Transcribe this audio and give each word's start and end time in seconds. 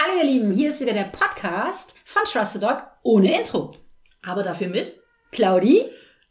Hallo 0.00 0.18
ihr 0.18 0.24
Lieben, 0.24 0.52
hier 0.52 0.70
ist 0.70 0.80
wieder 0.80 0.92
der 0.92 1.04
Podcast 1.04 1.94
von 2.04 2.22
Trusted 2.24 2.62
Dog 2.62 2.82
ohne 3.02 3.36
Intro. 3.38 3.74
Aber 4.24 4.42
dafür 4.42 4.68
mit 4.68 4.96
Claudi, 5.32 5.82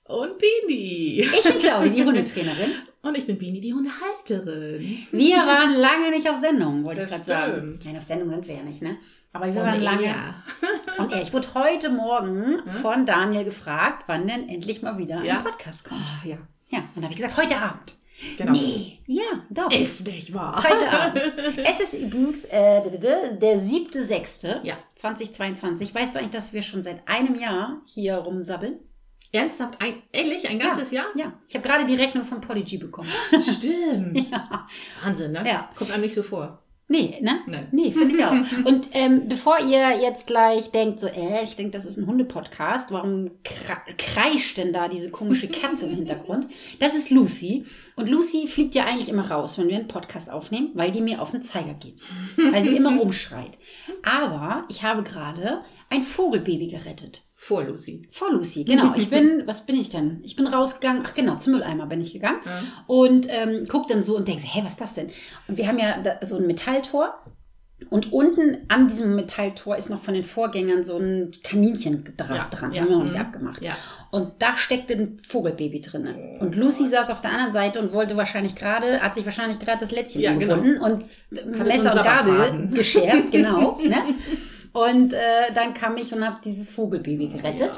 und 0.05 0.37
Bini. 0.39 1.21
ich 1.21 1.43
bin 1.43 1.57
Claudi, 1.57 1.89
die 1.91 2.03
Hundetrainerin. 2.03 2.71
Und 3.03 3.15
ich 3.17 3.25
bin 3.27 3.37
Bini, 3.37 3.61
die 3.61 3.73
Hundehalterin. 3.73 5.07
Wir 5.11 5.37
waren 5.37 5.73
lange 5.75 6.09
nicht 6.09 6.29
auf 6.29 6.37
Sendung, 6.37 6.83
wollte 6.83 7.03
ich 7.03 7.09
Das 7.09 7.25
gerade 7.25 7.51
sagen. 7.51 7.79
Nein, 7.85 7.95
auf 7.95 8.03
Sendung 8.03 8.29
sind 8.31 8.47
wir 8.47 8.55
ja 8.55 8.63
nicht, 8.63 8.81
ne? 8.81 8.97
Aber 9.31 9.45
wir 9.45 9.61
Und 9.61 9.67
waren 9.67 9.81
lange. 9.81 10.07
er. 10.07 10.43
Und 10.97 11.11
ja, 11.13 11.21
ich 11.21 11.31
wurde 11.31 11.47
heute 11.53 11.89
Morgen 11.89 12.63
von 12.81 13.05
Daniel 13.05 13.45
gefragt, 13.45 14.03
wann 14.07 14.27
denn 14.27 14.49
endlich 14.49 14.81
mal 14.81 14.97
wieder 14.97 15.23
Ja? 15.23 15.37
ein 15.37 15.43
Podcast 15.45 15.87
kommt. 15.87 16.01
Ah, 16.01 16.27
ja, 16.27 16.37
Ja, 16.69 16.79
und 16.95 16.97
da 16.97 17.03
habe 17.03 17.11
ich 17.13 17.17
gesagt, 17.17 17.37
heute 17.37 17.55
Abend. 17.57 17.95
Genau. 18.37 18.51
Nee, 18.51 18.99
ja, 19.05 19.45
doch. 19.49 19.71
Ist 19.71 20.05
nicht 20.05 20.33
wahr. 20.33 20.63
Heute 20.63 20.89
Abend. 20.89 21.21
Es 21.65 21.79
ist 21.79 21.93
übrigens 21.93 22.45
äh, 22.45 23.37
der 23.37 23.59
siebte, 23.59 24.03
sechste 24.03 24.61
Ja. 24.63 24.77
2022. 24.95 25.93
Weißt 25.93 26.15
du 26.15 26.19
eigentlich, 26.19 26.31
dass 26.31 26.53
wir 26.53 26.61
schon 26.61 26.83
seit 26.83 27.07
einem 27.07 27.35
Jahr 27.35 27.81
hier 27.85 28.15
rumsabbeln? 28.15 28.79
Ernsthaft? 29.31 29.81
Ein, 29.81 30.01
ehrlich? 30.11 30.47
Ein 30.47 30.59
ganzes 30.59 30.91
Jahr? 30.91 31.07
Ja. 31.15 31.33
Ich 31.47 31.55
habe 31.55 31.67
gerade 31.67 31.85
die 31.85 31.95
Rechnung 31.95 32.23
von 32.23 32.39
Polyg 32.41 32.79
bekommen. 32.79 33.09
Stimmt. 33.57 34.31
Wahnsinn, 35.03 35.33
ne? 35.33 35.43
Ja. 35.45 35.69
Kommt 35.75 35.91
einem 35.91 36.03
nicht 36.03 36.15
so 36.15 36.23
vor. 36.23 36.63
Nee, 36.89 37.19
ne? 37.21 37.41
Nein. 37.47 37.67
Nee, 37.71 37.91
finde 37.91 38.15
ich 38.15 38.23
auch. 38.23 38.31
Und 38.65 38.89
ähm, 38.93 39.27
bevor 39.27 39.59
ihr 39.59 39.99
jetzt 39.99 40.25
gleich 40.25 40.71
denkt, 40.71 41.01
so, 41.01 41.07
äh, 41.07 41.43
ich 41.43 41.57
denke, 41.57 41.71
das 41.71 41.85
ist 41.85 41.97
ein 41.97 42.07
Hundepodcast, 42.07 42.91
warum 42.91 43.31
kreischt 43.97 44.57
denn 44.57 44.71
da 44.71 44.87
diese 44.87 45.11
komische 45.11 45.49
Katze 45.49 45.85
im 45.85 45.95
Hintergrund? 45.95 46.47
Das 46.79 46.95
ist 46.95 47.09
Lucy. 47.09 47.65
Und 47.97 48.09
Lucy 48.09 48.47
fliegt 48.47 48.73
ja 48.73 48.85
eigentlich 48.85 49.09
immer 49.09 49.29
raus, 49.29 49.57
wenn 49.57 49.67
wir 49.67 49.75
einen 49.75 49.89
Podcast 49.89 50.31
aufnehmen, 50.31 50.71
weil 50.75 50.91
die 50.91 51.01
mir 51.01 51.21
auf 51.21 51.31
den 51.31 51.43
Zeiger 51.43 51.73
geht. 51.73 51.99
Weil 52.37 52.63
sie 52.63 52.75
immer 52.77 52.97
rumschreit. 52.99 53.57
Aber 54.03 54.63
ich 54.69 54.83
habe 54.83 55.03
gerade 55.03 55.63
ein 55.89 56.03
Vogelbaby 56.03 56.67
gerettet. 56.67 57.26
Vor 57.39 57.63
Lucy. 57.63 58.01
Vor 58.11 58.31
Lucy, 58.31 58.65
genau. 58.65 58.95
Ich 58.97 59.09
bin, 59.11 59.43
was 59.45 59.65
bin 59.65 59.79
ich 59.79 59.89
denn? 59.89 60.19
Ich 60.23 60.35
bin 60.35 60.47
rausgegangen, 60.47 61.03
ach 61.05 61.13
genau, 61.13 61.37
zum 61.37 61.53
Mülleimer 61.53 61.85
bin 61.85 62.01
ich 62.01 62.11
gegangen 62.11 62.39
Ja. 62.45 62.63
und 62.87 63.27
ähm, 63.29 63.67
guck 63.69 63.87
dann 63.87 64.01
so 64.03 64.17
und 64.17 64.27
denke, 64.27 64.43
hä, 64.43 64.61
was 64.63 64.73
ist 64.73 64.81
das 64.81 64.93
denn? 64.95 65.09
Und 65.47 65.57
wir 65.57 65.67
haben 65.67 65.77
ja 65.77 66.01
da, 66.01 66.25
so 66.25 66.37
ein 66.37 66.47
Metalltor 66.47 67.13
und 67.91 68.11
unten 68.11 68.65
an 68.69 68.87
diesem 68.87 69.15
Metalltor 69.15 69.77
ist 69.77 69.91
noch 69.91 70.01
von 70.01 70.15
den 70.15 70.23
Vorgängern 70.23 70.83
so 70.83 70.97
ein 70.97 71.31
Kaninchendraht 71.43 72.59
dran, 72.59 72.75
haben 72.75 72.89
wir 72.89 72.97
noch 72.97 73.03
nicht 73.03 73.13
mhm. 73.13 73.21
abgemacht. 73.21 73.61
Ja. 73.61 73.77
Und 74.09 74.31
da 74.39 74.57
steckte 74.57 74.95
ein 74.95 75.17
Vogelbaby 75.27 75.81
drin. 75.81 76.37
Und 76.39 76.55
Lucy 76.55 76.87
saß 76.87 77.11
auf 77.11 77.21
der 77.21 77.31
anderen 77.31 77.53
Seite 77.53 77.79
und 77.79 77.93
wollte 77.93 78.17
wahrscheinlich 78.17 78.55
gerade, 78.55 78.99
hat 79.01 79.13
sich 79.13 79.25
wahrscheinlich 79.25 79.59
gerade 79.59 79.79
das 79.79 79.91
Lätzchen 79.91 80.21
Ja, 80.21 80.33
genau. 80.33 80.55
umgebunden 80.55 80.81
und 80.81 81.65
Messer 81.67 81.93
und 81.93 82.03
Gabel 82.03 82.69
geschärft, 82.73 83.31
genau. 83.31 83.77
ne? 83.87 83.97
Und 84.77 85.13
äh, 85.13 85.53
dann 85.55 85.73
kam 85.73 85.97
ich 85.97 86.13
und 86.13 86.25
habe 86.25 86.39
dieses 86.43 86.69
Vogelbaby 86.69 87.27
gerettet. 87.29 87.71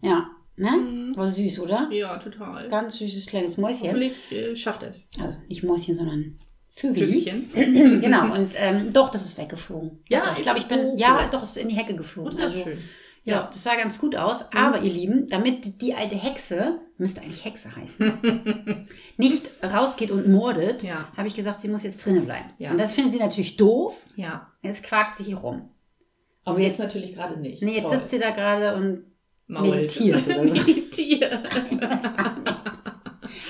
Ja, 0.00 0.30
ne? 0.56 0.70
Mhm. 0.70 1.16
War 1.16 1.26
süß, 1.26 1.60
oder? 1.60 1.88
Ja, 1.92 2.16
total. 2.18 2.68
Ganz 2.68 2.96
süßes 2.98 3.26
kleines 3.26 3.56
Mäuschen. 3.58 3.88
Hoffentlich 3.88 4.32
äh, 4.32 4.56
schafft 4.56 4.82
es. 4.82 5.06
Also 5.20 5.36
nicht 5.48 5.62
Mäuschen, 5.64 5.94
sondern 5.96 6.38
Vögel. 6.74 7.04
Vögelchen. 7.04 7.50
genau, 8.00 8.32
und 8.34 8.52
ähm, 8.56 8.92
doch, 8.92 9.10
das 9.10 9.24
ist 9.24 9.36
weggeflogen. 9.36 9.98
Ja, 10.08 10.20
doch, 10.26 10.36
ich 10.36 10.42
glaube, 10.42 10.58
ich 10.60 10.66
bin, 10.66 10.78
geflogen. 10.78 10.98
ja, 10.98 11.28
doch, 11.30 11.42
ist 11.42 11.56
in 11.56 11.68
die 11.68 11.74
Hecke 11.76 11.96
geflogen. 11.96 12.38
Also, 12.38 12.58
Wunderschön. 12.58 12.78
ja, 13.24 13.34
Ja. 13.34 13.46
das 13.48 13.62
sah 13.64 13.74
ganz 13.74 13.98
gut 13.98 14.14
aus. 14.16 14.50
Aber 14.52 14.80
ihr 14.82 14.92
Lieben, 14.92 15.26
damit 15.28 15.82
die 15.82 15.94
alte 15.94 16.14
Hexe, 16.14 16.78
müsste 16.96 17.20
eigentlich 17.20 17.44
Hexe 17.44 17.74
heißen, 17.74 18.86
nicht 19.16 19.50
rausgeht 19.62 20.10
und 20.12 20.28
mordet, 20.28 20.82
Ja. 20.84 21.08
habe 21.16 21.26
ich 21.28 21.34
gesagt, 21.34 21.60
sie 21.60 21.68
muss 21.68 21.82
jetzt 21.82 22.04
drinnen 22.06 22.24
bleiben. 22.24 22.50
Ja. 22.58 22.70
Und 22.70 22.78
das 22.78 22.94
finden 22.94 23.10
sie 23.10 23.18
natürlich 23.18 23.56
doof. 23.56 23.96
Ja. 24.16 24.46
Jetzt 24.62 24.84
quakt 24.84 25.18
sie 25.18 25.24
hier 25.24 25.36
rum. 25.38 25.68
Aber 26.48 26.60
jetzt 26.60 26.78
natürlich 26.78 27.14
gerade 27.14 27.38
nicht. 27.40 27.62
Nee, 27.62 27.74
jetzt 27.76 27.84
Toll. 27.84 27.98
sitzt 27.98 28.10
sie 28.10 28.18
da 28.18 28.30
gerade 28.30 28.74
und 28.76 29.04
Mault. 29.46 29.70
meditiert 29.74 30.26
oder 30.26 30.46
so. 30.46 30.54
meditiert. 30.66 31.32
ich 31.70 31.80
weiß 31.80 32.04
auch 32.04 32.36
nicht. 32.36 32.64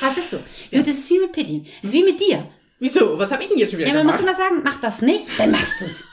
Was 0.00 0.18
ist 0.18 0.30
so? 0.30 0.38
Das 0.72 0.86
ist 0.86 1.10
wie 1.10 1.18
mit 1.20 1.32
Pitti. 1.32 1.64
Das 1.82 1.90
ist 1.90 1.94
wie 1.94 2.04
mit 2.04 2.20
dir. 2.20 2.48
Wieso? 2.80 3.18
Was 3.18 3.32
habe 3.32 3.42
ich 3.42 3.48
denn 3.48 3.58
jetzt 3.58 3.70
schon 3.70 3.80
wieder 3.80 3.88
Ja, 3.88 3.94
man 3.94 4.06
muss 4.06 4.20
immer 4.20 4.34
sagen, 4.34 4.62
mach 4.64 4.80
das 4.80 5.02
nicht, 5.02 5.26
dann 5.38 5.50
machst 5.50 5.80
du 5.80 5.84
es. 5.86 6.06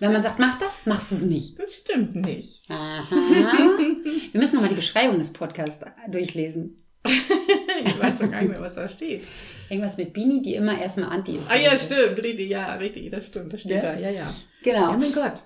Wenn 0.00 0.12
man 0.12 0.22
sagt, 0.22 0.38
mach 0.38 0.58
das, 0.58 0.86
machst 0.86 1.10
du 1.10 1.16
es 1.16 1.22
nicht. 1.24 1.58
das 1.58 1.76
stimmt 1.78 2.14
nicht. 2.14 2.62
Aha. 2.68 3.04
Wir 4.32 4.40
müssen 4.40 4.54
nochmal 4.56 4.68
die 4.70 4.76
Beschreibung 4.76 5.18
des 5.18 5.32
Podcasts 5.32 5.84
durchlesen. 6.08 6.84
Ich 7.04 7.98
weiß 7.98 8.18
doch 8.18 8.30
gar 8.30 8.40
nicht 8.40 8.50
mehr, 8.50 8.60
was 8.60 8.74
da 8.74 8.88
steht. 8.88 9.24
Irgendwas 9.70 9.96
mit 9.96 10.12
Bini, 10.12 10.42
die 10.42 10.54
immer 10.54 10.80
erstmal 10.80 11.10
anti 11.10 11.36
ist. 11.36 11.50
Ah 11.50 11.56
ja, 11.56 11.76
stimmt, 11.76 12.22
richtig, 12.22 12.48
ja, 12.50 12.74
richtig, 12.74 13.10
das 13.10 13.26
stimmt, 13.26 13.52
das 13.52 13.60
steht 13.60 13.82
Ja? 13.82 13.92
da, 13.92 13.98
ja, 13.98 14.10
ja. 14.10 14.34
Genau. 14.62 14.90
Ja, 14.92 14.96
mein 14.96 15.12
Gott. 15.12 15.42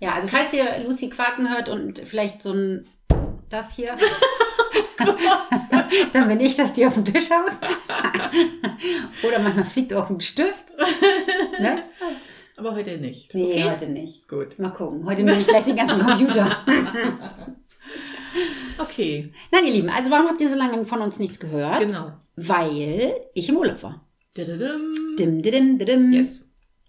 Ja, 0.00 0.12
also 0.14 0.28
falls 0.28 0.52
ihr 0.52 0.78
Lucy 0.84 1.10
quaken 1.10 1.50
hört 1.50 1.68
und 1.68 1.98
vielleicht 2.00 2.42
so 2.42 2.52
ein 2.52 2.88
das 3.48 3.74
hier, 3.74 3.96
dann 6.12 6.28
bin 6.28 6.38
ich, 6.40 6.54
dass 6.54 6.74
die 6.74 6.86
auf 6.86 6.94
den 6.94 7.04
Tisch 7.04 7.30
haut. 7.30 7.52
Oder 9.26 9.38
manchmal 9.38 9.64
fliegt 9.64 9.94
auch 9.94 10.10
ein 10.10 10.20
Stift. 10.20 10.64
Ne? 11.58 11.82
Aber 12.58 12.74
heute 12.74 12.98
nicht. 12.98 13.34
Nee, 13.34 13.52
okay? 13.52 13.70
heute 13.70 13.86
nicht. 13.86 14.28
Gut. 14.28 14.58
Mal 14.58 14.70
gucken. 14.70 15.06
Heute 15.06 15.22
nehme 15.22 15.38
ich 15.40 15.46
gleich 15.46 15.64
den 15.64 15.76
ganzen 15.76 16.00
Computer. 16.00 16.50
Okay, 18.80 19.32
Nein, 19.50 19.66
ihr 19.66 19.72
Lieben, 19.72 19.88
also 19.88 20.10
warum 20.10 20.28
habt 20.28 20.40
ihr 20.40 20.48
so 20.48 20.54
lange 20.54 20.84
von 20.84 21.00
uns 21.00 21.18
nichts 21.18 21.40
gehört? 21.40 21.80
genau. 21.80 22.12
Weil 22.36 23.14
ich 23.34 23.48
im 23.48 23.56
Urlaub 23.56 23.82
war. 23.82 24.06
Dim, 24.36 25.16
dim, 25.16 25.42
dim, 25.42 25.78
dim. 25.78 26.12
Yes. 26.12 26.47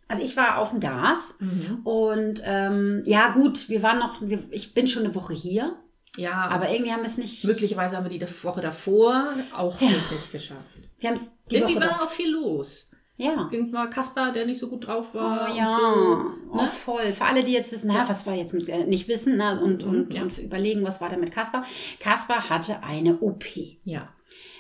Also 0.10 0.24
ich 0.24 0.36
war 0.36 0.58
auf 0.58 0.72
dem 0.72 0.80
DAS 0.82 1.36
Mhm. 1.40 1.80
und 1.86 2.42
ähm, 2.44 3.04
ja 3.06 3.30
gut, 3.34 3.70
wir 3.70 3.82
waren 3.84 4.00
noch, 4.00 4.20
wir, 4.22 4.44
ich 4.52 4.74
bin 4.74 4.88
schon 4.88 5.06
eine 5.06 5.16
Woche 5.16 5.34
hier, 5.34 5.76
Ja, 6.18 6.34
aber 6.50 6.70
irgendwie 6.72 6.92
haben 6.92 7.02
wir 7.02 7.06
es 7.08 7.18
nicht, 7.18 7.46
möglicherweise 7.46 7.96
haben 7.96 8.10
wir 8.10 8.18
die 8.20 8.44
Woche 8.44 8.60
davor 8.62 9.36
auch 9.56 9.80
Ja. 9.80 9.88
nicht 9.90 10.32
geschafft. 10.32 10.60
wir 11.00 11.10
haben 11.10 11.16
es 11.16 11.32
die 11.50 11.56
Irgendwie 11.58 11.76
Woche 11.76 11.84
war 11.84 11.90
davor- 11.92 12.06
auch 12.08 12.12
viel 12.12 12.32
los. 12.34 12.90
Ja. 13.18 13.50
Irgendwann 13.52 13.74
war 13.74 13.90
Kaspar, 13.90 14.32
der 14.32 14.46
nicht 14.46 14.60
so 14.60 14.70
gut 14.70 14.88
drauf 14.88 15.10
Oh 15.14 15.18
war. 15.20 15.54
ja, 15.54 15.76
Und 15.78 15.82
so, 15.82 16.32
oh, 16.52 16.56
ne? 16.62 16.68
voll. 16.68 17.12
Für 17.12 17.26
alle, 17.26 17.44
die 17.44 17.52
jetzt 17.52 17.72
wissen, 17.74 17.92
na, 17.94 18.08
was 18.08 18.26
war 18.26 18.34
jetzt 18.34 18.54
mit, 18.54 18.70
äh, 18.70 18.86
nicht 18.86 19.08
wissen 19.10 19.36
na, 19.38 19.60
und, 19.60 19.84
Mhm, 19.86 19.90
und, 19.92 20.14
ja. 20.14 20.22
und 20.22 20.38
überlegen, 20.38 20.84
was 20.86 21.02
war 21.02 21.10
da 21.10 21.18
mit 21.18 21.32
Kaspar. 21.34 21.66
Kaspar 22.00 22.50
hatte 22.50 22.82
eine 22.82 23.18
OP. 23.20 23.44
Ja. 23.84 24.08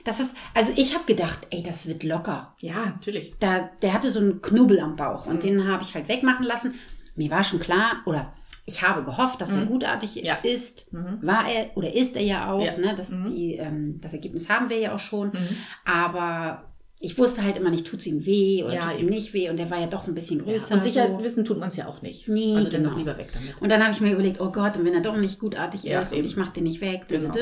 Das 0.05 0.19
ist, 0.19 0.35
also 0.53 0.71
ich 0.75 0.93
habe 0.95 1.05
gedacht, 1.05 1.39
ey, 1.49 1.61
das 1.63 1.85
wird 1.87 2.03
locker. 2.03 2.53
Ja, 2.59 2.85
natürlich. 2.85 3.33
da, 3.39 3.69
der 3.81 3.93
hatte 3.93 4.09
so 4.09 4.19
einen 4.19 4.41
Knubbel 4.41 4.79
am 4.79 4.95
Bauch 4.95 5.25
und 5.25 5.35
Mhm. 5.35 5.39
den 5.39 5.67
habe 5.67 5.83
ich 5.83 5.93
halt 5.95 6.07
wegmachen 6.07 6.45
lassen. 6.45 6.75
Mir 7.15 7.29
war 7.31 7.43
schon 7.43 7.59
klar, 7.59 7.97
oder 8.05 8.33
ich 8.65 8.81
habe 8.87 9.03
gehofft, 9.03 9.41
dass 9.41 9.49
der 9.49 9.65
Mhm. 9.65 9.69
gutartig 9.69 10.15
Ja. 10.15 10.35
ist. 10.35 10.93
Mhm. 10.93 11.19
War 11.21 11.47
er 11.49 11.75
oder 11.75 11.93
ist 11.93 12.15
er 12.15 12.21
ja 12.23 12.51
auch. 12.51 12.63
Ja. 12.63 12.77
Ne? 12.77 12.93
Das, 12.95 13.09
Mhm. 13.09 13.25
die, 13.25 13.55
ähm, 13.55 13.99
das 14.01 14.13
Ergebnis 14.13 14.49
haben 14.49 14.69
wir 14.69 14.77
ja 14.79 14.93
auch 14.95 14.99
schon. 14.99 15.29
Mhm. 15.29 15.57
Aber 15.85 16.68
ich 17.01 17.17
wusste 17.17 17.43
halt 17.43 17.55
immer 17.57 17.69
nicht, 17.69 17.87
tut 17.87 17.99
es 18.01 18.07
ihm 18.07 18.25
weh 18.25 18.61
oder 18.63 18.73
Ja, 18.73 18.81
tut 18.81 18.91
es 18.91 18.99
ihm 19.01 19.07
nicht 19.09 19.33
weh. 19.33 19.49
Und 19.49 19.55
der 19.57 19.69
war 19.71 19.79
ja 19.79 19.87
doch 19.87 20.05
ein 20.07 20.13
bisschen 20.13 20.39
Ja. 20.39 20.43
größer. 20.51 20.75
Und 20.75 20.83
sicher 20.83 21.07
so. 21.07 21.23
wissen 21.23 21.45
tut 21.45 21.57
man 21.57 21.69
es 21.69 21.77
ja 21.77 21.87
auch 21.87 22.01
nicht. 22.01 22.27
Nee, 22.27 22.55
also 22.57 22.69
dann 22.69 22.81
genau. 22.81 22.89
doch 22.89 22.97
lieber 22.97 23.17
weg 23.17 23.29
damit. 23.33 23.55
Und 23.61 23.69
dann 23.69 23.81
habe 23.81 23.93
ich 23.93 24.01
mir 24.01 24.11
überlegt, 24.11 24.41
oh 24.41 24.51
Gott, 24.51 24.75
und 24.75 24.83
wenn 24.83 24.93
er 24.93 25.01
doch 25.01 25.15
nicht 25.15 25.39
gutartig 25.39 25.83
Ja, 25.83 26.01
ist 26.01 26.11
und 26.11 26.17
eben. 26.19 26.27
ich 26.27 26.35
mache 26.35 26.53
den 26.53 26.63
nicht 26.65 26.81
weg. 26.81 27.05
Genau. 27.07 27.33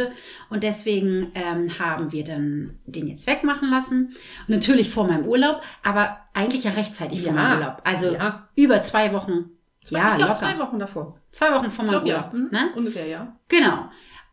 Und 0.51 0.61
deswegen 0.63 1.31
ähm, 1.33 1.79
haben 1.79 2.11
wir 2.11 2.23
dann 2.23 2.77
den 2.85 3.07
jetzt 3.07 3.25
wegmachen 3.25 3.71
lassen. 3.71 4.13
Natürlich 4.47 4.89
vor 4.91 5.07
meinem 5.07 5.25
Urlaub, 5.25 5.61
aber 5.83 6.19
eigentlich 6.35 6.63
ja 6.65 6.71
rechtzeitig 6.71 7.23
vor 7.23 7.33
Ja. 7.33 7.41
meinem 7.41 7.59
Urlaub. 7.59 7.81
Also 7.83 8.13
Ja. 8.13 8.47
über 8.55 8.81
zwei 8.83 9.11
Wochen. 9.13 9.51
ja, 9.89 10.09
ich 10.11 10.15
glaube, 10.17 10.21
locker. 10.21 10.35
zwei 10.35 10.59
Wochen 10.59 10.77
davor. 10.79 11.17
Zwei 11.31 11.51
Wochen 11.53 11.71
vor 11.71 11.85
meinem 11.85 11.91
glaube, 12.03 12.09
ja. 12.09 12.17
Urlaub. 12.17 12.33
Mhm. 12.33 12.49
Ne? 12.51 12.69
Ungefähr, 12.75 13.07
ja. 13.07 13.35
Genau. 13.47 13.89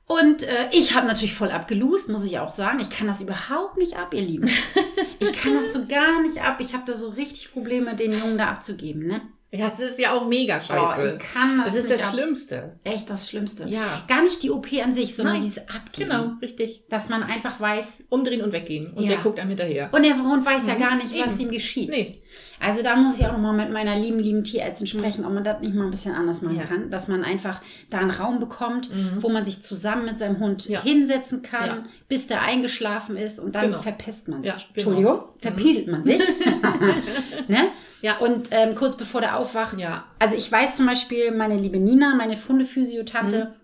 Und 0.07 0.43
äh, 0.43 0.69
ich 0.73 0.95
habe 0.95 1.07
natürlich 1.07 1.35
voll 1.35 1.51
abgelost, 1.51 2.09
muss 2.11 2.25
ich 2.25 2.39
auch 2.39 2.53
sagen. 2.53 2.79
Ich 2.81 2.91
kann 2.91 3.07
das 3.07 3.23
überhaupt 3.23 3.79
nicht 3.79 3.97
ab, 3.97 4.13
ihr 4.13 4.21
Lieben. 4.23 4.49
ich 5.19 5.33
kann 5.33 5.55
das 5.55 5.73
so 5.73 5.87
gar 5.87 6.21
nicht 6.23 6.43
ab. 6.43 6.59
Ich 6.61 6.75
habe 6.75 6.85
da 6.87 6.95
so 6.95 7.09
richtig 7.11 7.53
Probleme, 7.53 7.97
den 7.97 8.13
Jungen 8.13 8.37
da 8.37 8.49
abzugeben. 8.49 9.07
Ne? 9.07 9.23
Ja, 9.51 9.71
das 9.71 9.81
ist 9.81 9.99
ja 10.01 10.13
auch 10.13 10.27
mega 10.27 10.59
Oh, 10.59 10.65
scheiße. 10.67 11.19
ich 11.23 11.33
kann 11.33 11.59
das, 11.59 11.75
das 11.75 11.85
ist 11.85 11.91
das 11.93 12.03
ab. 12.03 12.13
Schlimmste. 12.13 12.81
Echt 12.85 13.09
das 13.09 13.31
Schlimmste. 13.31 13.67
Ja. 13.69 14.03
Gar 14.09 14.25
nicht 14.25 14.43
die 14.43 14.51
OP 14.51 14.67
an 14.83 14.93
sich, 14.93 15.15
sondern 15.17 15.35
Nein. 15.37 15.45
dieses 15.45 15.69
Abgeben. 15.69 16.11
Genau, 16.11 16.33
richtig. 16.43 16.85
Dass 16.91 17.09
man 17.09 17.23
einfach 17.23 17.59
weiß, 17.61 18.03
Umdrehen 18.11 18.43
und 18.43 18.53
weggehen. 18.53 18.89
Und 18.93 19.05
Ja. 19.05 19.11
der 19.11 19.19
guckt 19.19 19.39
einem 19.39 19.51
hinterher. 19.51 19.89
und 19.93 20.03
der 20.03 20.19
Hund 20.23 20.45
weiß 20.45 20.67
ja 20.67 20.75
Mhm. 20.75 20.81
gar 20.81 20.97
nicht, 20.97 21.15
was 21.19 21.39
ihm 21.39 21.51
geschieht. 21.51 21.89
Nee. 21.89 22.21
Also 22.61 22.83
da 22.83 22.97
muss 22.97 23.19
ich 23.19 23.27
auch 23.27 23.33
nochmal 23.33 23.53
mit 23.55 23.73
meiner 23.73 23.97
lieben, 23.99 24.19
lieben 24.19 24.45
Tierärztin 24.45 24.87
sprechen, 24.87 25.25
ob 25.25 25.33
man 25.33 25.45
das 25.45 25.61
nicht 25.61 25.75
mal 25.75 25.85
ein 25.85 25.91
bisschen 25.91 26.15
anders 26.15 26.41
machen 26.43 26.57
Ja. 26.57 26.65
kann. 26.65 26.91
Dass 26.91 27.09
man 27.09 27.23
einfach 27.25 27.61
da 27.91 27.99
einen 27.99 28.11
Raum 28.11 28.39
bekommt, 28.41 28.89
Mhm. 28.95 29.23
wo 29.23 29.29
man 29.29 29.45
sich 29.45 29.63
zusammen 29.63 30.05
mit 30.07 30.19
seinem 30.19 30.39
Hund 30.39 30.69
Ja. 30.69 30.83
hinsetzen 30.83 31.43
kann, 31.43 31.67
Ja. 31.67 31.85
bis 32.09 32.27
der 32.27 32.43
eingeschlafen 32.43 33.17
ist 33.17 33.39
und 33.39 33.55
dann 33.55 33.67
Genau. 33.67 33.83
verpisst 33.83 34.29
man 34.29 34.43
sich. 34.43 34.49
Ja, 34.53 34.57
genau. 34.57 34.69
Entschuldigung, 34.75 35.21
verpieselt 35.41 35.89
man 35.89 36.05
sich. 36.05 36.21
ne? 37.49 37.69
Ja. 38.03 38.19
Und 38.19 38.49
ähm, 38.51 38.75
kurz 38.75 38.97
bevor 38.97 39.21
der 39.21 39.39
aufwacht, 39.39 39.79
Ja. 39.79 40.05
also 40.19 40.37
ich 40.37 40.51
weiß 40.51 40.77
zum 40.77 40.87
Beispiel, 40.87 41.33
meine 41.33 41.57
liebe 41.59 41.79
Nina, 41.79 42.15
meine 42.15 42.37
Hundephysiotante, 42.37 43.55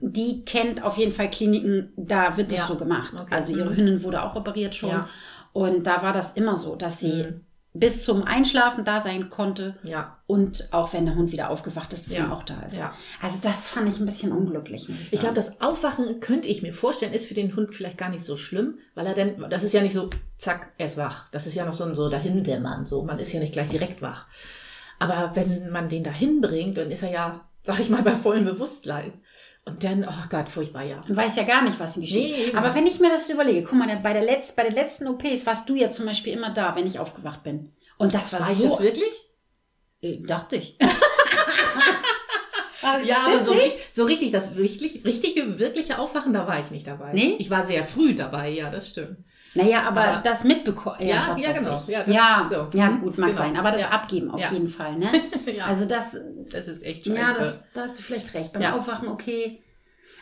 die 0.00 0.44
kennt 0.44 0.82
auf 0.82 0.96
jeden 0.96 1.12
Fall 1.12 1.30
Kliniken, 1.30 1.92
da 1.96 2.36
wird 2.36 2.48
das 2.50 2.58
Mhm. 2.58 2.62
Ja. 2.62 2.66
so 2.68 2.74
gemacht. 2.76 3.12
Okay. 3.14 3.34
Also 3.34 3.52
ihre 3.56 3.70
Mhm. 3.70 3.76
Hündin 3.76 4.02
wurde 4.02 4.22
auch 4.22 4.34
operiert 4.34 4.74
schon. 4.74 4.90
Ja. 4.90 5.08
Und 5.52 5.86
da 5.86 6.02
war 6.02 6.12
das 6.12 6.32
immer 6.32 6.56
so, 6.56 6.76
dass 6.76 7.00
sie 7.00 7.22
Mhm. 7.24 7.40
Bis 7.74 8.04
zum 8.04 8.22
Einschlafen 8.24 8.84
da 8.84 9.00
sein 9.00 9.30
konnte. 9.30 9.76
Ja. 9.82 10.18
Und 10.26 10.68
auch 10.72 10.92
wenn 10.92 11.06
der 11.06 11.14
Hund 11.14 11.32
wieder 11.32 11.48
aufgewacht 11.48 11.92
ist, 11.94 12.06
dass 12.06 12.14
Ja. 12.16 12.24
er 12.26 12.32
auch 12.32 12.42
da 12.42 12.60
ist. 12.60 12.78
Ja. 12.78 12.92
Also 13.22 13.38
das 13.42 13.68
fand 13.70 13.88
ich 13.88 13.98
ein 13.98 14.04
bisschen 14.04 14.30
unglücklich, 14.32 14.88
ich. 14.90 15.12
Ich 15.12 15.20
glaube, 15.20 15.34
das 15.34 15.60
Aufwachen 15.62 16.20
könnte 16.20 16.48
ich 16.48 16.62
mir 16.62 16.74
vorstellen, 16.74 17.14
ist 17.14 17.24
für 17.26 17.34
den 17.34 17.56
Hund 17.56 17.74
vielleicht 17.74 17.96
gar 17.96 18.10
nicht 18.10 18.24
so 18.24 18.36
schlimm, 18.36 18.78
weil 18.94 19.06
er 19.06 19.14
dann, 19.14 19.48
das 19.48 19.62
ist 19.62 19.72
ja 19.72 19.80
nicht 19.80 19.94
so, 19.94 20.10
zack, 20.36 20.72
er 20.76 20.86
ist 20.86 20.98
wach. 20.98 21.30
Das 21.30 21.46
ist 21.46 21.54
ja 21.54 21.64
noch 21.64 21.72
so 21.72 21.84
ein 21.84 21.94
so 21.94 22.10
dahindämmern, 22.10 22.84
so, 22.84 23.02
man 23.04 23.18
ist 23.18 23.32
ja 23.32 23.40
nicht 23.40 23.54
gleich 23.54 23.70
direkt 23.70 24.02
wach. 24.02 24.26
Aber 24.98 25.32
wenn 25.34 25.70
man 25.70 25.88
den 25.88 26.04
dahin 26.04 26.40
bringt, 26.42 26.76
dann 26.76 26.90
ist 26.90 27.02
er 27.02 27.10
ja, 27.10 27.40
sag 27.62 27.80
ich 27.80 27.88
mal, 27.88 28.02
bei 28.02 28.14
vollem 28.14 28.44
Bewusstsein. 28.44 29.14
Und 29.64 29.84
dann, 29.84 30.04
oh 30.08 30.24
Gott, 30.28 30.48
furchtbar, 30.48 30.82
ja. 30.82 31.00
Man 31.06 31.16
weiß 31.16 31.36
ja 31.36 31.44
gar 31.44 31.62
nicht, 31.62 31.78
was 31.78 31.96
ihm 31.96 32.02
geschieht. 32.02 32.52
Nee. 32.52 32.54
Aber 32.56 32.74
wenn 32.74 32.86
ich 32.86 32.98
mir 32.98 33.10
das 33.10 33.30
überlege, 33.30 33.62
guck 33.62 33.78
mal, 33.78 33.86
der- 33.86 33.96
bei, 33.96 34.12
der 34.12 34.24
Letz-, 34.24 34.54
bei 34.56 34.64
den 34.64 34.74
letzten 34.74 35.06
OPs 35.06 35.46
warst 35.46 35.68
du 35.68 35.76
ja 35.76 35.88
zum 35.88 36.04
Beispiel 36.06 36.32
immer 36.32 36.50
da, 36.50 36.74
wenn 36.74 36.86
ich 36.86 36.98
aufgewacht 36.98 37.42
bin. 37.44 37.72
Und 37.96 38.12
das 38.12 38.32
war, 38.32 38.40
War 38.40 38.50
ich 38.50 38.58
so. 38.58 38.68
das 38.70 38.80
wirklich? 38.80 39.12
Äh, 40.00 40.20
dachte 40.22 40.56
ich. 40.56 40.76
Ja, 43.04 43.26
aber 43.26 43.40
so, 43.40 43.54
so 43.92 44.04
richtig, 44.04 44.32
das 44.32 44.56
wirklich, 44.56 45.04
richtige, 45.04 45.58
wirkliche 45.60 45.98
Aufwachen, 46.00 46.32
da 46.32 46.48
war 46.48 46.58
ich 46.60 46.70
nicht 46.72 46.86
dabei. 46.86 47.12
Nee? 47.12 47.36
Ich 47.38 47.48
war 47.48 47.62
sehr 47.62 47.84
früh 47.84 48.14
dabei, 48.16 48.48
ja, 48.50 48.70
das 48.70 48.88
stimmt. 48.90 49.18
Naja, 49.54 49.82
aber, 49.86 50.00
Aber- 50.02 50.22
das 50.22 50.44
mitbekommen. 50.44 50.96
Ja, 51.00 51.36
ja, 51.36 51.36
was 51.46 51.58
genau. 51.58 51.82
Ja, 51.86 52.04
Ja, 52.06 52.46
das 52.50 52.74
ja, 52.74 52.88
so. 52.88 52.92
Mhm, 52.94 53.00
gut, 53.02 53.18
mag 53.18 53.30
genau. 53.30 53.42
sein. 53.42 53.56
Aber 53.56 53.70
das 53.72 53.82
Ja. 53.82 53.88
Abgeben 53.90 54.30
auf 54.30 54.40
Ja. 54.40 54.50
jeden 54.50 54.68
Fall, 54.68 54.96
ne? 54.96 55.08
ja, 55.56 55.66
Also 55.66 55.84
das, 55.84 56.16
das 56.50 56.68
ist 56.68 56.82
echt 56.84 57.04
scheiße. 57.06 57.18
ja, 57.18 57.32
das, 57.38 57.66
da 57.74 57.82
hast 57.82 57.98
du 57.98 58.02
vielleicht 58.02 58.32
recht. 58.34 58.52
Beim 58.52 58.62
Ja. 58.62 58.76
Aufwachen, 58.76 59.08
okay. 59.08 59.62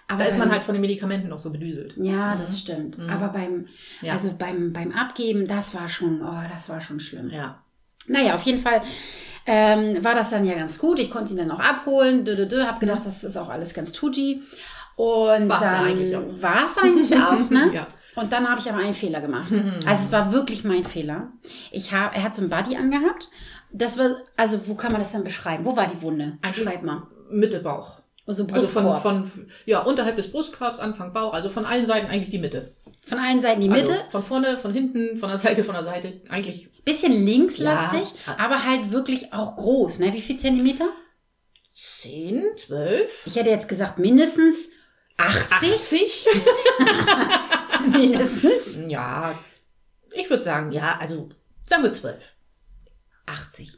Aber 0.08 0.24
da 0.24 0.28
ist 0.30 0.38
man 0.38 0.50
halt 0.50 0.64
von 0.64 0.74
den 0.74 0.80
Medikamenten 0.80 1.28
noch 1.28 1.38
so 1.38 1.50
bedüselt. 1.50 1.94
Ja, 1.96 2.34
Mhm. 2.34 2.40
das 2.40 2.58
stimmt. 2.58 2.98
Mhm. 2.98 3.08
Aber 3.10 3.28
beim, 3.28 3.66
Ja. 4.02 4.14
also 4.14 4.34
beim, 4.36 4.72
beim 4.72 4.90
Abgeben, 4.90 5.46
das 5.46 5.72
war 5.74 5.88
schon, 5.88 6.20
oh, 6.22 6.42
das 6.52 6.68
war 6.68 6.80
schon 6.80 6.98
schlimm. 6.98 7.30
Ja. 7.30 7.62
Naja, 8.08 8.34
auf 8.34 8.42
jeden 8.42 8.58
Fall 8.58 8.80
ähm, 9.46 10.02
war 10.04 10.14
das 10.14 10.30
dann 10.30 10.44
ja 10.44 10.54
ganz 10.54 10.78
gut. 10.78 10.98
Ich 10.98 11.10
konnte 11.10 11.32
ihn 11.32 11.38
dann 11.38 11.50
auch 11.50 11.60
abholen. 11.60 12.24
Dö, 12.24 12.34
dö, 12.36 12.46
dö. 12.46 12.64
Hab 12.64 12.78
gedacht, 12.80 13.00
das 13.06 13.22
ist 13.24 13.36
auch 13.36 13.48
alles 13.48 13.72
ganz 13.74 13.92
tutti. 13.92 14.42
Und 14.96 15.44
Mhm. 15.44 15.48
War's 15.48 15.62
ja 15.62 15.84
dann 16.18 16.42
war 16.42 16.66
es 16.66 16.76
eigentlich 16.76 17.14
auch, 17.16 17.48
ne? 17.48 17.70
Ja. 17.74 17.86
Und 18.20 18.32
dann 18.32 18.48
habe 18.48 18.60
ich 18.60 18.68
aber 18.68 18.78
einen 18.78 18.94
Fehler 18.94 19.20
gemacht. 19.20 19.50
Mhm. 19.50 19.74
Also 19.86 20.06
es 20.06 20.12
war 20.12 20.32
wirklich 20.32 20.62
mein 20.64 20.84
Fehler. 20.84 21.32
Ich 21.70 21.92
hab, 21.92 22.14
er 22.14 22.22
hat 22.22 22.34
so 22.34 22.42
ein 22.42 22.50
Buddy 22.50 22.76
angehabt. 22.76 23.28
Das 23.72 23.96
war, 23.98 24.10
also 24.36 24.60
wo 24.66 24.74
kann 24.74 24.92
man 24.92 25.00
das 25.00 25.12
dann 25.12 25.24
beschreiben? 25.24 25.64
Wo 25.64 25.76
war 25.76 25.86
die 25.86 26.00
Wunde? 26.02 26.38
Eigentlich- 26.42 26.64
Schreib 26.64 26.82
mal. 26.82 27.06
Mitte 27.30 27.60
Bauch. 27.60 28.00
Also 28.26 28.44
Also 28.44 28.72
von, 28.72 28.84
Brustkorb. 28.84 29.02
von, 29.02 29.46
ja, 29.64 29.80
unterhalb 29.80 30.16
des 30.16 30.30
Brustkorbs, 30.30 30.78
Anfang 30.78 31.12
Bauch, 31.12 31.32
also 31.32 31.48
von 31.48 31.64
allen 31.64 31.86
Seiten 31.86 32.06
eigentlich 32.08 32.30
die 32.30 32.38
Mitte. 32.38 32.74
von 33.06 33.18
allen 33.18 33.40
Seiten 33.40 33.60
die 33.60 33.68
Mitte. 33.68 33.92
Also 33.92 34.10
von 34.10 34.22
vorne, 34.22 34.56
von 34.58 34.72
hinten, 34.72 35.16
von 35.16 35.28
der 35.30 35.38
Seite, 35.38 35.64
von 35.64 35.74
der 35.74 35.84
Seite, 35.84 36.20
eigentlich 36.28 36.68
Bisschen 36.84 37.12
linkslastig, 37.12 38.14
Ja. 38.26 38.36
aber 38.38 38.64
halt 38.64 38.90
wirklich 38.90 39.32
auch 39.34 39.54
groß. 39.56 39.98
Ne? 39.98 40.12
Wie 40.14 40.20
viel 40.22 40.36
Zentimeter? 40.36 40.88
10, 41.74 42.42
12, 42.56 43.26
Ich 43.26 43.36
hätte 43.36 43.50
jetzt 43.50 43.68
gesagt 43.68 43.98
mindestens 43.98 44.70
80. 45.18 45.72
80. 45.74 46.26
mindestens. 47.90 48.78
Ja, 48.88 49.34
ich 50.12 50.28
würde 50.30 50.42
sagen, 50.42 50.72
ja, 50.72 50.96
also 51.00 51.28
sagen 51.66 51.82
wir 51.82 51.92
12. 51.92 52.16
80. 53.26 53.72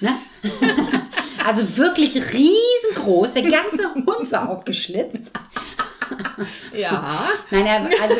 Ne? 0.00 0.10
also 1.46 1.76
wirklich 1.76 2.14
riesengroß. 2.16 3.34
Der 3.34 3.42
ganze 3.44 3.94
Hund 3.94 4.30
war 4.30 4.50
aufgeschlitzt. 4.50 5.32
Ja. 6.74 7.28
Nein, 7.50 7.88
also 8.02 8.16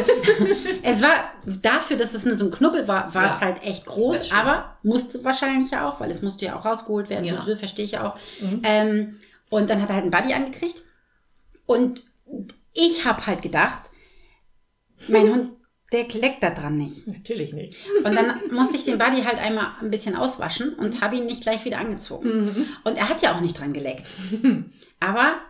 es 0.82 1.02
war 1.02 1.31
dafür, 1.44 1.96
dass 1.96 2.14
es 2.14 2.25
nur 2.25 2.37
so 2.37 2.46
ein 2.46 2.50
Knubbel 2.50 2.88
war, 2.88 3.12
war 3.14 3.26
Ja. 3.26 3.34
es 3.34 3.40
halt 3.40 3.62
echt 3.62 3.84
groß, 3.84 4.32
aber 4.32 4.76
musste 4.82 5.23
wahrscheinlich 5.25 5.70
ja 5.70 5.88
auch, 5.88 6.00
weil 6.00 6.11
es 6.11 6.23
musste 6.23 6.46
ja 6.46 6.56
auch 6.58 6.64
rausgeholt 6.64 7.11
werden, 7.11 7.25
Ja. 7.25 7.37
so, 7.43 7.52
so 7.52 7.56
verstehe 7.56 7.84
ich 7.84 7.93
ja 7.93 8.08
auch. 8.08 8.17
Mhm. 8.40 8.61
Ähm, 8.64 9.20
und 9.50 9.69
dann 9.69 9.82
hat 9.82 9.90
er 9.90 9.96
halt 9.96 10.02
einen 10.05 10.11
Buddy 10.11 10.32
angekriegt 10.32 10.82
und 11.67 12.02
ich 12.73 13.05
habe 13.05 13.26
halt 13.26 13.43
gedacht, 13.43 13.90
mein 15.08 15.28
Hund, 15.31 15.52
der 15.93 16.08
leckt 16.08 16.43
da 16.43 16.50
dran 16.50 16.78
nicht. 16.78 17.06
Natürlich 17.06 17.52
nicht. 17.52 17.76
Und 18.04 18.14
dann 18.14 18.40
musste 18.50 18.76
ich 18.76 18.84
den 18.84 18.96
Buddy 18.99 19.22
halt 19.25 19.38
einmal 19.38 19.72
ein 19.81 19.90
bisschen 19.90 20.16
auswaschen 20.16 20.75
und 20.75 21.00
habe 21.02 21.16
ihn 21.16 21.26
nicht 21.26 21.43
gleich 21.43 21.64
wieder 21.64 21.78
angezogen. 21.78 22.44
Mhm. 22.46 22.66
Und 22.84 22.96
er 22.96 23.08
hat 23.08 23.20
ja 23.22 23.34
auch 23.37 23.40
nicht 23.40 23.58
dran 23.60 23.72
geleckt. 23.75 24.14
Aber 25.00 25.40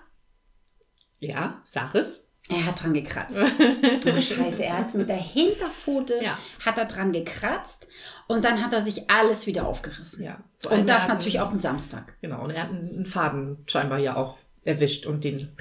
Ja, 1.20 1.62
sag 1.64 1.94
es. 1.94 2.26
er 2.48 2.66
hat 2.66 2.82
dran 2.82 2.92
gekratzt. 2.94 3.38
Oh, 4.04 4.20
Scheiße, 4.20 4.64
er 4.64 4.78
hat 4.78 4.94
mit 4.94 5.08
der 5.08 5.16
Hinterpfote 5.16 6.18
Ja. 6.22 6.36
hat 6.64 6.76
er 6.76 6.86
dran 6.86 7.12
gekratzt 7.12 7.86
und 8.26 8.44
dann 8.44 8.62
hat 8.64 8.72
er 8.72 8.82
sich 8.82 9.08
alles 9.10 9.46
wieder 9.46 9.66
aufgerissen. 9.66 10.24
Ja. 10.24 10.42
Vor 10.58 10.72
Und 10.72 10.88
das 10.88 11.06
natürlich 11.06 11.36
einen- 11.38 11.44
auf 11.46 11.52
dem 11.52 11.60
Samstag. 11.60 12.16
Genau, 12.20 12.42
und 12.42 12.50
er 12.50 12.64
hat 12.64 12.70
einen 12.70 13.06
Faden 13.06 13.58
scheinbar 13.68 13.98
ja 14.00 14.16
auch 14.16 14.38
erwischt 14.64 15.06
und 15.06 15.22
den 15.22 15.54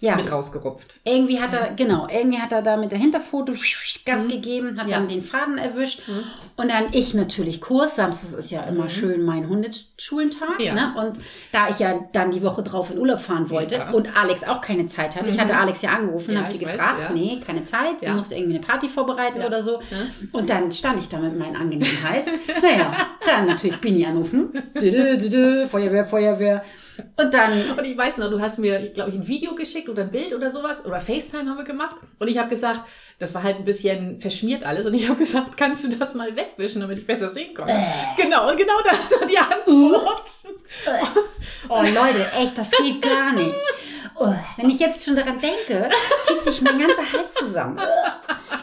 Ja. 0.00 0.14
mit 0.16 0.30
rausgerupft. 0.30 0.94
Irgendwie 1.04 1.40
hat 1.40 1.52
er, 1.52 1.72
genau, 1.74 2.06
irgendwie 2.08 2.38
hat 2.38 2.52
er 2.52 2.62
da 2.62 2.76
mit 2.76 2.92
der 2.92 2.98
Hinterpfote 2.98 3.52
Gas 4.04 4.28
gegeben, 4.28 4.78
hat 4.78 4.86
Mhm. 4.86 4.92
Ja. 4.92 4.98
dann 4.98 5.08
den 5.08 5.22
Faden 5.22 5.58
erwischt. 5.58 6.02
Und 6.56 6.68
dann 6.70 6.84
ich 6.92 7.14
natürlich 7.14 7.60
Kurs. 7.60 7.96
Samstags 7.96 8.32
ist 8.32 8.50
ja 8.50 8.62
immer 8.62 8.88
schön 8.88 9.22
mein 9.24 9.48
Hundeschulentag. 9.48 10.58
Mhm. 10.60 10.64
Ja. 10.64 10.74
Ne? 10.74 10.94
Und 10.98 11.18
da 11.52 11.68
ich 11.68 11.78
ja 11.80 11.98
dann 12.12 12.30
die 12.30 12.42
Woche 12.42 12.62
drauf 12.62 12.90
in 12.92 12.98
Urlaub 12.98 13.18
fahren 13.20 13.50
wollte 13.50 13.74
Ja. 13.76 13.90
und 13.90 14.16
Alex 14.16 14.44
auch 14.44 14.60
keine 14.60 14.86
Zeit 14.86 15.16
hatte, 15.16 15.30
ich 15.30 15.38
hatte 15.38 15.56
Alex 15.56 15.82
ja 15.82 15.90
angerufen, 15.90 16.34
Ja, 16.34 16.42
habe 16.42 16.52
sie 16.52 16.60
weiß, 16.64 16.72
gefragt, 16.72 17.00
ja. 17.00 17.10
nee, 17.12 17.40
keine 17.44 17.64
Zeit, 17.64 18.00
sie 18.00 18.08
musste 18.10 18.34
irgendwie 18.36 18.56
eine 18.58 18.64
Party 18.66 18.88
vorbereiten 18.88 19.42
oder 19.42 19.60
so. 19.62 19.80
Und 20.32 20.48
dann 20.48 20.70
stand 20.70 21.00
ich 21.00 21.08
da 21.08 21.18
mit 21.18 21.36
meinem 21.36 21.56
angenehmen 21.56 22.02
Hals. 22.08 22.28
naja, 22.62 22.94
dann 23.26 23.46
natürlich 23.46 23.78
Bini 23.80 24.06
anrufen. 24.06 24.52
Feuerwehr, 25.68 26.04
Feuerwehr. 26.04 26.64
Und 27.16 27.34
dann 27.34 27.70
Und 27.70 27.84
ich 27.84 27.96
weiß 27.96 28.18
noch, 28.18 28.30
du 28.30 28.40
hast 28.40 28.58
mir, 28.58 28.78
glaube 28.90 29.10
ich, 29.10 29.16
ein 29.16 29.26
Video 29.26 29.54
geschickt 29.54 29.88
oder 29.88 30.02
ein 30.02 30.10
Bild 30.10 30.32
oder 30.34 30.50
sowas. 30.50 30.84
Oder 30.84 31.00
FaceTime 31.00 31.48
haben 31.48 31.56
wir 31.58 31.64
gemacht. 31.64 31.96
Und 32.18 32.28
ich 32.28 32.38
habe 32.38 32.48
gesagt, 32.48 32.82
das 33.18 33.34
war 33.34 33.42
halt 33.42 33.56
ein 33.56 33.64
bisschen 33.64 34.20
verschmiert 34.20 34.64
alles. 34.64 34.86
Und 34.86 34.94
ich 34.94 35.08
habe 35.08 35.18
gesagt, 35.18 35.56
kannst 35.56 35.84
du 35.84 35.96
das 35.96 36.14
mal 36.14 36.34
wegwischen, 36.36 36.80
damit 36.80 36.98
ich 36.98 37.06
besser 37.06 37.30
sehen 37.30 37.54
konnte. 37.54 37.74
Genau, 38.16 38.50
und 38.50 38.56
genau 38.56 38.80
das 38.84 39.10
war 39.12 39.26
die 39.26 39.38
Antwort. 39.38 40.28
Oh 41.68 41.80
Leute, 41.82 42.26
echt, 42.32 42.56
das 42.56 42.70
geht 42.70 43.00
gar 43.02 43.32
nicht. 43.32 43.54
Oh, 44.14 44.34
wenn 44.56 44.70
ich 44.70 44.78
jetzt 44.80 45.04
schon 45.04 45.16
daran 45.16 45.38
denke, 45.40 45.88
zieht 46.26 46.44
sich 46.44 46.62
mein 46.62 46.78
ganzer 46.78 47.12
Hals 47.12 47.34
zusammen. 47.34 47.78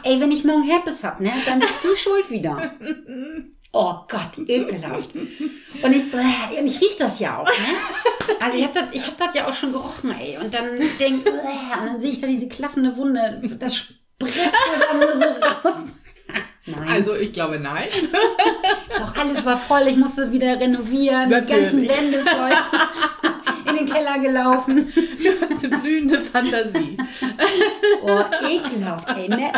Ey, 0.04 0.20
wenn 0.20 0.32
ich 0.32 0.44
morgen 0.44 0.64
Herpes 0.64 1.04
hab, 1.04 1.20
ne, 1.20 1.32
dann 1.46 1.60
bist 1.60 1.84
du 1.84 1.96
schuld 1.96 2.30
wieder. 2.30 2.74
Oh 3.78 4.06
Gott, 4.08 4.48
ekelhaft. 4.48 5.14
Und 5.14 5.94
ich, 5.94 6.14
und 6.14 6.66
ich 6.66 6.80
riech 6.80 6.96
das 6.98 7.20
ja 7.20 7.40
auch, 7.40 7.46
ne? 7.46 8.38
Also 8.40 8.58
ich 8.58 8.64
hab 8.64 8.74
das, 8.74 8.84
ich 8.94 9.06
hab 9.06 9.18
das 9.18 9.36
ja 9.36 9.50
auch 9.50 9.54
schon 9.54 9.74
gerochen, 9.74 10.16
ey. 10.18 10.38
Und 10.42 10.54
dann 10.54 10.70
denk, 10.98 11.26
bäh, 11.26 11.30
und 11.30 11.86
dann 11.86 12.00
sehe 12.00 12.12
ich 12.12 12.22
da 12.22 12.28
diese 12.28 12.48
klaffende 12.48 12.96
Wunde. 12.96 13.42
Das 13.60 13.76
spritzt 13.76 14.38
dann 14.90 15.00
nur 15.02 15.14
so 15.14 15.26
raus. 15.26 15.94
Nein. 16.66 16.88
Also, 16.88 17.16
ich 17.16 17.34
glaube, 17.34 17.60
nein. 17.60 17.90
Doch, 18.98 19.14
alles 19.14 19.44
war 19.44 19.58
voll. 19.58 19.88
Ich 19.90 19.98
musste 19.98 20.32
wieder 20.32 20.58
renovieren. 20.58 21.28
Die 21.28 21.36
ganzen 21.36 21.84
Natürlich. 21.84 21.90
Wände 21.90 22.24
voll. 22.24 22.52
In 23.70 23.76
den 23.76 23.94
Keller 23.94 24.20
gelaufen. 24.20 24.94
Du 24.96 25.42
hast 25.42 25.66
eine 25.66 25.78
blühende 25.80 26.22
Fantasie. 26.22 26.96
Oh, 28.02 28.22
ekelhaft, 28.48 29.10
ey. 29.18 29.28
Ne? 29.28 29.52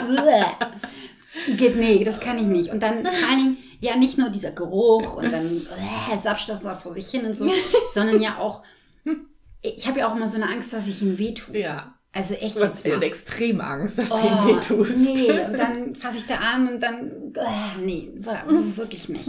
Geht, 1.56 1.76
nee, 1.76 2.04
das 2.04 2.20
kann 2.20 2.40
ich 2.40 2.46
nicht. 2.46 2.72
Und 2.72 2.82
dann 2.82 3.04
vor 3.04 3.30
allen 3.30 3.38
Dingen, 3.38 3.67
ja, 3.80 3.96
nicht 3.96 4.18
nur 4.18 4.30
dieser 4.30 4.52
Geruch 4.52 5.18
und 5.18 5.32
dann 5.32 5.68
äh, 6.12 6.18
sapscht 6.18 6.50
das 6.50 6.62
da 6.62 6.76
vor 6.76 6.92
sich 6.92 7.10
hin 7.10 7.26
und 7.26 7.34
so, 7.34 7.50
sondern 7.94 8.22
ja 8.22 8.38
auch, 8.38 8.64
ich 9.62 9.88
habe 9.88 10.00
ja 10.00 10.08
auch 10.08 10.16
immer 10.16 10.28
so 10.28 10.36
eine 10.38 10.50
Angst, 10.50 10.74
dass 10.74 10.88
ich 10.88 11.02
ihm 11.02 11.18
wehtue. 11.18 11.58
Ja. 11.60 11.97
Also 12.18 12.34
echt 12.34 12.56
Du 12.58 12.64
hast 12.64 12.84
eine 12.84 13.06
extrem 13.06 13.62
Angst, 13.62 14.00
dass 14.00 14.10
du 14.10 14.16
Oh, 14.16 14.20
ihm 14.28 14.48
weh 14.58 14.60
tust. 14.60 14.98
nee, 14.98 15.30
und 15.48 15.54
dann 15.58 15.96
fasse 15.96 16.18
ich 16.18 16.26
da 16.26 16.36
an 16.38 16.68
und 16.68 16.80
dann, 16.82 17.12
äh, 17.36 17.80
nee, 17.86 18.10
wirklich 18.16 19.08
nicht. 19.08 19.28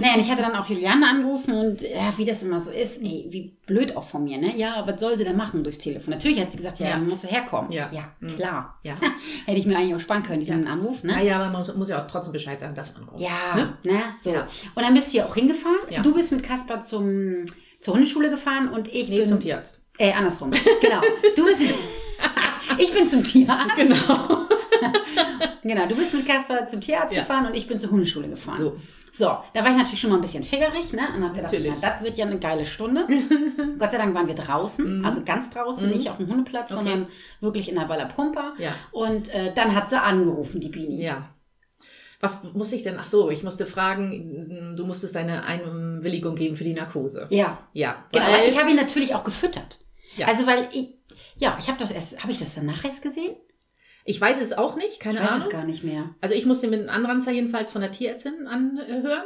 Naja, 0.00 0.14
und 0.14 0.20
ich 0.20 0.30
hatte 0.30 0.42
dann 0.42 0.56
auch 0.56 0.68
Juliane 0.68 1.06
angerufen 1.08 1.54
und 1.54 1.82
ja, 1.82 2.12
wie 2.16 2.24
das 2.24 2.42
immer 2.42 2.58
so 2.58 2.72
ist, 2.72 3.00
ey, 3.00 3.26
wie 3.30 3.56
blöd 3.66 3.96
auch 3.96 4.02
von 4.02 4.24
mir, 4.24 4.38
ne? 4.38 4.56
Ja, 4.56 4.82
was 4.86 5.00
soll 5.00 5.16
sie 5.16 5.22
denn 5.22 5.36
machen 5.36 5.62
durchs 5.62 5.78
Telefon? 5.78 6.14
Natürlich 6.14 6.40
hat 6.40 6.50
sie 6.50 6.56
gesagt, 6.56 6.80
ja, 6.80 6.86
Ja. 6.88 6.92
dann 6.94 7.06
musst 7.08 7.22
du 7.22 7.28
herkommen. 7.28 7.70
Ja. 7.70 7.90
ja 7.92 8.08
Mhm. 8.18 8.34
klar. 8.36 8.78
Ja. 8.82 8.94
Hätte 9.46 9.58
ich 9.58 9.66
mir 9.66 9.76
eigentlich 9.78 9.94
auch 9.94 10.00
sparen 10.00 10.24
können, 10.24 10.40
diesen 10.40 10.66
Anruf, 10.66 11.04
ne? 11.04 11.12
Naja, 11.12 11.38
aber 11.40 11.50
man 11.64 11.78
muss 11.78 11.88
ja 11.90 12.02
auch 12.02 12.08
trotzdem 12.10 12.32
Bescheid 12.32 12.58
sagen, 12.58 12.74
dass 12.74 12.92
man 12.94 13.06
kommt. 13.06 13.20
Ja, 13.20 13.54
Ne? 13.54 13.74
ne? 13.84 14.00
So. 14.18 14.32
Ja. 14.32 14.48
Und 14.74 14.82
dann 14.84 14.94
bist 14.94 15.12
du 15.12 15.18
ja 15.18 15.26
auch 15.26 15.34
hingefahren. 15.36 15.76
Ja. 15.90 16.02
Du 16.02 16.12
bist 16.12 16.32
mit 16.32 16.42
Kasper 16.42 16.80
zum, 16.80 17.44
zur 17.80 17.94
Hundeschule 17.94 18.30
gefahren 18.30 18.68
und 18.68 18.88
ich 18.88 19.08
Nee, 19.10 19.18
bin. 19.20 19.28
zum 19.28 19.38
Tierarzt. 19.38 19.80
Äh, 19.98 20.12
andersrum. 20.12 20.50
Genau. 20.50 21.00
Du 21.36 21.44
bist. 21.46 21.62
ich 22.78 22.92
bin 22.92 23.06
zum 23.06 23.22
Tierarzt. 23.24 23.76
Genau. 23.76 23.96
Genau, 25.62 25.86
du 25.88 25.96
bist 25.96 26.14
mit 26.14 26.24
Kasper 26.26 26.64
zum 26.66 26.80
Tierarzt 26.80 27.12
Ja. 27.12 27.20
gefahren 27.22 27.46
und 27.46 27.56
ich 27.56 27.66
bin 27.66 27.76
zur 27.78 27.90
Hundeschule 27.90 28.28
gefahren. 28.28 28.58
So. 28.58 28.76
So, 29.10 29.24
da 29.54 29.64
war 29.64 29.70
ich 29.70 29.76
natürlich 29.76 29.98
schon 30.00 30.10
mal 30.10 30.16
ein 30.16 30.22
bisschen 30.22 30.44
figgerig, 30.44 30.92
ne? 30.92 31.08
Und 31.16 31.24
hab 31.24 31.34
gedacht, 31.34 31.50
Natürlich. 31.52 31.72
na, 31.80 31.90
das 31.90 32.02
wird 32.04 32.18
ja 32.18 32.26
eine 32.26 32.38
geile 32.38 32.66
Stunde. 32.66 33.06
Gott 33.78 33.90
sei 33.90 33.96
Dank 33.98 34.14
waren 34.14 34.28
wir 34.28 34.34
draußen, 34.34 35.04
also 35.06 35.24
ganz 35.24 35.48
draußen, 35.50 35.88
nicht 35.90 36.08
auf 36.10 36.18
dem 36.18 36.28
Hundeplatz, 36.28 36.70
Mhm. 36.70 36.76
Okay. 36.76 36.84
sondern 36.90 37.06
wirklich 37.40 37.68
in 37.70 37.76
der 37.76 37.88
Waller 37.88 38.04
Pumper. 38.06 38.52
Ja. 38.58 38.72
Und 38.92 39.28
äh, 39.30 39.52
dann 39.54 39.74
hat 39.74 39.88
sie 39.90 39.98
angerufen, 40.00 40.60
die 40.60 40.68
Bini. 40.68 41.02
Ja. 41.02 41.30
Was 42.20 42.44
muss 42.52 42.72
ich 42.72 42.82
denn? 42.82 42.98
Ach 43.00 43.06
so, 43.06 43.30
ich 43.30 43.42
musste 43.42 43.64
fragen, 43.66 44.74
du 44.76 44.84
musstest 44.84 45.16
deine 45.16 45.44
Einwilligung 45.44 46.34
geben 46.36 46.54
für 46.54 46.64
die 46.64 46.74
Narkose. 46.74 47.26
Ja. 47.30 47.58
Ja. 47.72 48.04
Genau, 48.12 48.26
ich 48.46 48.58
habe 48.58 48.70
ihn 48.70 48.76
natürlich 48.76 49.14
auch 49.14 49.24
gefüttert. 49.24 49.78
Ja. 50.16 50.26
Also 50.28 50.46
weil 50.46 50.68
ich, 50.72 50.90
ja, 51.38 51.56
ich 51.60 51.68
habe 51.68 51.78
das 51.78 51.90
erst, 51.90 52.22
habe 52.22 52.32
ich 52.32 52.38
das 52.38 52.54
danach 52.54 52.84
erst 52.84 53.02
gesehen? 53.02 53.36
ich 54.08 54.20
weiß 54.20 54.40
es 54.40 54.52
auch 54.52 54.76
nicht, 54.76 55.00
keine 55.00 55.16
Ich 55.16 55.20
weiß 55.24 55.30
Ahnung. 55.32 55.46
es 55.46 55.50
gar 55.50 55.64
nicht 55.64 55.82
mehr. 55.82 56.10
Also 56.20 56.34
ich 56.36 56.46
musste 56.46 56.68
mit 56.68 56.78
einem 56.78 56.88
Anranzer 56.90 57.32
jedenfalls 57.32 57.72
von 57.72 57.80
der 57.80 57.90
Tierärztin 57.90 58.46
anhören. 58.46 59.24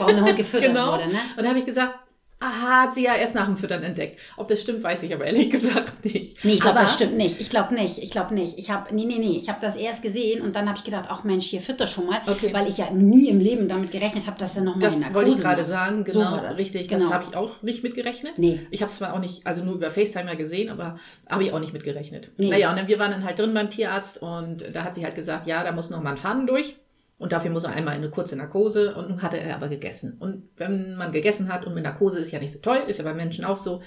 Warum 0.00 0.16
der 0.16 0.24
Hund 0.24 0.36
gefüttert 0.36 0.68
Genau. 0.70 0.92
wurde, 0.94 1.06
ne? 1.06 1.18
Und 1.36 1.44
da 1.44 1.48
habe 1.50 1.60
ich 1.60 1.64
gesagt, 1.64 1.96
aha, 2.38 2.82
hat 2.82 2.94
sie 2.94 3.02
ja 3.04 3.14
erst 3.14 3.34
nach 3.34 3.46
dem 3.46 3.56
Füttern 3.56 3.82
entdeckt. 3.82 4.20
Ob 4.36 4.48
das 4.48 4.60
stimmt, 4.60 4.82
weiß 4.82 5.02
ich 5.04 5.14
aber 5.14 5.24
ehrlich 5.24 5.50
gesagt 5.56 6.04
nicht. 6.04 6.44
Nee, 6.44 6.52
ich 6.54 6.60
glaube, 6.60 6.78
das 6.80 6.92
stimmt 6.94 7.16
nicht. 7.16 7.40
Ich 7.40 7.48
glaube 7.48 7.74
nicht. 7.74 7.98
Ich 7.98 8.10
glaube 8.10 8.34
nicht. 8.34 8.58
Ich 8.58 8.70
habe, 8.70 8.94
nee, 8.94 9.04
nee, 9.06 9.16
nee. 9.18 9.38
Ich 9.38 9.48
habe 9.48 9.58
das 9.62 9.74
erst 9.76 10.02
gesehen 10.02 10.42
und 10.42 10.54
dann 10.54 10.68
habe 10.68 10.76
ich 10.78 10.84
gedacht, 10.84 11.06
ach 11.08 11.24
Mensch, 11.24 11.46
hier 11.46 11.60
fütter 11.60 11.86
schon 11.86 12.06
mal, 12.06 12.20
Okay. 12.26 12.52
weil 12.52 12.68
ich 12.68 12.76
ja 12.78 12.90
nie 12.90 13.28
im 13.28 13.40
Leben 13.40 13.68
damit 13.68 13.90
gerechnet 13.90 14.26
habe, 14.26 14.38
dass 14.38 14.56
er 14.56 14.62
nochmal 14.64 14.84
in 14.84 14.90
Das 14.90 14.98
Narkose 14.98 15.14
wollte 15.14 15.30
ich 15.30 15.38
gerade 15.38 15.64
sagen, 15.64 16.04
So 16.06 16.18
genau, 16.18 16.32
war 16.32 16.42
das. 16.42 16.58
richtig. 16.58 16.88
Genau. 16.88 17.04
Das 17.04 17.12
habe 17.12 17.24
ich 17.30 17.36
auch 17.36 17.62
nicht 17.62 17.82
mitgerechnet. 17.82 18.34
Nee. 18.38 18.66
Ich 18.70 18.82
habe 18.82 18.90
es 18.90 18.98
zwar 18.98 19.14
auch 19.14 19.20
nicht, 19.20 19.46
also 19.46 19.64
nur 19.64 19.74
über 19.74 19.90
FaceTime 19.90 20.26
ja 20.30 20.34
gesehen, 20.34 20.68
aber 20.68 20.98
habe 21.28 21.44
ich 21.44 21.52
auch 21.52 21.58
nicht 21.60 21.72
mitgerechnet. 21.72 22.30
Nee. 22.36 22.50
Naja, 22.50 22.70
und 22.70 22.76
dann, 22.76 22.88
wir 22.88 22.98
waren 22.98 23.10
dann 23.12 23.24
halt 23.24 23.38
drin 23.38 23.54
beim 23.54 23.70
Tierarzt 23.70 24.20
und 24.20 24.64
da 24.74 24.84
hat 24.84 24.94
sie 24.94 25.04
halt 25.04 25.14
gesagt, 25.14 25.46
ja, 25.46 25.64
da 25.64 25.72
muss 25.72 25.88
noch 25.90 26.02
mal 26.02 26.10
ein 26.10 26.16
Faden 26.18 26.46
durch. 26.46 26.76
Und 27.18 27.32
dafür 27.32 27.50
muss 27.50 27.64
er 27.64 27.70
einmal 27.70 27.94
in 27.94 28.02
eine 28.02 28.10
kurze 28.10 28.36
Narkose 28.36 28.94
und 28.94 29.08
nun 29.08 29.22
hatte 29.22 29.38
er 29.38 29.54
aber 29.56 29.68
gegessen. 29.68 30.16
Und 30.18 30.50
wenn 30.56 30.96
man 30.96 31.12
gegessen 31.12 31.50
hat 31.50 31.64
und 31.64 31.74
mit 31.74 31.84
Narkose 31.84 32.18
ist 32.18 32.30
ja 32.30 32.38
nicht 32.38 32.52
so 32.52 32.58
toll, 32.58 32.78
ist 32.86 32.98
ja 32.98 33.04
bei 33.04 33.14
Menschen 33.14 33.44
auch 33.44 33.56
so, 33.56 33.80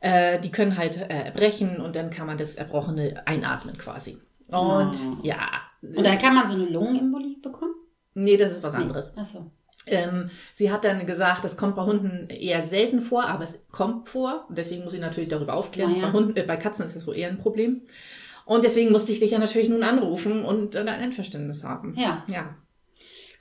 äh, 0.00 0.38
die 0.40 0.50
können 0.50 0.76
halt 0.76 0.96
äh, 0.96 1.24
erbrechen 1.24 1.80
und 1.80 1.96
dann 1.96 2.10
kann 2.10 2.26
man 2.26 2.36
das 2.38 2.56
Erbrochene 2.56 3.22
einatmen 3.26 3.78
quasi. 3.78 4.18
Und 4.48 4.94
Oh. 4.96 5.16
ja. 5.22 5.48
Und 5.82 6.04
dann 6.04 6.18
kann 6.18 6.34
man 6.34 6.48
so 6.48 6.54
eine 6.54 6.64
Lungenembolie 6.66 7.38
bekommen? 7.40 7.74
nee, 8.14 8.36
das 8.36 8.52
ist 8.52 8.62
was 8.62 8.74
anderes. 8.74 9.12
Ach 9.16 9.24
so. 9.24 9.50
Ähm, 9.86 10.30
sie 10.52 10.70
hat 10.70 10.84
dann 10.84 11.06
gesagt, 11.06 11.42
das 11.44 11.56
kommt 11.56 11.76
bei 11.76 11.82
Hunden 11.84 12.28
eher 12.28 12.60
selten 12.60 13.00
vor, 13.00 13.24
aber 13.24 13.44
es 13.44 13.66
kommt 13.70 14.08
vor. 14.10 14.44
Und 14.48 14.58
deswegen 14.58 14.84
muss 14.84 14.92
ich 14.92 15.00
natürlich 15.00 15.30
darüber 15.30 15.54
aufklären. 15.54 15.92
Na 15.94 15.98
ja. 16.02 16.06
Bei, 16.08 16.12
Hunden, 16.12 16.36
äh, 16.36 16.42
bei 16.42 16.56
Katzen 16.56 16.84
ist 16.84 16.96
das 16.96 17.06
wohl 17.06 17.16
eher 17.16 17.28
ein 17.28 17.38
Problem. 17.38 17.82
Und 18.44 18.64
deswegen 18.64 18.92
musste 18.92 19.12
ich 19.12 19.20
dich 19.20 19.30
ja 19.30 19.38
natürlich 19.38 19.68
nun 19.68 19.82
anrufen 19.82 20.44
und 20.44 20.74
äh, 20.74 20.84
dein 20.84 21.00
Einverständnis 21.00 21.62
haben. 21.64 21.94
Ja. 21.96 22.24
Ja. 22.26 22.54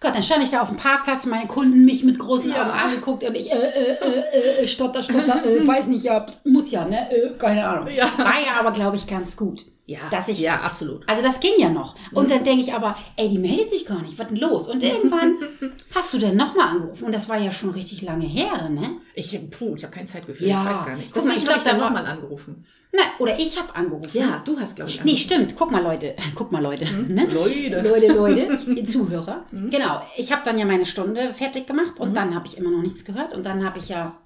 Gott, 0.02 0.16
dann 0.16 0.24
stand 0.24 0.44
ich 0.44 0.50
da 0.50 0.62
auf 0.62 0.70
dem 0.70 0.78
Parkplatz, 0.78 1.26
meine 1.26 1.48
Kunden 1.48 1.84
mich 1.84 2.06
mit 2.06 2.20
großen 2.20 2.52
Ja. 2.52 2.62
Augen 2.64 2.72
angeguckt 2.72 3.24
und 3.24 3.36
ich, 3.36 3.52
äh, 3.52 3.56
äh, 3.56 3.98
äh, 4.02 4.64
äh, 4.64 4.68
stotter, 4.68 5.04
stotter, 5.04 5.46
äh, 5.46 5.68
weiß 5.68 5.88
nicht, 5.88 6.06
ja, 6.06 6.26
muss 6.46 6.72
ja, 6.72 6.86
ne, 6.86 7.12
äh, 7.12 7.32
keine 7.38 7.68
Ahnung. 7.68 7.90
Ja. 7.94 8.06
War 8.18 8.40
ja 8.40 8.60
aber, 8.60 8.72
glaube 8.72 8.96
ich, 8.96 9.08
ganz 9.08 9.36
gut. 9.36 9.66
Ja, 9.90 10.08
Dass 10.12 10.28
ich- 10.28 10.40
ja, 10.40 10.62
absolut. 10.62 11.02
Also 11.10 11.24
das 11.24 11.40
ging 11.40 11.54
ja 11.58 11.70
noch. 11.70 11.96
Und 12.12 12.26
Mhm. 12.26 12.30
dann 12.30 12.44
denke 12.44 12.62
ich 12.62 12.74
aber, 12.74 12.96
ey, 13.16 13.28
die 13.28 13.40
meldet 13.40 13.72
sich 13.72 13.86
gar 13.88 14.02
nicht, 14.04 14.20
was 14.20 14.28
denn 14.28 14.38
los? 14.38 14.68
Und 14.70 14.84
irgendwann 14.84 15.38
hast 15.96 16.14
du 16.14 16.20
dann 16.20 16.36
nochmal 16.36 16.68
angerufen 16.68 17.06
und 17.06 17.12
das 17.12 17.28
war 17.28 17.40
ja 17.40 17.52
schon 17.52 17.72
richtig 17.72 18.04
lange 18.04 18.26
her, 18.28 18.52
dann, 18.60 18.76
ne? 18.76 18.98
Ich, 19.16 19.38
puh, 19.50 19.74
ich 19.76 19.84
habe 19.84 19.94
kein 19.94 20.06
Zeitgefühl, 20.06 20.48
Ja. 20.48 20.62
ich 20.62 20.70
weiß 20.78 20.86
gar 20.86 20.96
nicht. 20.96 21.12
Guck 21.12 21.26
mal, 21.26 21.36
ich 21.36 21.44
glaub, 21.44 21.58
ich 21.58 21.64
da 21.64 21.74
nochmal 21.76 22.06
angerufen. 22.06 22.66
Na, 22.92 23.02
oder 23.20 23.40
ich 23.40 23.60
habe 23.60 23.76
angerufen. 23.76 24.18
Ja, 24.18 24.42
du 24.46 24.60
hast, 24.60 24.76
glaube 24.76 24.92
ich, 24.92 25.04
Nee, 25.04 25.16
stimmt. 25.16 25.56
Guck 25.56 25.72
mal, 25.72 25.82
Leute. 25.82 26.16
Guck 26.36 26.52
mal, 26.52 26.62
Leute. 26.62 26.86
Ne? 26.86 27.26
Leute. 27.26 27.82
Leute, 27.82 28.08
Leute, 28.14 28.60
die 28.76 28.84
Zuhörer. 28.84 29.46
Genau. 29.52 30.02
Ich 30.18 30.32
habe 30.32 30.42
dann 30.46 30.58
ja 30.60 30.66
meine 30.66 30.86
Stunde 30.86 31.34
fertig 31.34 31.66
gemacht 31.68 32.00
und 32.00 32.16
dann 32.16 32.34
habe 32.36 32.48
ich 32.48 32.58
immer 32.58 32.70
noch 32.72 32.82
nichts 32.82 33.06
gehört. 33.06 33.34
Und 33.36 33.44
dann 33.46 33.66
habe 33.66 33.80
ich 33.80 33.90
ja 33.90 34.18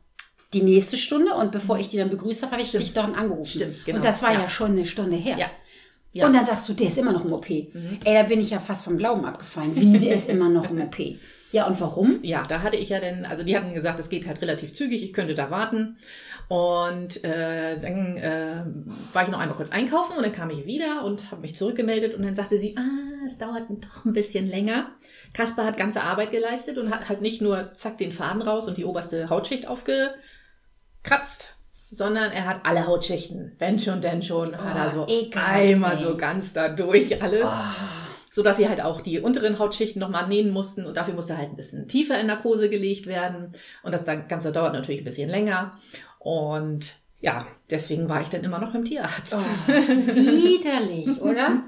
die 0.54 0.62
nächste 0.62 0.98
Stunde 0.98 1.34
und 1.34 1.52
bevor 1.52 1.78
ich 1.78 1.90
die 1.90 1.98
dann 1.98 2.10
begrüßt 2.10 2.44
habe, 2.44 2.54
habe 2.54 2.62
ich 2.62 2.72
dich 2.72 2.94
dann 2.94 3.16
angerufen. 3.16 3.60
Stimmt, 3.60 3.86
genau. 3.86 3.98
Und 3.98 4.06
das 4.06 4.22
war 4.22 4.34
ja. 4.34 4.42
Ja. 4.42 4.50
schon 4.50 4.72
eine 4.72 4.86
Stunde 4.86 5.18
her. 5.18 5.38
Ja. 5.38 5.48
Ja. 6.14 6.28
Und 6.28 6.34
dann 6.34 6.46
sagst 6.46 6.70
du, 6.70 6.74
der 6.74 6.90
ist 6.90 6.98
immer 7.00 7.12
noch 7.12 7.26
im 7.26 7.34
OP. 7.34 7.50
Ey, 7.50 7.70
da 8.04 8.24
bin 8.24 8.40
ich 8.40 8.52
ja 8.52 8.60
fast 8.60 8.86
vom 8.86 8.98
Glauben 8.98 9.26
abgefallen. 9.26 9.76
Wie, 9.76 9.98
der 9.98 10.16
ist 10.16 10.30
immer 10.30 10.48
noch 10.48 10.70
im 10.70 10.80
OP. 10.80 11.00
Ja, 11.52 11.68
und 11.68 11.80
warum? 11.82 12.20
Ja, 12.24 12.44
da 12.48 12.62
hatte 12.62 12.78
ich 12.78 12.90
ja 12.90 13.00
dann, 13.00 13.26
also 13.26 13.44
die 13.44 13.56
hatten 13.56 13.74
gesagt, 13.74 14.00
es 14.00 14.10
geht 14.10 14.28
halt 14.28 14.42
relativ 14.42 14.74
zügig, 14.74 15.04
ich 15.04 15.14
könnte 15.14 15.34
da 15.36 15.50
warten. 15.50 15.98
Und 16.50 17.24
äh, 17.24 17.80
dann 17.80 18.18
äh, 18.18 18.64
war 19.14 19.24
ich 19.24 19.30
noch 19.30 19.40
einmal 19.40 19.56
kurz 19.56 19.72
einkaufen 19.72 20.18
und 20.18 20.24
dann 20.24 20.34
kam 20.34 20.50
ich 20.50 20.66
wieder 20.66 21.04
und 21.04 21.32
habe 21.32 21.42
mich 21.42 21.56
zurückgemeldet 21.56 22.16
und 22.16 22.24
dann 22.24 22.36
sagte 22.36 22.58
sie, 22.58 22.76
ah, 22.78 23.26
es 23.26 23.38
dauert 23.38 23.64
doch 23.70 24.06
ein 24.06 24.14
bisschen 24.14 24.48
länger. 24.48 24.92
Kasper 25.34 25.66
hat 25.66 25.78
ganze 25.78 26.02
Arbeit 26.02 26.32
geleistet 26.32 26.78
und 26.78 26.92
hat 26.92 27.10
halt 27.10 27.22
nicht 27.22 27.42
nur 27.42 27.74
zack 27.74 27.98
den 27.98 28.12
Faden 28.12 28.42
raus 28.42 28.68
und 28.68 28.78
die 28.78 28.86
oberste 28.86 29.30
Hautschicht 29.30 29.68
aufgekratzt, 31.04 31.50
sondern 31.92 32.32
er 32.32 32.46
hat 32.46 32.62
alle 32.64 32.88
Hautschichten, 32.88 33.56
wenn 33.60 33.78
schon, 33.78 34.02
denn 34.02 34.24
schon, 34.24 34.56
hat 34.58 34.76
er 34.76 34.90
so 34.90 35.06
ekelhaft, 35.08 35.52
einmal 35.54 35.98
so 35.98 36.18
ganz 36.18 36.54
da 36.54 36.70
durch 36.70 37.22
alles. 37.22 37.50
So 38.32 38.42
dass 38.42 38.58
sie 38.58 38.68
halt 38.68 38.82
auch 38.82 39.02
die 39.02 39.20
unteren 39.20 39.60
Hautschichten 39.60 40.00
nochmal 40.00 40.28
nähen 40.28 40.50
mussten 40.50 40.88
und 40.88 40.98
dafür 40.98 41.14
musste 41.14 41.38
halt 41.38 41.50
ein 41.50 41.56
bisschen 41.56 41.88
tiefer 41.88 42.20
in 42.20 42.26
Narkose 42.26 42.68
gelegt 42.68 43.06
werden. 43.06 43.54
Und 43.84 43.92
das 43.92 44.06
Ganze 44.06 44.52
dauert 44.52 44.74
natürlich 44.74 45.02
ein 45.02 45.06
bisschen 45.06 45.30
länger. 45.30 45.78
Und 46.18 46.96
ja, 47.22 47.46
deswegen 47.70 48.10
war 48.10 48.22
ich 48.22 48.30
dann 48.30 48.44
immer 48.44 48.58
noch 48.58 48.74
beim 48.74 48.86
Tierarzt. 48.86 49.36
Oh, 49.36 49.72
widerlich, 49.72 51.22
oder? 51.22 51.62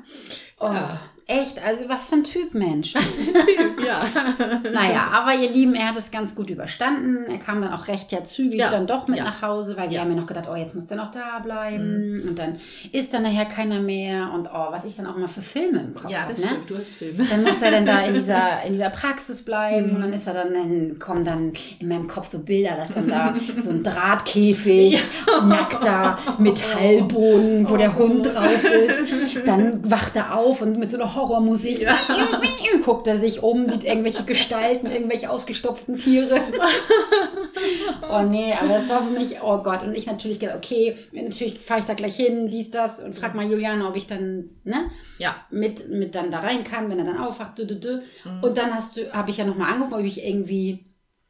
Oh, 0.59 0.65
Ja. 0.65 1.01
Echt, 1.27 1.63
also 1.65 1.89
was 1.89 2.09
für 2.09 2.15
ein 2.15 2.23
Typ, 2.23 2.53
Mensch. 2.53 2.93
Typ, 2.93 3.83
ja. 3.85 4.03
Naja, 4.71 5.07
aber 5.11 5.33
ihr 5.35 5.49
Lieben, 5.49 5.73
er 5.75 5.89
hat 5.89 5.97
es 5.97 6.11
ganz 6.11 6.35
gut 6.35 6.49
überstanden. 6.49 7.25
Er 7.29 7.37
kam 7.39 7.61
dann 7.61 7.73
auch 7.73 7.87
recht 7.87 8.11
ja 8.11 8.23
zügig 8.23 8.59
Ja, 8.59 8.69
dann 8.69 8.85
doch 8.87 9.07
mit 9.07 9.17
ja. 9.17 9.23
nach 9.25 9.41
Hause, 9.41 9.75
weil 9.77 9.89
wir 9.89 9.95
Ja. 9.97 10.01
Mhm. 10.05 10.09
haben 10.09 10.15
ja 10.15 10.21
noch 10.21 10.27
gedacht, 10.27 10.45
oh, 10.51 10.55
jetzt 10.55 10.75
muss 10.75 10.87
der 10.87 10.97
noch 10.97 11.11
da 11.11 11.39
bleiben. 11.39 12.23
Und 12.27 12.37
dann 12.39 12.57
ist 12.91 13.13
dann 13.13 13.23
nachher 13.23 13.45
keiner 13.45 13.79
mehr. 13.79 14.31
Und 14.33 14.47
oh, 14.53 14.67
was 14.71 14.85
ich 14.85 14.95
dann 14.95 15.07
auch 15.07 15.17
mal 15.17 15.27
für 15.27 15.41
Filme 15.41 15.79
im 15.81 15.93
Kopf 15.93 16.11
Ja, 16.11 16.21
habe, 16.21 16.33
das 16.33 16.43
ne? 16.43 16.49
stimmt, 16.51 16.69
du 16.69 16.77
hast 16.77 16.93
Filme. 16.95 17.23
Dann 17.29 17.43
muss 17.43 17.61
er 17.61 17.71
dann 17.71 17.85
da 17.85 18.01
in 18.05 18.13
dieser, 18.13 18.63
in 18.67 18.73
dieser 18.73 18.89
Praxis 18.89 19.43
bleiben 19.43 19.89
Mhm. 19.89 19.95
und 19.95 20.01
dann 20.01 20.13
ist 20.13 20.27
er 20.27 20.33
dann, 20.33 20.53
dann 20.53 20.99
kommen 20.99 21.23
dann 21.25 21.53
in 21.79 21.87
meinem 21.87 22.07
Kopf 22.07 22.27
so 22.27 22.43
Bilder, 22.43 22.75
dass 22.75 22.93
dann 22.93 23.07
da 23.07 23.33
so 23.57 23.69
ein 23.71 23.83
Drahtkäfig, 23.83 24.99
nackter 25.43 26.17
Metallboden, 26.37 27.67
wo 27.69 27.77
der 27.77 27.95
Hund 27.95 28.25
drauf 28.25 28.63
ist. 28.63 29.45
Dann 29.45 29.89
wacht 29.89 30.15
er 30.15 30.35
auf 30.35 30.61
und 30.61 30.77
mit 30.79 30.91
so 30.91 30.99
einer 30.99 31.14
Horrormusik 31.15 31.87
guckt 32.85 33.07
er 33.07 33.17
sich 33.17 33.41
um, 33.41 33.65
sieht 33.65 33.83
irgendwelche 33.83 34.23
Gestalten, 34.23 34.85
irgendwelche 34.85 35.29
ausgestopften 35.29 35.97
Tiere. 35.97 36.39
Oh 38.11 38.21
nee, 38.21 38.53
aber 38.53 38.73
das 38.73 38.89
war 38.89 39.01
für 39.01 39.09
mich, 39.09 39.41
oh 39.41 39.57
Gott. 39.63 39.81
Und 39.81 39.95
ich 39.95 40.05
natürlich 40.05 40.39
gedacht, 40.39 40.57
okay, 40.57 40.97
natürlich 41.13 41.59
fahre 41.59 41.79
ich 41.79 41.85
da 41.85 41.93
gleich 41.93 42.15
hin, 42.15 42.49
dies, 42.49 42.69
das 42.69 43.01
und 43.01 43.15
frag 43.15 43.33
mal 43.33 43.49
Juliane, 43.49 43.87
ob 43.87 43.95
ich 43.95 44.07
dann, 44.07 44.49
ne? 44.63 44.91
Ja, 45.17 45.35
mit, 45.49 45.89
mit 45.89 46.13
dann 46.13 46.31
da 46.31 46.41
rein 46.41 46.63
kann, 46.63 46.89
wenn 46.89 46.99
er 46.99 47.05
dann 47.05 47.17
aufwacht. 47.17 47.57
Dü, 47.57 47.65
dü, 47.65 47.79
dü. 47.79 48.01
Mhm. 48.25 48.43
Und 48.43 48.57
dann 48.57 48.73
hast 48.75 48.97
du, 48.97 49.11
habe 49.11 49.31
ich 49.31 49.37
ja 49.37 49.45
nochmal 49.45 49.71
angerufen, 49.71 49.95
ob 49.95 50.05
ich 50.05 50.23
irgendwie. 50.23 50.85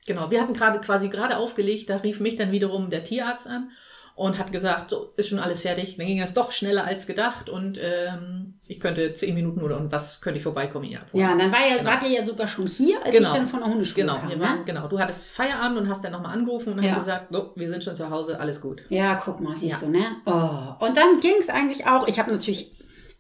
genau. 0.06 0.30
Wir 0.30 0.42
hatten 0.42 0.54
gerade 0.54 0.82
quasi 0.82 1.10
gerade 1.10 1.38
aufgelegt, 1.38 1.90
da 1.90 1.98
rief 1.98 2.20
mich 2.20 2.36
dann 2.36 2.52
wiederum 2.52 2.90
der 2.90 3.04
Tierarzt 3.04 3.48
an 3.48 3.70
und 4.16 4.38
hat 4.38 4.52
gesagt, 4.54 4.92
so, 4.92 5.12
ist 5.18 5.28
schon 5.30 5.40
alles 5.40 5.60
fertig. 5.62 5.98
Dann 5.98 6.08
ging 6.08 6.20
das 6.20 6.34
doch 6.34 6.52
schneller 6.52 6.86
als 6.86 7.06
gedacht 7.06 7.50
und 7.50 7.78
ähm, 7.82 8.54
ich 8.68 8.80
könnte 8.80 9.14
zehn 9.14 9.36
Minuten 9.36 9.62
oder 9.62 9.78
und 9.78 9.92
was 9.92 10.22
könnte 10.22 10.38
ich 10.38 10.44
vorbeikommen, 10.44 10.86
ihn 10.86 10.98
abholen. 10.98 11.22
Ja, 11.26 11.34
und 11.34 11.40
dann 11.40 11.52
war 11.52 11.60
ja, 11.68 11.78
Genau. 11.78 11.90
wart 11.90 12.04
ihr 12.04 12.10
ja 12.20 12.24
sogar 12.24 12.48
schon 12.48 12.66
hier, 12.68 12.98
als 13.04 13.12
Genau. 13.14 13.28
ich 13.30 13.36
dann 13.36 13.48
von 13.48 13.60
der 13.60 13.70
Hundeschule 13.70 14.06
Genau, 14.06 14.18
kam. 14.18 14.30
wir 14.30 14.38
ne? 14.38 14.60
genau. 14.66 14.88
Du 14.88 14.98
hattest 15.00 15.26
Feierabend 15.26 15.78
und 15.80 15.90
hast 15.90 16.04
dann 16.06 16.14
nochmal 16.14 16.32
angerufen 16.34 16.74
und 16.74 16.82
Ja. 16.84 16.92
haben 16.92 17.00
gesagt, 17.00 17.28
so, 17.32 17.52
wir 17.56 17.68
sind 17.68 17.84
schon 17.84 17.96
zu 17.96 18.10
Hause, 18.10 18.40
alles 18.40 18.62
gut. 18.62 18.84
Ja, 18.90 19.16
guck 19.16 19.42
mal, 19.42 19.54
siehst 19.56 19.82
Ja. 19.82 19.88
du, 19.88 19.92
ne? 19.94 20.06
Oh. 20.26 20.86
Und 20.86 20.96
dann 20.96 21.20
ging 21.20 21.36
es 21.40 21.50
eigentlich 21.50 21.86
auch. 21.86 22.08
Ich 22.08 22.18
habe 22.18 22.32
natürlich 22.32 22.72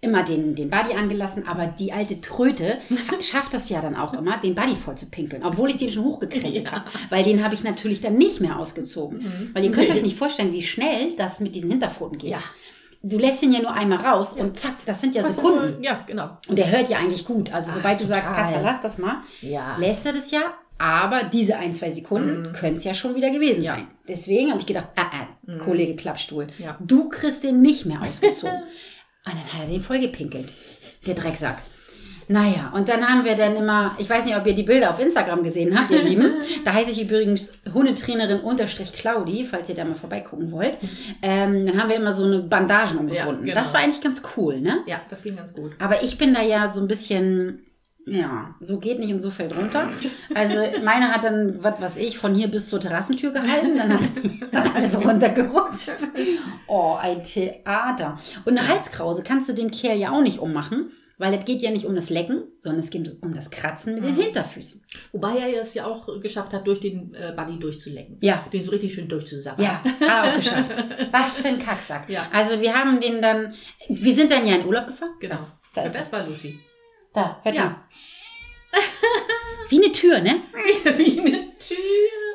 immer 0.01 0.23
den, 0.23 0.53
den 0.55 0.69
Buddy 0.69 0.93
angelassen, 0.93 1.47
aber 1.47 1.65
die 1.67 1.91
alte 1.93 2.21
Tröte 2.21 2.77
schafft 3.21 3.53
es 3.53 3.69
ja 3.69 3.81
dann 3.81 3.95
auch 3.95 4.13
immer, 4.13 4.37
den 4.37 4.53
Buddy 4.55 4.75
voll 4.75 4.95
zu 4.95 5.09
pinkeln, 5.09 5.43
obwohl 5.43 5.69
ich 5.69 5.77
den 5.77 5.91
schon 5.91 6.03
hochgekrempelt 6.03 6.67
Ja. 6.67 6.71
habe. 6.71 6.85
Weil 7.09 7.23
den 7.23 7.43
habe 7.43 7.55
ich 7.55 7.63
natürlich 7.63 8.01
dann 8.01 8.15
nicht 8.17 8.39
mehr 8.41 8.59
ausgezogen. 8.59 9.51
Weil 9.53 9.63
ihr 9.63 9.71
könnt 9.71 9.89
Nee. 9.89 9.95
euch 9.95 10.01
nicht 10.03 10.17
vorstellen, 10.17 10.53
wie 10.53 10.61
schnell 10.61 11.15
das 11.17 11.39
mit 11.39 11.55
diesen 11.55 11.71
Hinterpfoten 11.71 12.17
geht. 12.17 12.31
Ja. 12.31 12.39
Du 13.01 13.19
lässt 13.19 13.43
ihn 13.43 13.53
ja 13.53 13.61
nur 13.61 13.71
einmal 13.73 13.99
raus 13.99 14.33
und 14.33 14.57
zack, 14.57 14.73
das 14.87 14.99
sind 15.01 15.13
ja 15.15 15.23
Sekunden. 15.23 15.83
Ja, 15.83 16.03
genau. 16.07 16.37
Und 16.49 16.57
er 16.57 16.71
hört 16.71 16.89
ja 16.89 16.97
eigentlich 16.97 17.23
gut. 17.25 17.53
Also 17.53 17.71
sobald 17.71 17.99
du 18.01 18.05
sagst, 18.05 18.29
total. 18.31 18.43
Kasper, 18.45 18.61
lass 18.63 18.81
das 18.81 18.97
mal, 18.97 19.17
Ja. 19.41 19.77
lässt 19.77 20.05
er 20.07 20.13
das 20.13 20.31
ja. 20.31 20.41
Aber 20.77 21.23
diese 21.23 21.55
ein, 21.57 21.73
zwei 21.73 21.89
Sekunden 21.89 22.51
können 22.53 22.75
es 22.75 22.83
ja 22.83 22.93
schon 22.93 23.15
wieder 23.15 23.29
gewesen 23.29 23.63
Ja. 23.63 23.75
sein. 23.75 23.87
Deswegen 24.07 24.49
habe 24.49 24.59
ich 24.59 24.65
gedacht, 24.65 24.87
ah, 24.97 25.05
ah, 25.11 25.57
Kollege 25.57 25.95
Klappstuhl, 25.95 26.47
Ja. 26.57 26.77
du 26.81 27.07
kriegst 27.09 27.43
den 27.43 27.61
nicht 27.61 27.85
mehr 27.85 28.01
ausgezogen. 28.01 28.63
und 29.25 29.33
dann 29.33 29.53
hat 29.53 29.61
er 29.61 29.67
den 29.67 29.81
voll 29.81 29.99
gepinkelt, 29.99 30.47
der 31.05 31.15
Drecksack. 31.15 31.57
Naja, 32.27 32.71
und 32.73 32.89
dann 32.89 33.07
haben 33.07 33.23
wir 33.23 33.35
dann 33.35 33.55
immer, 33.55 33.95
ich 33.99 34.09
weiß 34.09 34.25
nicht, 34.25 34.35
ob 34.35 34.47
ihr 34.47 34.55
die 34.55 34.63
Bilder 34.63 34.89
auf 34.89 34.99
Instagram 34.99 35.43
gesehen 35.43 35.77
habt, 35.77 35.91
ihr 35.91 36.01
Lieben. 36.03 36.33
Da 36.65 36.73
heiße 36.73 36.89
ich 36.89 37.01
übrigens 37.01 37.53
Hundetrainerin 37.71 38.39
unterstrich 38.39 38.93
Claudi, 38.93 39.45
falls 39.45 39.69
ihr 39.69 39.75
da 39.75 39.85
mal 39.85 39.95
vorbeigucken 39.95 40.51
wollt. 40.51 40.79
Ähm, 41.21 41.67
dann 41.67 41.79
haben 41.79 41.89
wir 41.89 41.97
immer 41.97 42.13
so 42.13 42.25
eine 42.25 42.39
Bandagen 42.39 42.97
umgebunden. 42.97 43.45
genau. 43.45 43.55
Das 43.55 43.73
war 43.73 43.81
eigentlich 43.81 44.01
ganz 44.01 44.23
cool, 44.35 44.59
ne? 44.59 44.79
Ja, 44.87 45.01
das 45.09 45.21
ging 45.21 45.35
ganz 45.35 45.53
gut. 45.53 45.73
Aber 45.77 46.01
ich 46.01 46.17
bin 46.17 46.33
da 46.33 46.41
ja 46.41 46.67
so 46.67 46.81
ein 46.81 46.87
bisschen, 46.87 47.59
ja, 48.05 48.53
so 48.59 48.77
geht 48.79 48.99
nicht 48.99 49.13
und 49.13 49.21
so 49.21 49.31
fällt 49.31 49.57
runter. 49.57 49.87
Also 50.33 50.55
meine 50.83 51.11
hat 51.11 51.23
dann, 51.23 51.63
was 51.63 51.81
weiß 51.81 51.97
ich, 51.97 52.17
von 52.17 52.35
hier 52.35 52.47
bis 52.49 52.69
zur 52.69 52.79
Terrassentür 52.79 53.31
gehalten, 53.31 53.77
dann 53.77 53.93
hat 53.93 54.01
dann 54.51 54.67
alles 54.75 54.95
runtergerutscht. 54.95 55.91
Oh, 56.67 56.95
ein 56.99 57.23
Theater. 57.23 58.19
Und 58.45 58.57
eine 58.57 58.67
Halskrause 58.67 59.23
kannst 59.23 59.49
du 59.49 59.53
dem 59.53 59.71
Kerl 59.71 59.97
ja 59.97 60.11
auch 60.11 60.21
nicht 60.21 60.39
ummachen. 60.39 60.91
Weil 61.17 61.33
es 61.33 61.45
geht 61.45 61.61
ja 61.61 61.71
nicht 61.71 61.85
um 61.85 61.95
das 61.95 62.09
Lecken, 62.09 62.43
sondern 62.59 62.81
es 62.81 62.89
geht 62.89 63.23
um 63.23 63.33
das 63.33 63.49
Kratzen 63.49 63.95
mit 63.95 64.03
den 64.03 64.15
Mhm. 64.17 64.21
Hinterfüßen. 64.21 64.83
Wobei 65.13 65.37
er 65.37 65.61
es 65.61 65.73
ja 65.73 65.85
auch 65.85 66.09
geschafft 66.19 66.51
hat, 66.51 66.67
durch 66.67 66.81
den 66.81 67.13
äh, 67.13 67.31
Buddy 67.33 67.57
durchzulecken. 67.57 68.17
Ja. 68.19 68.45
Den 68.51 68.65
so 68.65 68.71
richtig 68.71 68.93
schön 68.95 69.07
durchzusabbern. 69.07 69.63
Ja, 69.63 69.81
hat 69.81 70.01
er 70.01 70.23
auch 70.25 70.35
geschafft. 70.35 70.71
Was 71.13 71.39
für 71.39 71.47
ein 71.47 71.59
Kacksack. 71.59 72.09
Ja. 72.09 72.27
Also 72.33 72.59
wir 72.59 72.73
haben 72.77 72.99
den 72.99 73.21
dann, 73.21 73.53
wir 73.87 74.13
sind 74.13 74.29
dann 74.29 74.45
ja 74.45 74.55
in 74.55 74.65
Urlaub 74.65 74.87
gefahren. 74.87 75.11
Genau. 75.21 75.37
Da 75.73 75.83
Ja, 75.83 75.87
ist 75.87 75.95
das 75.95 76.11
war 76.11 76.27
Lucy. 76.27 76.59
Da, 77.15 77.39
hört 77.43 77.55
Ja. 77.55 77.63
mal. 77.65 77.75
Wie 79.69 79.83
eine 79.83 79.91
Tür, 79.91 80.19
ne? 80.19 80.41
Wie 80.97 81.19
eine 81.19 81.57
Tür. 81.57 81.77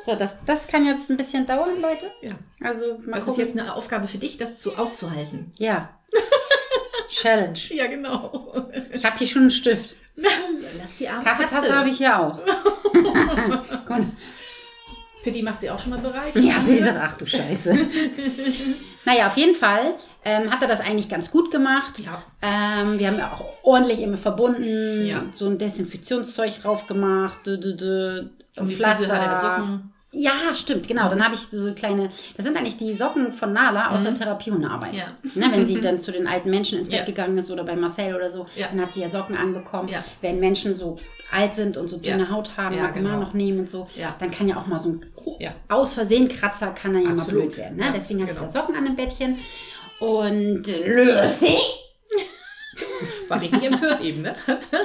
So, 0.05 0.15
das, 0.15 0.35
das 0.45 0.67
kann 0.67 0.85
jetzt 0.85 1.09
ein 1.09 1.17
bisschen 1.17 1.45
dauern, 1.45 1.79
Leute. 1.79 2.11
Ja. 2.21 2.31
Also 2.61 2.97
mal 3.05 3.13
Das 3.13 3.23
ist 3.23 3.29
gucken. 3.29 3.45
jetzt 3.45 3.57
eine 3.57 3.73
Aufgabe 3.75 4.07
für 4.07 4.17
dich, 4.17 4.37
das 4.37 4.59
zu 4.59 4.77
auszuhalten. 4.77 5.53
Ja. 5.59 5.95
Challenge. 7.09 7.59
Ja, 7.69 7.87
genau. 7.87 8.67
Ich 8.91 9.05
habe 9.05 9.17
hier 9.19 9.27
schon 9.27 9.43
einen 9.43 9.51
Stift. 9.51 9.95
Lass 10.15 10.97
die 10.97 11.07
Arme 11.07 11.23
Kaffeetasse 11.23 11.75
habe 11.75 11.89
ich 11.89 11.97
hier 11.97 12.19
auch. 12.19 12.39
Gut. 12.93 14.05
Pitti 15.23 15.43
macht 15.43 15.61
sie 15.61 15.69
auch 15.69 15.79
schon 15.79 15.91
mal 15.91 15.99
bereit. 15.99 16.35
Ja, 16.35 16.55
wie 16.65 16.75
gesagt, 16.77 16.99
ach 17.01 17.17
du 17.17 17.25
Scheiße. 17.27 17.77
naja, 19.05 19.27
auf 19.27 19.37
jeden 19.37 19.55
Fall 19.55 19.95
ähm, 20.23 20.51
hat 20.51 20.61
er 20.61 20.67
das 20.67 20.79
eigentlich 20.81 21.09
ganz 21.09 21.31
gut 21.31 21.51
gemacht. 21.51 21.99
Ja. 21.99 22.21
Ähm, 22.41 22.99
wir 22.99 23.07
haben 23.07 23.17
ja 23.17 23.27
auch 23.27 23.45
ordentlich 23.63 23.99
immer 24.01 24.17
verbunden, 24.17 25.05
Ja. 25.07 25.23
so 25.35 25.47
ein 25.47 25.57
Desinfektionszeug 25.57 26.61
drauf 26.61 26.87
gemacht, 26.87 27.39
dü, 27.45 27.57
dü, 27.59 27.75
dü, 27.75 28.29
Um 28.57 28.67
die 28.67 28.75
Füße 28.75 29.07
hat 29.11 29.39
Socken. 29.39 29.87
Ja, 30.13 30.53
stimmt, 30.53 30.89
genau. 30.89 31.07
Dann 31.07 31.23
habe 31.23 31.35
ich 31.35 31.47
so 31.49 31.73
kleine, 31.73 32.09
das 32.35 32.45
sind 32.45 32.57
eigentlich 32.57 32.75
die 32.75 32.93
Socken 32.93 33.31
von 33.33 33.53
Nala 33.53 33.91
aus 33.91 34.03
der 34.03 34.13
Therapiehundearbeit. 34.13 34.91
Mhm. 34.91 34.97
Ja. 34.97 35.47
Ne, 35.47 35.53
wenn 35.55 35.65
sie 35.65 35.79
dann 35.81 36.01
zu 36.01 36.11
den 36.11 36.27
alten 36.27 36.49
Menschen 36.49 36.77
ins 36.79 36.89
Bett 36.89 36.99
Ja. 36.99 37.05
gegangen 37.05 37.37
ist 37.37 37.49
oder 37.49 37.63
bei 37.63 37.77
Marcel 37.77 38.13
oder 38.13 38.29
so, 38.29 38.45
Ja. 38.57 38.67
dann 38.67 38.81
hat 38.81 38.93
sie 38.93 38.99
ja 38.99 39.07
Socken 39.07 39.37
anbekommen. 39.37 39.87
Ja. 39.87 40.03
Wenn 40.19 40.41
Menschen 40.41 40.75
so 40.75 40.97
alt 41.31 41.55
sind 41.55 41.77
und 41.77 41.87
so 41.87 41.95
dünne 41.97 42.23
Ja. 42.23 42.29
Haut 42.29 42.57
haben, 42.57 42.75
Ja, 42.75 42.83
mag 42.83 42.93
genau. 42.93 43.21
noch 43.21 43.33
nehmen 43.33 43.59
und 43.61 43.69
so, 43.69 43.87
Ja. 43.95 44.13
dann 44.19 44.31
kann 44.31 44.49
ja 44.49 44.57
auch 44.57 44.67
mal 44.67 44.79
so 44.79 44.89
ein 44.89 45.05
Ja. 45.39 45.51
aus 45.69 45.93
Versehen 45.93 46.27
Kratzer 46.27 46.71
kann 46.71 46.91
dann 46.93 47.03
ja 47.03 47.09
mal 47.11 47.19
Absolut. 47.21 47.43
blöd 47.45 47.57
werden. 47.57 47.77
Ne? 47.77 47.85
Ja, 47.85 47.91
Deswegen 47.95 48.21
hat 48.21 48.31
sie 48.31 48.35
genau. 48.35 48.47
da 48.47 48.51
Socken 48.51 48.75
an 48.75 48.83
dem 48.83 48.97
Bettchen. 48.97 49.37
Und 50.01 50.63
Lucy, 50.65 51.57
War 53.27 53.39
richtig 53.39 53.63
empört 53.63 54.01
eben, 54.03 54.21
ne? 54.23 54.35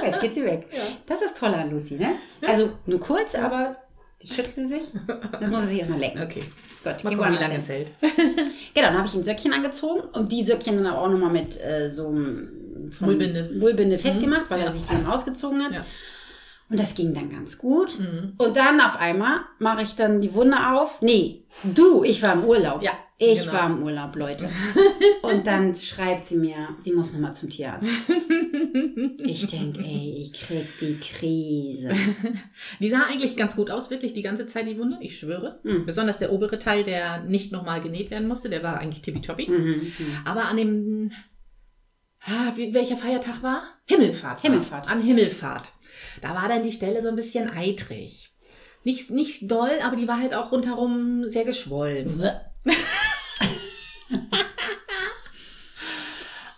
jetzt 0.05 0.21
geht 0.21 0.33
sie 0.35 0.45
weg. 0.45 0.67
Ja. 0.71 0.83
Das 1.05 1.21
ist 1.21 1.37
toll 1.37 1.53
an 1.53 1.71
Lucy, 1.71 1.95
ne? 1.95 2.15
Also 2.47 2.71
nur 2.85 2.99
kurz, 2.99 3.33
aber 3.35 3.75
die 4.21 4.27
schützt 4.27 4.55
sie 4.55 4.65
sich. 4.65 4.83
Das 5.39 5.49
muss 5.49 5.61
sie 5.61 5.67
sich 5.69 5.79
erstmal 5.79 5.99
lecken. 5.99 6.21
Okay. 6.21 6.43
Gut, 6.83 7.03
Mal 7.03 7.15
gucken, 7.15 7.33
wie 7.37 7.41
lange 7.41 7.57
es 7.57 7.67
hält. 7.69 7.87
Genau, 8.73 8.89
dann 8.89 8.97
habe 8.99 9.07
ich 9.07 9.15
ein 9.15 9.23
Söckchen 9.23 9.53
angezogen 9.53 10.01
und 10.13 10.31
die 10.31 10.43
Söckchen 10.43 10.77
dann 10.77 10.85
aber 10.85 11.01
auch 11.01 11.09
nochmal 11.09 11.31
mit 11.31 11.59
äh, 11.59 11.89
so 11.89 12.07
einem 12.09 12.91
Mullbinde. 12.99 13.49
Mullbinde 13.59 13.97
festgemacht, 13.97 14.49
weil 14.51 14.59
Ja. 14.59 14.65
er 14.67 14.71
sich 14.71 14.83
die 14.83 14.93
dann 14.93 15.07
ausgezogen 15.07 15.63
hat. 15.63 15.73
Ja. 15.73 15.85
Und 16.69 16.79
das 16.79 16.93
ging 16.93 17.13
dann 17.15 17.29
ganz 17.31 17.57
gut. 17.57 17.97
Mhm. 17.99 18.33
Und 18.37 18.55
dann 18.55 18.79
auf 18.81 18.97
einmal 18.97 19.39
mache 19.57 19.81
ich 19.81 19.95
dann 19.95 20.21
die 20.21 20.33
Wunde 20.35 20.57
auf. 20.73 21.01
Nee, 21.01 21.43
du, 21.63 22.03
ich 22.03 22.21
war 22.21 22.33
im 22.33 22.43
Urlaub. 22.43 22.83
Ja, 22.83 22.91
Ich 23.19 23.39
genau. 23.39 23.53
war 23.53 23.65
im 23.71 23.81
Urlaub, 23.81 24.15
Leute. 24.15 24.47
Und 25.23 25.47
dann 25.47 25.73
schreibt 25.73 26.25
sie 26.25 26.37
mir, 26.37 26.69
sie 26.83 26.91
muss 26.91 27.13
nochmal 27.13 27.33
zum 27.33 27.49
Tierarzt. 27.49 27.89
Ich 29.23 29.47
denke, 29.47 29.79
ey, 29.79 30.19
ich 30.21 30.33
krieg 30.33 30.67
die 30.79 30.99
Krise. 30.99 31.89
Die 32.79 32.89
sah 32.89 33.05
eigentlich 33.09 33.35
ganz 33.35 33.55
gut 33.55 33.71
aus, 33.71 33.89
wirklich 33.89 34.13
die 34.13 34.21
ganze 34.21 34.45
Zeit, 34.45 34.67
die 34.67 34.77
Wunde, 34.77 34.97
ich 35.01 35.17
schwöre. 35.17 35.59
Mhm. 35.63 35.85
Besonders 35.85 36.19
der 36.19 36.31
obere 36.31 36.59
Teil, 36.59 36.83
der 36.83 37.23
nicht 37.23 37.51
nochmal 37.51 37.81
genäht 37.81 38.11
werden 38.11 38.27
musste, 38.27 38.49
der 38.49 38.61
war 38.61 38.79
eigentlich 38.79 39.01
tippitoppi. 39.01 39.49
Mhm. 39.49 39.91
Aber 40.23 40.45
an 40.45 40.57
dem, 40.57 41.11
ah, 42.21 42.53
welcher 42.55 42.97
Feiertag 42.97 43.41
war? 43.41 43.63
Himmelfahrt. 43.85 44.43
war. 44.43 44.51
Himmelfahrt. 44.51 44.89
An 44.89 45.01
Himmelfahrt. 45.01 45.63
Da 46.21 46.35
war 46.35 46.47
dann 46.47 46.63
die 46.63 46.71
Stelle 46.71 47.01
so 47.01 47.07
ein 47.07 47.15
bisschen 47.15 47.49
eitrig. 47.49 48.31
Nicht, 48.83 49.09
nicht 49.09 49.51
doll, 49.51 49.71
aber 49.83 49.95
die 49.95 50.07
war 50.07 50.19
halt 50.19 50.33
auch 50.33 50.51
rundherum 50.51 51.27
sehr 51.27 51.45
geschwollen. 51.45 52.23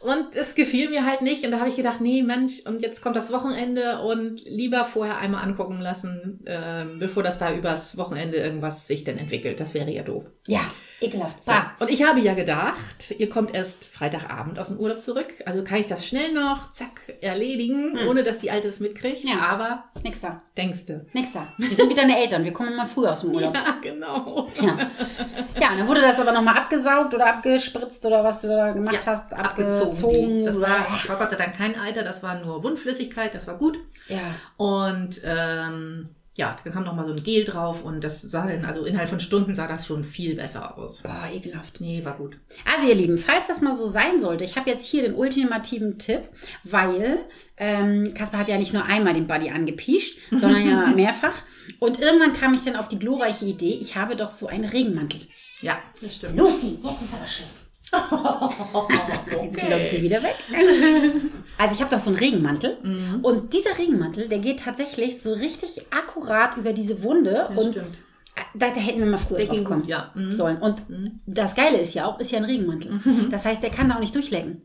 Und 0.01 0.35
es 0.35 0.55
gefiel 0.55 0.89
mir 0.89 1.05
halt 1.05 1.21
nicht. 1.21 1.43
Und 1.43 1.51
da 1.51 1.59
habe 1.59 1.69
ich 1.69 1.75
gedacht, 1.75 1.99
nee, 1.99 2.23
Mensch, 2.23 2.61
und 2.65 2.81
jetzt 2.81 3.01
kommt 3.01 3.15
das 3.15 3.33
Wochenende 3.33 3.99
und 3.99 4.43
lieber 4.45 4.85
vorher 4.85 5.17
einmal 5.17 5.43
angucken 5.43 5.79
lassen, 5.81 6.41
ähm, 6.45 6.99
bevor 6.99 7.21
das 7.21 7.37
da 7.37 7.53
übers 7.53 7.97
Wochenende 7.97 8.37
irgendwas 8.37 8.87
sich 8.87 9.03
denn 9.03 9.17
entwickelt. 9.17 9.59
Das 9.59 9.73
wäre 9.73 9.91
ja 9.91 10.03
doof. 10.03 10.23
Ja, 10.47 10.71
ekelhaft. 11.01 11.43
So. 11.43 11.51
Und 11.79 11.89
ich 11.89 12.03
habe 12.03 12.19
ja 12.19 12.33
gedacht, 12.33 13.11
ihr 13.17 13.29
kommt 13.29 13.53
erst 13.53 13.85
Freitagabend 13.85 14.59
aus 14.59 14.67
dem 14.69 14.77
Urlaub 14.77 14.99
zurück. 14.99 15.27
Also 15.45 15.63
kann 15.63 15.79
ich 15.79 15.87
das 15.87 16.05
schnell 16.07 16.33
noch, 16.33 16.71
zack, 16.73 17.01
erledigen, 17.21 17.97
Hm. 17.99 18.07
ohne 18.07 18.23
dass 18.23 18.39
die 18.39 18.51
Alte 18.51 18.67
es 18.67 18.79
mitkriegt. 18.79 19.23
Ja. 19.23 19.39
Aber 19.39 19.85
Nix 20.03 20.21
da. 20.21 20.41
denkste. 20.57 21.05
Nix 21.13 21.33
da. 21.33 21.47
Wir 21.57 21.69
sind 21.75 21.89
wieder 21.89 22.01
eine 22.03 22.19
Eltern. 22.19 22.43
Wir 22.43 22.53
kommen 22.53 22.73
immer 22.73 22.85
früh 22.85 23.05
aus 23.07 23.21
dem 23.21 23.31
Urlaub. 23.33 23.53
Ja, 23.59 23.77
genau. 23.81 24.47
Ja. 24.61 24.77
ja, 25.59 25.75
dann 25.77 25.87
wurde 25.87 26.01
das 26.01 26.19
aber 26.19 26.31
nochmal 26.31 26.57
abgesaugt 26.57 27.13
oder 27.13 27.27
abgespritzt 27.27 28.05
oder 28.05 28.23
was 28.23 28.41
du 28.41 28.47
da 28.47 28.71
gemacht 28.71 28.95
Ja, 29.05 29.11
hast, 29.11 29.33
abgezogen. 29.33 29.81
abgezogen. 29.91 30.45
Das 30.45 30.59
war, 30.61 30.87
war 31.07 31.15
Gott 31.17 31.29
sei 31.29 31.35
Dank 31.37 31.55
kein 31.57 31.77
Eiter, 31.79 32.03
das 32.03 32.21
war 32.23 32.39
nur 32.39 32.63
Wundflüssigkeit, 32.63 33.33
das 33.33 33.47
war 33.47 33.57
gut. 33.57 33.79
Ja. 34.07 34.35
Und 34.57 35.21
ähm, 35.23 36.09
ja, 36.39 36.55
da 36.63 36.69
kam 36.69 36.85
noch 36.85 36.95
mal 36.95 37.05
so 37.05 37.11
ein 37.11 37.21
Gel 37.21 37.43
drauf 37.43 37.83
und 37.83 38.01
das 38.01 38.21
sah 38.21 38.47
dann, 38.47 38.63
also 38.63 38.85
innerhalb 38.85 39.09
von 39.09 39.19
Stunden 39.19 39.55
sah 39.55 39.67
das 39.67 39.85
schon 39.85 40.05
viel 40.05 40.35
besser 40.35 40.77
aus. 40.77 41.01
Boah, 41.03 41.29
ekelhaft. 41.29 41.81
Nee, 41.81 42.05
war 42.05 42.15
gut. 42.15 42.37
Also 42.65 42.87
ihr 42.87 42.95
Lieben, 42.95 43.17
falls 43.17 43.47
das 43.47 43.59
mal 43.59 43.73
so 43.73 43.87
sein 43.87 44.21
sollte, 44.21 44.45
ich 44.45 44.55
habe 44.55 44.69
jetzt 44.69 44.85
hier 44.85 45.01
den 45.01 45.15
ultimativen 45.15 45.99
Tipp, 45.99 46.21
weil 46.63 47.17
ähm, 47.57 48.13
Kasper 48.13 48.37
hat 48.37 48.47
ja 48.47 48.57
nicht 48.57 48.71
nur 48.71 48.85
einmal 48.85 49.13
den 49.13 49.27
Buddy 49.27 49.49
angepiescht, 49.49 50.17
sondern 50.31 50.65
ja 50.65 50.87
mehrfach. 50.95 51.43
Und 51.79 51.99
irgendwann 51.99 52.33
kam 52.33 52.53
ich 52.53 52.63
dann 52.63 52.77
auf 52.77 52.87
die 52.87 52.99
glorreiche 52.99 53.43
Idee, 53.43 53.77
ich 53.81 53.97
habe 53.97 54.15
doch 54.15 54.31
so 54.31 54.47
einen 54.47 54.63
Regenmantel. 54.63 55.19
Ja, 55.61 55.77
das 56.01 56.15
stimmt. 56.15 56.37
Lucy, 56.37 56.79
jetzt 56.81 57.01
ist 57.01 57.13
aber 57.15 57.27
Schluss. 57.27 57.68
Jetzt 57.91 59.69
läuft 59.69 59.91
sie 59.91 60.01
wieder 60.01 60.21
weg. 60.23 60.35
Also 61.57 61.75
ich 61.75 61.81
habe 61.81 61.91
doch 61.91 61.99
so 62.01 62.09
einen 62.11 62.19
Regenmantel. 62.19 62.77
Mhm. 62.83 63.19
Und 63.21 63.53
dieser 63.53 63.77
Regenmantel, 63.77 64.27
der 64.29 64.39
geht 64.39 64.59
tatsächlich 64.61 65.21
so 65.21 65.33
richtig 65.33 65.87
akkurat 65.91 66.57
über 66.57 66.73
diese 66.73 67.03
Wunde. 67.03 67.47
Das 67.49 67.63
und 67.65 67.73
stimmt. 67.75 67.97
da, 68.55 68.69
da 68.69 68.79
hätten 68.79 68.99
wir 68.99 69.05
mal 69.07 69.17
früher 69.17 69.37
Der 69.39 69.47
drauf 69.47 69.63
kommen 69.63 69.81
gut, 69.81 69.89
ja. 69.89 70.11
Mhm. 70.13 70.31
sollen. 70.35 70.57
Und 70.57 70.89
Mhm. 70.89 71.19
das 71.25 71.55
Geile 71.55 71.77
ist 71.79 71.93
ja 71.93 72.05
auch, 72.05 72.19
ist 72.19 72.31
ja 72.31 72.37
ein 72.39 72.45
Regenmantel. 72.45 72.99
Das 73.31 73.45
heißt, 73.45 73.61
der 73.63 73.71
kann 73.71 73.89
da 73.89 73.95
auch 73.95 73.99
nicht 73.99 74.15
durchlecken. 74.15 74.61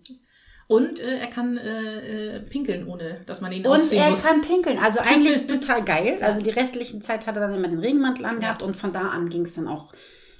Und 0.66 0.98
äh, 0.98 1.18
er 1.18 1.26
kann 1.26 1.58
äh, 1.58 2.36
äh, 2.36 2.40
pinkeln, 2.40 2.86
ohne 2.88 3.20
dass 3.26 3.42
man 3.42 3.52
ihn 3.52 3.66
Und 3.66 3.72
ausziehen 3.72 4.02
er 4.02 4.10
muss. 4.10 4.22
kann 4.22 4.40
pinkeln. 4.40 4.78
Also 4.78 5.00
eigentlich 5.04 5.46
total 5.46 5.84
geil. 5.84 6.16
Also 6.22 6.40
die 6.40 6.48
restlichen 6.50 7.02
Zeit 7.02 7.26
hat 7.26 7.36
er 7.36 7.42
dann 7.48 7.54
immer 7.54 7.68
den 7.68 7.80
Regenmantel 7.80 8.24
angehabt 8.24 8.62
und 8.62 8.74
von 8.74 8.90
da 8.92 9.08
an 9.08 9.28
ging 9.28 9.42
es 9.42 9.52
dann 9.54 9.68
auch, 9.68 9.92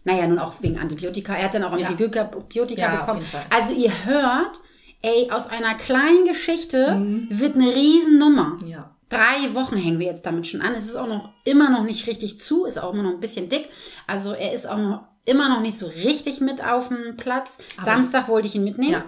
naja, 0.04 0.26
nun 0.26 0.38
auch 0.38 0.54
wegen 0.60 0.78
Antibiotika. 0.78 1.34
Er 1.34 1.46
hat 1.46 1.54
dann 1.54 1.64
auch 1.64 1.76
Ja. 1.76 1.86
Antibiotika 1.88 2.80
Ja, 2.82 2.96
bekommen. 3.00 3.24
Also 3.50 3.72
ihr 3.72 4.04
hört, 4.04 4.60
ey, 5.02 5.30
aus 5.30 5.48
einer 5.48 5.74
kleinen 5.74 6.26
Geschichte 6.26 6.94
Mhm. 6.96 7.28
wird 7.30 7.54
eine 7.56 7.74
Riesennummer. 7.74 8.58
ja. 8.66 8.90
Drei 9.10 9.54
Wochen 9.54 9.76
hängen 9.76 10.00
wir 10.00 10.06
jetzt 10.06 10.26
damit 10.26 10.46
schon 10.46 10.60
an. 10.62 10.74
Es 10.74 10.86
ist 10.86 10.96
auch 10.96 11.06
noch 11.06 11.28
immer 11.44 11.70
noch 11.70 11.84
nicht 11.84 12.06
richtig 12.08 12.40
zu, 12.40 12.64
ist 12.64 12.78
auch 12.78 12.92
immer 12.92 13.02
noch 13.04 13.10
ein 13.12 13.20
bisschen 13.20 13.48
dick. 13.48 13.68
Also 14.08 14.32
er 14.32 14.52
ist 14.52 14.66
auch 14.66 14.78
noch 14.78 15.04
immer 15.24 15.48
noch 15.48 15.60
nicht 15.60 15.78
so 15.78 15.86
richtig 15.86 16.40
mit 16.40 16.64
auf 16.64 16.88
dem 16.88 17.16
Platz. 17.16 17.58
Aber 17.76 17.84
Samstag 17.84 18.28
wollte 18.28 18.48
ich 18.48 18.56
ihn 18.56 18.64
mitnehmen. 18.64 18.92
Ja. 18.92 19.04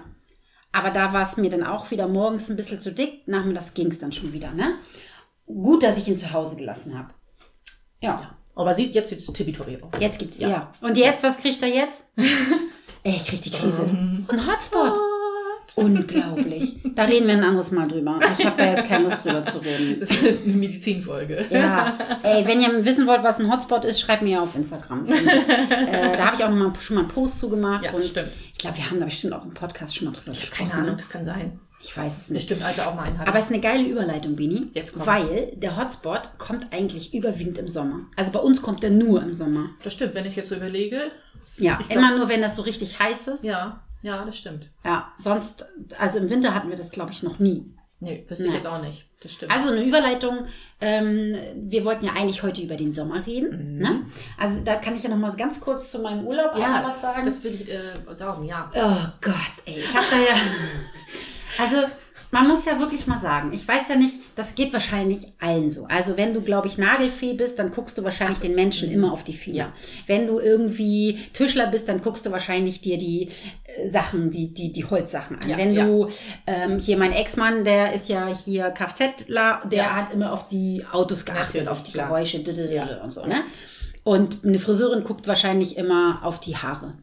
Aber 0.70 0.90
da 0.90 1.12
war 1.12 1.22
es 1.22 1.36
mir 1.38 1.50
dann 1.50 1.64
auch 1.64 1.90
wieder 1.90 2.06
morgens 2.06 2.48
ein 2.50 2.56
bisschen 2.56 2.80
zu 2.80 2.92
dick. 2.92 3.26
Nachmittags 3.26 3.74
ging 3.74 3.88
es 3.88 3.98
dann 3.98 4.12
schon 4.12 4.32
wieder, 4.32 4.52
ne? 4.52 4.74
Gut, 5.46 5.82
dass 5.82 5.96
ich 5.98 6.06
ihn 6.06 6.16
zu 6.18 6.32
Hause 6.32 6.54
gelassen 6.56 6.96
habe. 6.96 7.10
Ja, 8.00 8.36
Aber 8.56 8.74
sieht 8.74 8.94
jetzt 8.94 9.12
jetzt 9.12 9.32
tippitoppi 9.32 9.76
aus. 9.80 9.90
jetzt 10.00 10.18
geht's, 10.18 10.38
ja. 10.38 10.48
Ja. 10.48 10.72
Und 10.80 10.96
jetzt, 10.96 11.22
was 11.22 11.38
kriegt 11.38 11.62
er 11.62 11.68
jetzt? 11.68 12.06
Ey, 13.04 13.14
ich 13.16 13.26
krieg 13.26 13.40
die 13.42 13.50
Krise. 13.50 13.84
Ähm. 13.84 14.26
Ein 14.28 14.46
Hotspot. 14.46 14.94
Unglaublich. 15.74 16.76
Da 16.94 17.04
reden 17.04 17.26
wir 17.26 17.34
ein 17.34 17.42
anderes 17.44 17.70
Mal 17.70 17.86
drüber. 17.86 18.18
Ich 18.38 18.44
habe 18.46 18.56
da 18.56 18.70
jetzt 18.70 18.88
keine 18.88 19.04
Lust 19.04 19.24
drüber 19.24 19.44
zu 19.44 19.58
reden. 19.58 20.00
Das 20.00 20.10
ist 20.10 20.44
eine 20.44 20.54
Medizinfolge. 20.54 21.44
Ja, 21.50 21.98
ey, 22.22 22.46
wenn 22.46 22.60
ihr 22.60 22.84
wissen 22.84 23.06
wollt, 23.06 23.22
was 23.22 23.40
ein 23.40 23.52
Hotspot 23.52 23.84
ist, 23.84 24.00
schreibt 24.00 24.22
mir 24.22 24.40
auf 24.42 24.54
Instagram. 24.54 25.06
äh, 25.06 26.16
da 26.16 26.26
habe 26.26 26.36
ich 26.36 26.44
auch 26.44 26.50
noch 26.50 26.56
mal, 26.56 26.72
schon 26.80 26.94
mal 26.96 27.02
einen 27.02 27.10
Post 27.10 27.40
zu 27.40 27.50
gemacht. 27.50 27.84
Ja, 27.84 27.92
und 27.92 28.04
stimmt. 28.04 28.30
ich 28.52 28.58
glaube, 28.58 28.76
wir 28.76 28.88
haben 28.88 28.98
da 29.00 29.04
bestimmt 29.06 29.34
auch 29.34 29.44
im 29.44 29.52
Podcast 29.54 29.96
schon 29.96 30.06
mal 30.06 30.12
drüber 30.12 30.32
Ich 30.32 30.38
habe 30.38 30.50
gesprochen. 30.50 30.70
keine 30.70 30.82
Ahnung, 30.82 30.90
ne? 30.92 30.96
das 30.96 31.08
kann 31.08 31.24
sein. 31.24 31.60
Ich 31.80 31.96
weiß 31.96 32.18
es 32.18 32.30
nicht. 32.30 32.48
Bestimmt, 32.48 32.64
als 32.66 32.78
er 32.78 32.88
auch 32.88 32.94
mal 32.94 33.02
einen 33.04 33.18
hatte. 33.18 33.28
Aber 33.28 33.38
es 33.38 33.46
ist 33.46 33.52
eine 33.52 33.60
geile 33.60 33.84
Überleitung, 33.86 34.34
Bini. 34.36 34.70
Jetzt 34.74 34.92
kommt's. 34.92 35.06
Weil 35.06 35.52
der 35.56 35.76
Hotspot 35.76 36.30
kommt 36.38 36.72
eigentlich 36.72 37.14
überwiegend 37.14 37.58
im 37.58 37.68
Sommer. 37.68 38.00
Also 38.16 38.32
bei 38.32 38.38
uns 38.40 38.60
kommt 38.62 38.82
er 38.82 38.90
nur 38.90 39.22
im 39.22 39.34
Sommer. 39.34 39.70
das 39.82 39.92
stimmt, 39.92 40.14
wenn 40.14 40.26
ich 40.26 40.36
jetzt 40.36 40.48
so 40.48 40.56
überlege. 40.56 41.10
Ja, 41.58 41.78
Ich 41.80 41.88
glaub- 41.88 41.98
immer 41.98 42.16
nur, 42.16 42.28
wenn 42.28 42.42
das 42.42 42.56
so 42.56 42.62
richtig 42.62 42.98
heiß 42.98 43.28
ist. 43.28 43.44
Ja, 43.44 43.82
Ja, 44.02 44.16
ja, 44.16 44.24
das 44.24 44.36
stimmt. 44.36 44.68
sonst, 45.18 45.64
also 45.98 46.18
im 46.18 46.28
Winter 46.30 46.54
hatten 46.54 46.68
wir 46.70 46.76
das, 46.76 46.90
glaube 46.90 47.12
ich, 47.12 47.22
noch 47.22 47.38
nie. 47.38 47.72
Nee, 48.00 48.24
wüsste 48.28 48.44
Nein. 48.44 48.50
ich 48.50 48.56
jetzt 48.58 48.66
auch 48.66 48.82
nicht. 48.82 49.06
Das 49.22 49.32
stimmt. 49.32 49.50
Also 49.50 49.70
eine 49.70 49.82
Überleitung. 49.82 50.46
Ähm, 50.82 51.34
wir 51.56 51.84
wollten 51.86 52.04
ja 52.04 52.12
eigentlich 52.12 52.42
heute 52.42 52.60
über 52.60 52.76
den 52.76 52.92
Sommer 52.92 53.26
reden. 53.26 53.76
Mhm. 53.76 53.78
Ne? 53.78 54.00
Also 54.38 54.60
da 54.62 54.74
kann 54.76 54.94
ich 54.94 55.02
ja 55.02 55.08
noch 55.08 55.16
mal 55.16 55.34
ganz 55.34 55.60
kurz 55.60 55.90
zu 55.90 56.00
meinem 56.00 56.26
Urlaub 56.26 56.56
ja, 56.58 56.84
was 56.86 57.00
sagen. 57.00 57.24
das 57.24 57.42
will 57.42 57.54
ich 57.54 57.70
äh, 57.70 57.94
sagen, 58.14 58.44
ja. 58.44 58.70
oh 58.74 59.12
Gott, 59.22 59.34
ey. 59.64 59.78
Ich 59.78 59.94
habe 59.94 60.06
da 60.10 60.16
ja... 60.18 60.40
Also 61.58 61.86
man 62.30 62.48
muss 62.48 62.64
ja 62.64 62.78
wirklich 62.78 63.06
mal 63.06 63.18
sagen, 63.18 63.52
ich 63.52 63.66
weiß 63.66 63.88
ja 63.88 63.96
nicht, 63.96 64.16
das 64.34 64.54
geht 64.54 64.72
wahrscheinlich 64.72 65.32
allen 65.40 65.70
so. 65.70 65.86
Also 65.86 66.16
wenn 66.16 66.34
du, 66.34 66.42
glaube 66.42 66.66
ich, 66.66 66.76
Nagelfee 66.76 67.34
bist, 67.34 67.58
dann 67.58 67.70
guckst 67.70 67.96
du 67.96 68.04
wahrscheinlich 68.04 68.40
den 68.40 68.54
Menschen 68.54 68.90
immer 68.90 69.12
auf 69.12 69.24
die 69.24 69.32
Finger. 69.32 69.56
Ja. 69.56 69.72
Wenn 70.06 70.26
du 70.26 70.38
irgendwie 70.38 71.18
Tischler 71.32 71.68
bist, 71.68 71.88
dann 71.88 72.00
guckst 72.02 72.26
du 72.26 72.32
wahrscheinlich 72.32 72.80
dir 72.80 72.98
die 72.98 73.30
äh, 73.64 73.88
Sachen, 73.88 74.30
die, 74.30 74.52
die, 74.52 74.72
die 74.72 74.84
Holzsachen 74.84 75.38
an. 75.38 75.48
Ja, 75.48 75.56
wenn 75.56 75.72
ja. 75.72 75.86
du, 75.86 76.08
ähm, 76.46 76.78
hier 76.78 76.98
mein 76.98 77.12
Ex-Mann, 77.12 77.64
der 77.64 77.94
ist 77.94 78.08
ja 78.08 78.26
hier 78.26 78.70
Kfzler, 78.70 79.62
der 79.70 79.96
hat 79.96 80.12
immer 80.12 80.32
auf 80.32 80.48
die 80.48 80.84
Autos 80.90 81.24
geachtet, 81.24 81.64
Natürlich, 81.64 81.68
auf 81.68 81.82
die 81.84 81.92
klar. 81.92 82.08
Geräusche 82.08 82.44
und 83.02 83.12
so, 83.12 83.24
ne? 83.24 83.36
Und 84.02 84.44
eine 84.44 84.60
Friseurin 84.60 85.02
guckt 85.02 85.26
wahrscheinlich 85.26 85.76
immer 85.76 86.20
auf 86.22 86.38
die 86.38 86.56
Haare. 86.56 86.94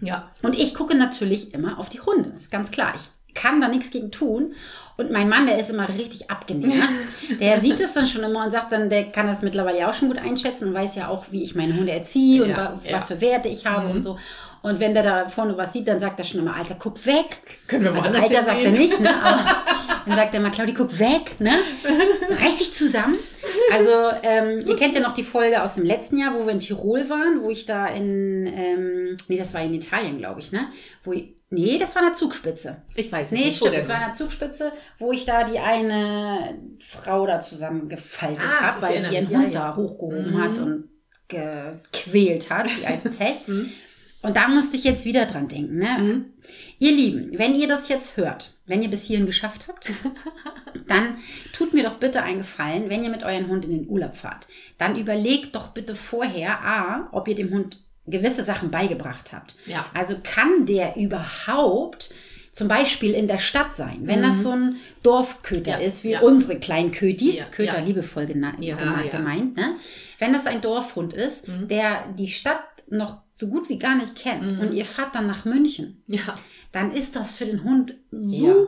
Ja. 0.00 0.30
Und 0.40 0.58
ich 0.58 0.74
gucke 0.74 0.96
natürlich 0.96 1.52
immer 1.52 1.78
auf 1.78 1.90
die 1.90 2.00
Hunde. 2.00 2.32
Ist 2.38 2.50
ganz 2.50 2.70
klar. 2.70 2.94
Ich 2.96 3.10
kann 3.34 3.60
da 3.60 3.68
nichts 3.68 3.90
gegen 3.90 4.10
tun. 4.10 4.54
Und 4.96 5.10
mein 5.10 5.30
Mann, 5.30 5.46
der 5.46 5.58
ist 5.58 5.70
immer 5.70 5.88
richtig 5.88 6.30
abgenervt. 6.30 6.88
Der 7.40 7.58
sieht 7.62 7.80
es 7.80 7.94
dann 7.94 8.06
schon 8.06 8.22
immer 8.22 8.44
und 8.44 8.52
sagt 8.52 8.70
dann, 8.70 8.90
der 8.90 9.04
kann 9.04 9.26
das 9.26 9.40
mittlerweile 9.40 9.78
ja 9.78 9.88
auch 9.88 9.94
schon 9.94 10.08
gut 10.08 10.18
einschätzen 10.18 10.68
und 10.68 10.74
weiß 10.74 10.94
ja 10.96 11.08
auch, 11.08 11.26
wie 11.30 11.42
ich 11.42 11.54
meine 11.54 11.74
Hunde 11.74 11.92
erziehe 11.92 12.42
und 12.44 12.50
Ja, 12.50 12.78
ja. 12.84 12.96
was 12.96 13.08
für 13.08 13.20
Werte 13.20 13.48
ich 13.48 13.64
habe 13.64 13.88
und 13.88 14.02
so. 14.02 14.18
Und 14.62 14.78
wenn 14.78 14.92
der 14.92 15.02
da 15.02 15.28
vorne 15.28 15.56
was 15.56 15.72
sieht, 15.72 15.88
dann 15.88 16.00
sagt 16.00 16.18
er 16.18 16.24
schon 16.24 16.40
immer, 16.40 16.54
Alter, 16.54 16.76
guck 16.78 17.06
weg. 17.06 17.38
Können 17.66 17.84
wir 17.84 17.94
also 17.94 18.10
Alter 18.10 18.44
sagt 18.44 18.60
er 18.62 18.72
nicht, 18.72 19.00
ne? 19.00 19.10
Aber 19.22 19.56
dann 20.06 20.16
sagt 20.16 20.34
er 20.34 20.40
mal, 20.40 20.50
Claudi, 20.50 20.74
guck 20.74 20.98
weg, 20.98 21.40
ne? 21.40 21.52
Reiß 22.28 22.58
dich 22.58 22.72
zusammen. 22.72 23.16
Also, 23.72 23.90
ähm, 24.22 24.62
ihr 24.66 24.76
kennt 24.76 24.94
ja 24.94 25.00
noch 25.00 25.14
die 25.14 25.22
Folge 25.22 25.62
aus 25.62 25.76
dem 25.76 25.84
letzten 25.84 26.18
Jahr, 26.18 26.34
wo 26.34 26.44
wir 26.44 26.52
in 26.52 26.60
Tirol 26.60 27.08
waren, 27.08 27.42
wo 27.42 27.48
ich 27.48 27.64
da 27.64 27.86
in, 27.86 28.46
ähm, 28.46 29.16
nee, 29.28 29.38
das 29.38 29.54
war 29.54 29.62
in 29.62 29.72
Italien, 29.72 30.18
glaube 30.18 30.40
ich, 30.40 30.52
ne? 30.52 30.66
Wo 31.04 31.12
ich, 31.12 31.32
nee, 31.50 31.78
das 31.78 31.94
war 31.94 32.02
eine 32.02 32.12
Zugspitze. 32.14 32.82
Ich 32.94 33.10
weiß 33.12 33.26
es 33.28 33.32
Nee, 33.32 33.46
nicht. 33.46 33.56
stimmt, 33.58 33.72
Wo 33.72 33.76
das 33.76 33.88
war 33.88 33.96
eine 33.96 34.14
Zugspitze, 34.14 34.72
wo 34.98 35.12
ich 35.12 35.24
da 35.24 35.44
die 35.44 35.58
eine 35.58 36.58
Frau 36.80 37.26
da 37.26 37.40
zusammengefaltet 37.40 38.42
Ah, 38.42 38.62
habe, 38.62 38.82
weil 38.82 39.02
die 39.02 39.14
ihren 39.14 39.30
ja, 39.30 39.38
Hund 39.38 39.54
ja. 39.54 39.60
da 39.70 39.76
hochgehoben 39.76 40.32
Mhm. 40.32 40.42
hat 40.42 40.58
und 40.58 40.88
gequält 41.28 42.50
hat, 42.50 42.68
die 42.80 42.86
alte 42.86 43.10
Zech. 43.12 43.46
Mhm. 43.48 43.70
Und 44.22 44.36
da 44.36 44.48
musste 44.48 44.76
ich 44.76 44.84
jetzt 44.84 45.06
wieder 45.06 45.24
dran 45.24 45.48
denken. 45.48 45.78
Ne? 45.78 45.96
Mhm. 45.98 46.24
Ihr 46.78 46.92
Lieben, 46.92 47.38
wenn 47.38 47.54
ihr 47.54 47.66
das 47.68 47.88
jetzt 47.88 48.16
hört, 48.18 48.58
wenn 48.66 48.82
ihr 48.82 48.90
bis 48.90 49.04
hierhin 49.04 49.24
geschafft 49.26 49.66
habt, 49.66 49.86
dann 50.88 51.16
tut 51.54 51.72
mir 51.72 51.84
doch 51.84 51.96
bitte 51.96 52.22
einen 52.22 52.38
Gefallen, 52.40 52.90
wenn 52.90 53.02
ihr 53.02 53.08
mit 53.10 53.22
eurem 53.22 53.48
Hund 53.48 53.64
in 53.64 53.70
den 53.70 53.88
Urlaub 53.88 54.16
fahrt. 54.16 54.46
Dann 54.76 54.98
überlegt 54.98 55.54
doch 55.54 55.68
bitte 55.68 55.94
vorher, 55.94 56.60
a, 56.62 57.08
ob 57.12 57.28
ihr 57.28 57.34
dem 57.34 57.50
Hund 57.50 57.78
gewisse 58.10 58.44
Sachen 58.44 58.70
beigebracht 58.70 59.32
habt. 59.32 59.54
Ja. 59.66 59.86
Also 59.94 60.16
kann 60.22 60.66
der 60.66 60.96
überhaupt 60.96 62.12
zum 62.52 62.66
Beispiel 62.68 63.12
in 63.12 63.28
der 63.28 63.38
Stadt 63.38 63.74
sein, 63.76 64.00
wenn 64.02 64.18
Mhm. 64.20 64.24
das 64.24 64.42
so 64.42 64.50
ein 64.50 64.76
Dorfköter 65.02 65.72
Ja, 65.72 65.76
ist, 65.78 66.02
wie 66.04 66.10
ja. 66.10 66.20
unsere 66.20 66.58
kleinen 66.58 66.90
Kötis, 66.90 67.36
Ja, 67.36 67.44
Köter 67.44 67.80
liebevoll 67.80 68.26
gemeint, 68.26 69.56
ne? 69.56 69.76
wenn 70.18 70.32
das 70.32 70.46
ein 70.46 70.60
Dorfhund 70.60 71.12
ist, 71.12 71.46
Mhm. 71.48 71.68
der 71.68 72.04
die 72.18 72.28
Stadt 72.28 72.64
noch 72.88 73.18
so 73.36 73.46
gut 73.48 73.68
wie 73.68 73.78
gar 73.78 73.94
nicht 73.94 74.16
kennt 74.16 74.54
Mhm. 74.54 74.60
und 74.60 74.72
ihr 74.74 74.84
fahrt 74.84 75.14
dann 75.14 75.26
nach 75.28 75.44
München, 75.44 76.02
Ja, 76.08 76.20
dann 76.72 76.92
ist 76.92 77.14
das 77.16 77.36
für 77.36 77.46
den 77.46 77.62
Hund 77.64 77.94
super 78.10 78.66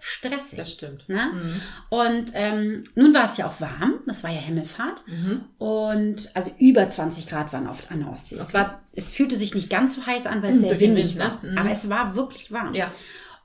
stressig. 0.00 0.58
das 0.58 0.72
stimmt. 0.72 1.08
Ne? 1.08 1.30
Mhm. 1.32 1.60
Und 1.90 2.30
ähm, 2.34 2.84
nun 2.94 3.12
war 3.12 3.24
es 3.26 3.36
ja 3.36 3.46
auch 3.46 3.60
warm, 3.60 4.00
das 4.06 4.24
war 4.24 4.30
ja 4.30 4.38
Himmelfahrt. 4.40 5.02
Mhm. 5.06 5.44
Und 5.58 6.30
also 6.34 6.50
über 6.58 6.88
20 6.88 7.28
Grad 7.28 7.52
waren 7.52 7.68
oft 7.68 7.90
an 7.90 8.00
der 8.00 8.08
Ostsee. 8.10 8.36
Es, 8.36 8.48
Okay. 8.48 8.58
war, 8.58 8.82
es 8.92 9.12
fühlte 9.12 9.36
sich 9.36 9.54
nicht 9.54 9.68
ganz 9.70 9.94
so 9.96 10.06
heiß 10.06 10.26
an, 10.26 10.42
weil 10.42 10.54
es 10.54 10.60
sehr 10.60 10.70
Durch 10.70 10.78
den 10.80 10.90
windig 10.96 11.16
Wind, 11.16 11.20
war. 11.20 11.42
ne? 11.42 11.52
Mhm. 11.52 11.58
Aber 11.58 11.70
es 11.70 11.88
war 11.90 12.14
wirklich 12.14 12.50
warm. 12.52 12.74
Ja. 12.74 12.90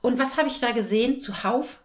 Und 0.00 0.18
was 0.18 0.36
habe 0.38 0.48
ich 0.48 0.58
da 0.60 0.72
gesehen? 0.72 1.18
Zuhauf? 1.18 1.80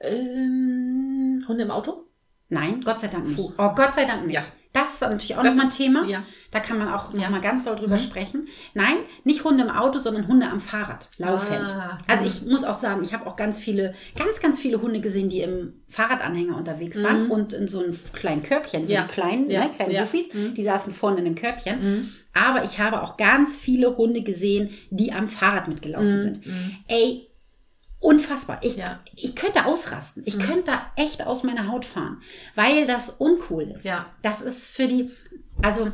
Ähm, 0.00 1.44
Hunde 1.48 1.64
im 1.64 1.70
Auto? 1.70 2.04
Nein, 2.50 2.82
Gott 2.82 3.00
sei 3.00 3.08
Dank 3.08 3.26
nicht. 3.26 3.36
Puh. 3.36 3.52
Oh, 3.58 3.74
Gott 3.74 3.94
sei 3.94 4.04
Dank 4.04 4.26
nicht. 4.26 4.36
Ja. 4.36 4.44
Das 4.74 4.94
ist 4.94 5.00
natürlich 5.00 5.34
auch 5.36 5.42
nochmal 5.42 5.64
ein 5.66 5.70
Thema. 5.70 6.04
Ja. 6.06 6.24
Da 6.50 6.60
kann 6.60 6.78
man 6.78 6.88
auch 6.88 7.12
Ja. 7.14 7.20
noch 7.22 7.30
mal 7.30 7.40
ganz 7.40 7.64
doll 7.64 7.74
drüber 7.76 7.96
Mhm. 7.96 8.00
sprechen. 8.00 8.48
Nein, 8.74 8.96
nicht 9.24 9.42
Hunde 9.44 9.64
im 9.64 9.70
Auto, 9.70 9.98
sondern 9.98 10.28
Hunde 10.28 10.46
am 10.48 10.60
Fahrrad, 10.60 11.08
laufend. 11.16 11.70
Ah, 11.74 11.96
Also 12.06 12.26
ich 12.26 12.42
muss 12.42 12.64
auch 12.64 12.74
sagen, 12.74 13.02
ich 13.02 13.12
habe 13.14 13.26
auch 13.26 13.36
ganz 13.36 13.58
viele, 13.58 13.94
ganz, 14.16 14.40
ganz 14.40 14.60
viele 14.60 14.80
Hunde 14.82 15.00
gesehen, 15.00 15.30
die 15.30 15.40
im 15.40 15.72
Fahrradanhänger 15.88 16.56
unterwegs 16.56 17.02
waren 17.02 17.24
Mhm. 17.24 17.30
und 17.30 17.52
in 17.54 17.66
so 17.66 17.80
einem 17.82 17.98
kleinen 18.12 18.42
Körbchen, 18.42 18.86
so 18.86 18.92
Ja. 18.92 19.02
die 19.02 19.08
kleinen, 19.12 19.50
Ja. 19.50 19.64
ne, 19.64 19.70
kleinen 19.70 19.90
Ja. 19.92 20.02
Wuffis, 20.02 20.32
Mhm. 20.34 20.54
die 20.54 20.62
saßen 20.62 20.92
vorne 20.92 21.20
in 21.20 21.26
einem 21.26 21.34
Körbchen. 21.34 21.80
Mhm. 21.80 22.08
Aber 22.34 22.62
ich 22.62 22.78
habe 22.78 23.02
auch 23.02 23.16
ganz 23.16 23.56
viele 23.56 23.96
Hunde 23.96 24.22
gesehen, 24.22 24.70
die 24.90 25.12
am 25.12 25.28
Fahrrad 25.28 25.66
mitgelaufen 25.68 26.16
Mhm. 26.16 26.20
sind. 26.20 26.40
Ey, 26.88 27.28
unfassbar. 28.00 28.58
Ich, 28.62 28.76
Ja. 28.76 29.00
ich 29.16 29.34
könnte 29.34 29.64
ausrasten. 29.66 30.22
Ich 30.26 30.36
Mhm. 30.36 30.42
könnte 30.42 30.62
da 30.66 30.92
echt 30.96 31.26
aus 31.26 31.42
meiner 31.42 31.68
Haut 31.68 31.84
fahren, 31.84 32.22
weil 32.54 32.86
das 32.86 33.10
uncool 33.10 33.64
ist. 33.76 33.84
Ja. 33.84 34.06
Das 34.22 34.40
ist 34.40 34.66
für 34.66 34.86
die, 34.86 35.10
also 35.62 35.90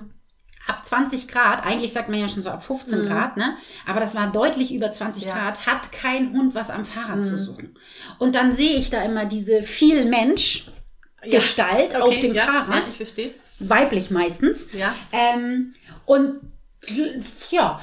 ab 0.67 0.85
20 0.85 1.29
Grad, 1.29 1.65
eigentlich 1.67 1.93
sagt 1.93 2.09
man 2.09 2.19
ja 2.19 2.29
schon 2.29 2.43
so 2.43 2.51
ab 2.51 2.65
15 2.65 3.03
Mhm. 3.05 3.07
Grad, 3.09 3.37
ne? 3.37 3.57
Aber 3.87 4.01
das 4.01 4.15
war 4.15 4.31
deutlich 4.33 4.73
über 4.73 4.91
20 4.91 5.25
Ja. 5.25 5.35
Grad, 5.35 5.67
hat 5.67 5.93
kein 5.93 6.33
Hund 6.33 6.55
was 6.55 6.71
am 6.71 6.85
Fahrrad 6.85 7.17
Mhm. 7.17 7.23
zu 7.23 7.39
suchen. 7.39 7.79
Und 8.19 8.35
dann 8.35 8.53
sehe 8.53 8.77
ich 8.77 8.91
da 8.91 9.03
immer 9.03 9.25
diese 9.27 9.63
viel 9.63 10.05
Mensch 10.07 10.67
Ja. 11.25 11.39
Gestalt 11.39 11.97
auf 11.97 12.19
dem 12.21 12.35
ja, 12.35 12.45
Fahrrad, 12.45 12.85
ich 12.87 12.97
verstehe. 12.99 13.35
weiblich 13.59 14.11
meistens. 14.11 14.69
Ja. 14.75 14.95
Ähm, 15.13 15.75
und 16.05 16.41
ja, 17.51 17.81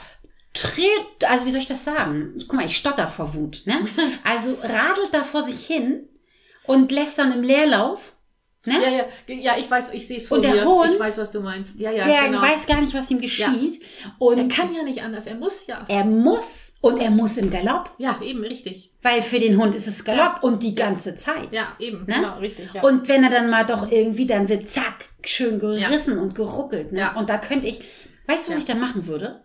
tritt, 0.54 1.30
also 1.30 1.46
wie 1.46 1.52
soll 1.52 1.62
ich 1.62 1.68
das 1.68 1.84
sagen? 1.86 2.34
Guck 2.40 2.54
mal, 2.54 2.66
ich 2.66 2.76
stotter 2.78 3.08
vor 3.08 3.34
Wut. 3.36 3.64
Ne? 3.66 3.80
Also 4.24 4.58
radelt 4.62 5.14
da 5.14 5.24
vor 5.24 5.44
sich 5.44 5.66
hin 5.66 6.08
und 6.66 6.92
lässt 6.92 7.18
dann 7.18 7.32
im 7.32 7.42
Leerlauf. 7.42 8.14
Ne? 8.64 8.76
Ja, 8.80 8.90
ja, 8.90 9.36
ja, 9.54 9.58
ich 9.58 9.72
weiß, 9.72 9.90
ich 9.94 10.06
sehe 10.08 10.18
es 10.18 10.28
vor 10.28 10.38
Und 10.38 10.44
der 10.44 10.54
mir. 10.54 10.66
Hund, 10.66 10.92
ich 10.94 11.00
weiß, 11.00 11.18
was 11.18 11.32
du 11.32 11.40
meinst. 11.40 11.80
Ja, 11.80 11.90
ja, 11.90 12.06
der 12.06 12.26
genau. 12.28 12.42
weiß 12.44 12.68
gar 12.68 12.80
nicht, 12.80 12.94
was 12.94 13.10
ihm 13.10 13.20
geschieht. 13.20 13.82
Und 14.20 14.38
er 14.38 14.48
kann 14.50 14.72
ja 14.76 14.84
nicht 14.84 15.02
anders, 15.02 15.26
er 15.26 15.34
muss 15.34 15.66
ja. 15.66 15.84
er 15.88 16.06
muss 16.06 16.74
und 16.80 17.00
er 17.02 17.10
muss 17.10 17.38
im 17.38 17.50
Galopp, 17.50 17.90
Ja, 17.98 18.20
eben, 18.22 18.44
richtig. 18.44 18.92
weil 19.02 19.24
für 19.24 19.40
den 19.40 19.58
Hund 19.58 19.74
ist 19.74 19.88
es 19.88 20.04
Galopp 20.06 20.44
und 20.44 20.62
die 20.62 20.76
ganze 20.76 21.16
Zeit. 21.16 21.52
Ja, 21.52 21.70
eben, 21.80 22.06
Ne? 22.06 22.14
genau, 22.14 22.38
richtig. 22.38 22.72
Ja. 22.74 22.84
Und 22.84 23.08
wenn 23.08 23.24
er 23.24 23.32
dann 23.32 23.50
mal 23.50 23.66
doch 23.66 23.90
irgendwie, 23.92 24.28
dann 24.28 24.48
wird 24.48 24.68
zack, 24.68 25.06
schön 25.26 25.58
gerissen 25.58 26.20
und 26.20 26.36
geruckelt. 26.36 26.92
Ne? 26.92 27.00
Ja. 27.00 27.16
Und 27.16 27.32
da 27.32 27.40
könnte 27.40 27.66
ich, 27.66 27.82
weißt 28.28 28.46
du, 28.46 28.52
was 28.52 28.58
Ja. 28.58 28.60
ich 28.60 28.66
dann 28.66 28.80
machen 28.80 29.08
würde? 29.08 29.42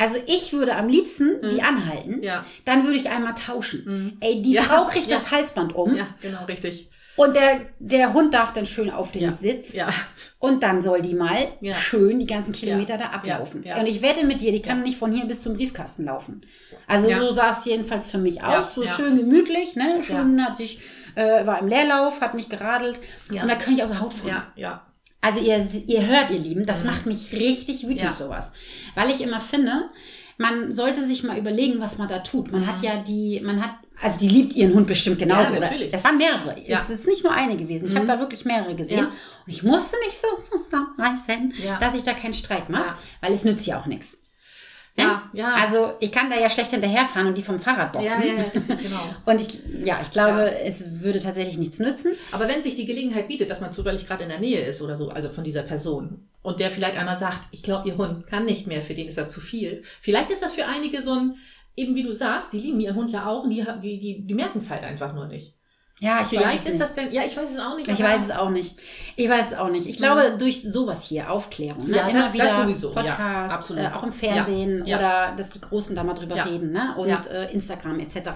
Also 0.00 0.18
ich 0.26 0.52
würde 0.52 0.74
am 0.74 0.88
liebsten 0.88 1.48
die 1.50 1.62
anhalten. 1.62 2.22
ja. 2.22 2.44
Dann 2.64 2.84
würde 2.84 2.96
ich 2.96 3.08
einmal 3.10 3.34
tauschen. 3.34 3.84
Mhm. 3.86 4.16
Ey, 4.20 4.42
die 4.42 4.52
Ja, 4.52 4.62
Frau 4.62 4.86
kriegt 4.86 5.06
ja. 5.08 5.16
das 5.16 5.30
Halsband 5.30 5.74
um 5.74 5.94
ja, 5.94 6.08
genau, 6.22 6.44
richtig. 6.46 6.88
und 7.16 7.36
der, 7.36 7.60
der 7.78 8.12
Hund 8.14 8.32
darf 8.32 8.52
dann 8.54 8.64
schön 8.66 8.90
auf 8.90 9.12
den. 9.12 9.32
Sitz 9.32 9.74
Ja, 9.74 9.90
und 10.38 10.62
dann 10.62 10.80
soll 10.80 11.02
die 11.02 11.14
mal 11.14 11.48
schön 11.74 12.18
die 12.18 12.26
ganzen 12.26 12.52
Kilometer 12.52 12.96
da 12.96 13.06
ablaufen. 13.10 13.62
Und 13.62 13.86
ich 13.86 14.00
wette 14.02 14.24
mit 14.24 14.40
dir, 14.40 14.52
die 14.52 14.62
kann 14.62 14.82
nicht 14.82 14.96
von 14.98 15.12
hier 15.12 15.26
bis 15.26 15.42
zum 15.42 15.54
Briefkasten 15.54 16.06
laufen. 16.06 16.42
Also 16.86 17.10
so 17.10 17.32
sah 17.32 17.50
es 17.50 17.64
jedenfalls 17.66 18.08
für 18.08 18.18
mich 18.18 18.42
aus. 18.42 18.74
So 18.74 18.86
schön 18.86 19.16
gemütlich, 19.16 19.76
ne? 19.76 20.02
Schön 20.02 20.42
hat 20.44 20.56
sich, 20.56 20.80
äh, 21.14 21.44
war 21.46 21.58
im 21.60 21.68
Leerlauf, 21.68 22.20
hat 22.22 22.34
nicht 22.34 22.48
geradelt. 22.48 22.98
Ja. 23.30 23.42
Und 23.42 23.48
da 23.48 23.56
könnte 23.56 23.72
ich 23.78 23.82
aus 23.82 23.90
der 23.90 24.00
Haut 24.00 24.14
fahren. 24.14 24.28
ja, 24.28 24.46
ja. 24.56 24.86
Also 25.20 25.40
ihr, 25.40 25.66
ihr 25.86 26.06
hört, 26.06 26.30
ihr 26.30 26.38
Lieben, 26.38 26.64
das 26.66 26.84
Mhm. 26.84 26.90
macht 26.90 27.06
mich 27.06 27.32
richtig 27.32 27.82
wütend, 27.84 28.00
Ja. 28.02 28.12
sowas. 28.14 28.52
Weil 28.94 29.10
ich 29.10 29.20
immer 29.20 29.38
finde, 29.40 29.90
man 30.38 30.72
sollte 30.72 31.04
sich 31.04 31.22
mal 31.22 31.36
überlegen, 31.38 31.80
was 31.80 31.98
man 31.98 32.08
da 32.08 32.20
tut. 32.20 32.50
Man 32.50 32.62
Mhm. 32.62 32.66
hat 32.66 32.82
ja 32.82 32.96
die, 33.02 33.40
man 33.44 33.62
hat, 33.62 33.74
also 34.00 34.18
die 34.18 34.28
liebt 34.28 34.54
ihren 34.56 34.72
Hund 34.72 34.86
bestimmt 34.86 35.18
genauso. 35.18 35.52
Ja, 35.52 35.58
oder? 35.58 35.66
natürlich. 35.66 35.92
Es 35.92 36.02
waren 36.04 36.16
mehrere. 36.16 36.56
Ja. 36.66 36.80
Es 36.80 36.88
ist 36.88 37.06
nicht 37.06 37.22
nur 37.22 37.34
eine 37.34 37.56
gewesen. 37.58 37.86
Ich 37.88 37.92
Mhm. 37.92 37.98
habe 37.98 38.06
da 38.06 38.18
wirklich 38.18 38.46
mehrere 38.46 38.74
gesehen. 38.74 39.00
Ja. 39.00 39.04
Und 39.06 39.12
ich 39.52 39.62
musste 39.62 39.96
mich 40.06 40.16
so 40.16 40.58
zusammenreißen, 40.58 41.52
Ja. 41.64 41.78
dass 41.78 41.94
ich 41.94 42.02
da 42.04 42.14
keinen 42.14 42.32
Streik 42.34 42.70
mache, 42.70 42.94
weil 43.20 43.32
es 43.34 43.44
nützt 43.44 43.66
ja 43.66 43.78
auch 43.78 43.86
nichts. 43.86 44.22
Ja, 45.00 45.22
ja. 45.32 45.54
Also 45.54 45.92
ich 46.00 46.12
kann 46.12 46.30
da 46.30 46.38
ja 46.38 46.48
schlecht 46.48 46.70
hinterherfahren 46.70 47.28
und 47.28 47.36
die 47.36 47.42
vom 47.42 47.58
Fahrrad 47.58 47.94
ja, 47.94 48.00
boxen. 48.00 48.22
ja, 48.22 48.34
ja, 48.34 48.74
genau. 48.74 49.14
Und 49.26 49.40
ich, 49.40 49.60
ja, 49.84 49.98
ich 50.02 50.10
glaube, 50.10 50.58
es 50.60 51.00
würde 51.00 51.20
tatsächlich 51.20 51.58
nichts 51.58 51.78
nützen. 51.78 52.12
Aber 52.32 52.48
wenn 52.48 52.62
sich 52.62 52.76
die 52.76 52.86
Gelegenheit 52.86 53.28
bietet, 53.28 53.50
dass 53.50 53.60
man 53.60 53.72
zufällig 53.72 54.06
gerade 54.06 54.22
in 54.22 54.28
der 54.28 54.40
Nähe 54.40 54.64
ist 54.64 54.82
oder 54.82 54.96
so, 54.96 55.10
also 55.10 55.28
von 55.28 55.44
dieser 55.44 55.62
Person, 55.62 56.28
und 56.42 56.60
der 56.60 56.70
vielleicht 56.70 56.96
einmal 56.96 57.18
sagt, 57.18 57.48
ich 57.50 57.62
glaube, 57.62 57.88
ihr 57.88 57.96
Hund 57.96 58.26
kann 58.26 58.46
nicht 58.46 58.66
mehr, 58.66 58.82
für 58.82 58.94
den 58.94 59.08
ist 59.08 59.18
das 59.18 59.30
zu 59.30 59.40
viel. 59.40 59.82
Vielleicht 60.00 60.30
ist 60.30 60.42
das 60.42 60.52
für 60.52 60.66
einige 60.66 61.02
so 61.02 61.12
ein, 61.12 61.34
eben 61.76 61.94
wie 61.94 62.02
du 62.02 62.12
sagst, 62.12 62.52
die 62.52 62.58
lieben 62.58 62.80
ihren 62.80 62.96
Hund 62.96 63.10
ja 63.10 63.26
auch 63.26 63.44
und 63.44 63.50
die, 63.50 63.64
die, 63.82 64.00
die, 64.00 64.26
die 64.26 64.34
merken 64.34 64.58
es 64.58 64.70
halt 64.70 64.82
einfach 64.82 65.14
nur 65.14 65.26
nicht. 65.26 65.54
Ja, 66.02 66.16
ich 66.16 66.20
weiß 66.22 66.28
vielleicht 66.30 66.54
es 66.58 66.64
ist 66.64 66.68
nicht. 66.72 66.80
das 66.80 66.94
denn, 66.94 67.12
ja, 67.12 67.22
ich 67.24 67.36
weiß 67.36 67.50
es 67.50 67.58
auch 67.58 67.76
nicht. 67.76 67.88
Ich 67.88 68.02
weiß 68.02 68.22
es 68.24 68.30
auch 68.30 68.48
nicht. 68.50 68.78
Ich 69.16 69.28
weiß 69.28 69.52
es 69.52 69.58
auch 69.58 69.68
nicht. 69.68 69.86
Ich 69.86 69.98
glaube, 69.98 70.34
durch 70.38 70.62
sowas 70.62 71.04
hier, 71.04 71.30
Aufklärung, 71.30 71.86
ne? 71.88 71.98
Ja, 71.98 72.08
immer 72.08 72.20
das- 72.22 72.32
wieder 72.32 72.44
das 72.46 72.56
sowieso, 72.56 72.88
ja, 72.94 73.02
Podcast, 73.02 73.54
absolut. 73.54 73.82
äh, 73.82 73.88
auch 73.94 74.02
im 74.02 74.12
Fernsehen 74.12 74.86
Ja, 74.86 74.96
oder 74.98 75.36
dass 75.36 75.50
die 75.50 75.60
Großen 75.60 75.94
da 75.94 76.02
mal 76.02 76.14
drüber 76.14 76.36
Ja. 76.36 76.44
reden, 76.44 76.72
ne? 76.72 76.94
Und 76.96 77.08
Ja. 77.10 77.20
äh, 77.30 77.52
Instagram 77.52 78.00
etc. 78.00 78.30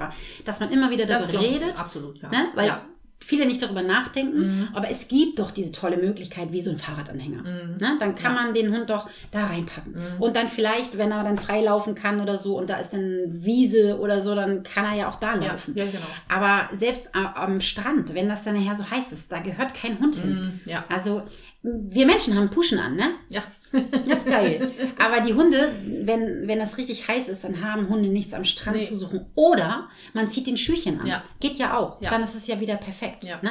Dass 0.44 0.60
man 0.60 0.70
immer 0.72 0.90
wieder 0.90 1.06
darüber 1.06 1.40
redet, 1.40 1.80
Absolut, 1.80 2.20
ja. 2.20 2.28
ne? 2.28 2.48
Weil 2.54 2.66
ja. 2.66 2.82
Viele 3.24 3.46
nicht 3.46 3.62
darüber 3.62 3.82
nachdenken, 3.82 4.38
Mhm. 4.60 4.68
aber 4.74 4.90
es 4.90 5.08
gibt 5.08 5.38
doch 5.38 5.50
diese 5.50 5.72
tolle 5.72 5.96
Möglichkeit 5.96 6.52
wie 6.52 6.60
so 6.60 6.70
ein 6.70 6.78
Fahrradanhänger. 6.78 7.42
Ne? 7.42 7.96
Dann 7.98 8.14
kann 8.14 8.34
man 8.34 8.54
den 8.54 8.72
Hund 8.74 8.90
doch 8.90 9.08
da 9.30 9.44
reinpacken. 9.46 9.94
Und 10.18 10.36
dann 10.36 10.48
vielleicht, 10.48 10.98
wenn 10.98 11.10
er 11.10 11.24
dann 11.24 11.38
frei 11.38 11.62
laufen 11.62 11.94
kann 11.94 12.20
oder 12.20 12.36
so 12.36 12.58
und 12.58 12.68
da 12.70 12.76
ist 12.76 12.90
dann 12.90 13.24
Wiese 13.28 13.98
oder 13.98 14.20
so, 14.20 14.34
dann 14.34 14.62
kann 14.62 14.84
er 14.84 14.94
ja 14.96 15.08
auch 15.08 15.16
da 15.20 15.34
Ja, 15.36 15.52
laufen. 15.52 15.74
ja, 15.76 15.84
genau. 15.84 15.98
Aber 16.28 16.68
selbst 16.76 17.08
am 17.14 17.60
Strand, 17.60 18.14
wenn 18.14 18.28
das 18.28 18.42
dann 18.42 18.54
nachher 18.54 18.74
so 18.74 18.88
heiß 18.90 19.12
ist, 19.12 19.32
da 19.32 19.38
gehört 19.40 19.74
kein 19.74 19.98
Hund 19.98 20.16
hin. 20.16 20.60
Mhm, 20.64 20.70
ja. 20.70 20.84
Also 20.88 21.22
wir 21.62 22.04
Menschen 22.06 22.36
haben 22.36 22.50
Puschen 22.50 22.78
an, 22.78 22.94
ne? 22.96 23.04
Ja. 23.30 23.42
Das 23.72 24.20
ist 24.20 24.26
geil. 24.28 24.70
Aber 24.98 25.20
die 25.20 25.34
Hunde, 25.34 25.72
wenn, 26.02 26.46
wenn 26.46 26.58
das 26.60 26.78
richtig 26.78 27.08
heiß 27.08 27.28
ist, 27.28 27.42
dann 27.44 27.60
haben 27.64 27.88
Hunde 27.88 28.08
nichts 28.08 28.32
am 28.32 28.44
Strand 28.44 28.76
Nee. 28.76 28.84
zu 28.84 28.96
suchen. 28.96 29.26
Oder 29.34 29.88
man 30.12 30.30
zieht 30.30 30.46
den 30.46 30.56
Schüchchen 30.56 31.00
an. 31.00 31.06
Ja. 31.06 31.24
Geht 31.40 31.56
ja 31.56 31.76
auch. 31.76 32.00
Ja. 32.00 32.10
Dann 32.10 32.22
ist 32.22 32.34
es 32.36 32.46
ja 32.46 32.60
wieder 32.60 32.76
perfekt. 32.76 33.24
Ja. 33.24 33.40
Ne? 33.42 33.50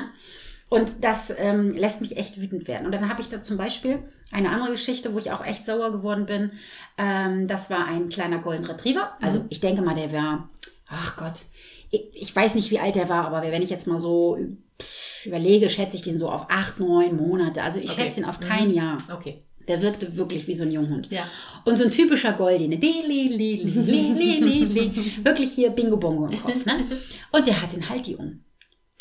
Und 0.70 1.04
das 1.04 1.34
ähm, 1.38 1.72
lässt 1.72 2.00
mich 2.02 2.16
echt 2.18 2.40
wütend 2.40 2.68
werden. 2.68 2.86
Und 2.86 2.94
dann 2.94 3.10
habe 3.10 3.22
ich 3.22 3.28
da 3.30 3.42
zum 3.42 3.58
Beispiel 3.58 4.00
eine 4.32 4.50
andere 4.50 4.72
Geschichte, 4.72 5.14
wo 5.14 5.20
ich 5.20 5.32
auch 5.32 5.46
echt 5.46 5.66
sauer 5.66 5.92
geworden 5.92 6.26
bin. 6.26 6.52
Ähm, 6.98 7.48
das 7.48 7.70
war 7.70 7.86
ein 7.86 8.10
kleiner 8.10 8.40
Golden 8.40 8.66
Retriever. 8.66 9.12
Also 9.22 9.40
Mhm. 9.42 9.46
ich 9.50 9.60
denke 9.60 9.82
mal, 9.82 9.94
der 9.96 10.12
war, 10.14 10.50
ach 10.88 11.18
Gott, 11.18 11.40
ich, 11.92 12.06
ich 12.14 12.36
weiß 12.36 12.56
nicht, 12.56 12.72
wie 12.72 12.80
alt 12.80 12.96
der 12.96 13.10
war, 13.10 13.26
aber 13.28 13.42
wenn 13.52 13.62
ich 13.62 13.70
jetzt 13.70 13.88
mal 13.88 14.00
so 14.00 14.38
überlege, 15.26 15.70
schätze 15.70 15.96
ich 15.98 16.02
den 16.04 16.18
so 16.18 16.30
auf 16.30 16.48
acht, 16.50 16.80
neun 16.80 17.16
Monate. 17.18 17.62
Also 17.62 17.80
ich 17.80 17.92
Okay. 17.92 18.04
schätze 18.04 18.22
ihn 18.22 18.26
auf 18.26 18.40
Mhm. 18.40 18.46
kein 18.46 18.74
Jahr. 18.74 18.98
Okay. 19.14 19.44
Der 19.68 19.82
wirkte 19.82 20.16
wirklich 20.16 20.48
wie 20.48 20.56
so 20.56 20.64
ein 20.64 20.72
Junghund. 20.72 21.10
Ja. 21.12 21.26
Und 21.66 21.78
so 21.78 21.86
ein 21.86 21.92
typischer 21.92 22.34
Goldine. 22.34 22.78
Di, 22.78 22.94
li, 23.08 23.28
li, 23.30 23.56
li, 23.56 23.72
li, 23.82 24.14
li, 24.14 24.40
li, 24.40 24.66
li. 24.66 25.14
Wirklich 25.24 25.52
hier 25.54 25.70
Bingo 25.70 25.98
Bongo 25.98 26.28
im 26.28 26.42
Kopf. 26.42 26.66
Ne? 26.66 26.86
Und 27.32 27.48
der 27.48 27.62
hat 27.62 27.72
den 27.74 27.88
Halti 27.90 28.16
um. 28.16 28.44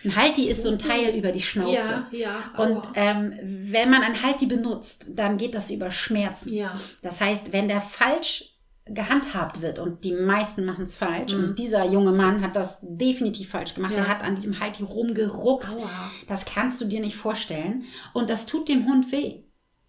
Ein 0.05 0.17
Halti 0.17 0.49
ist 0.49 0.65
so 0.65 0.71
ein 0.71 0.79
Teil 0.81 1.17
über 1.17 1.31
die 1.33 1.41
Schnauze. 1.41 2.07
Ja, 2.11 2.19
ja. 2.57 2.65
Und 2.65 2.83
ähm, 2.97 3.35
wenn 3.71 3.89
man 3.91 4.03
ein 4.03 4.21
Halti 4.23 4.47
benutzt, 4.47 5.07
dann 5.15 5.37
geht 5.39 5.55
das 5.55 5.71
über 5.71 5.91
Schmerzen. 5.93 6.53
ja. 6.53 6.75
Das 7.03 7.21
heißt, 7.21 7.53
wenn 7.53 7.69
der 7.69 7.81
falsch 7.81 8.49
gehandhabt 8.85 9.63
wird 9.63 9.79
und 9.79 10.03
die 10.03 10.13
meisten 10.13 10.65
machen 10.65 10.83
es 10.85 10.97
falsch 10.97 11.33
Mhm. 11.35 11.45
und 11.45 11.59
dieser 11.61 11.85
junge 11.89 12.11
Mann 12.11 12.41
hat 12.43 12.57
das 12.57 12.79
definitiv 12.83 13.51
falsch 13.51 13.75
gemacht. 13.75 13.93
Ja. 13.93 13.99
Er 13.99 14.09
hat 14.09 14.23
an 14.25 14.35
diesem 14.35 14.59
Halti 14.59 14.83
rumgeruckt. 14.83 15.69
Aua. 15.73 15.89
Das 16.27 16.45
kannst 16.47 16.81
du 16.81 16.85
dir 16.87 16.99
nicht 17.01 17.15
vorstellen. 17.15 17.85
Und 18.13 18.29
das 18.29 18.45
tut 18.47 18.69
dem 18.69 18.87
Hund 18.87 19.13
weh. 19.13 19.45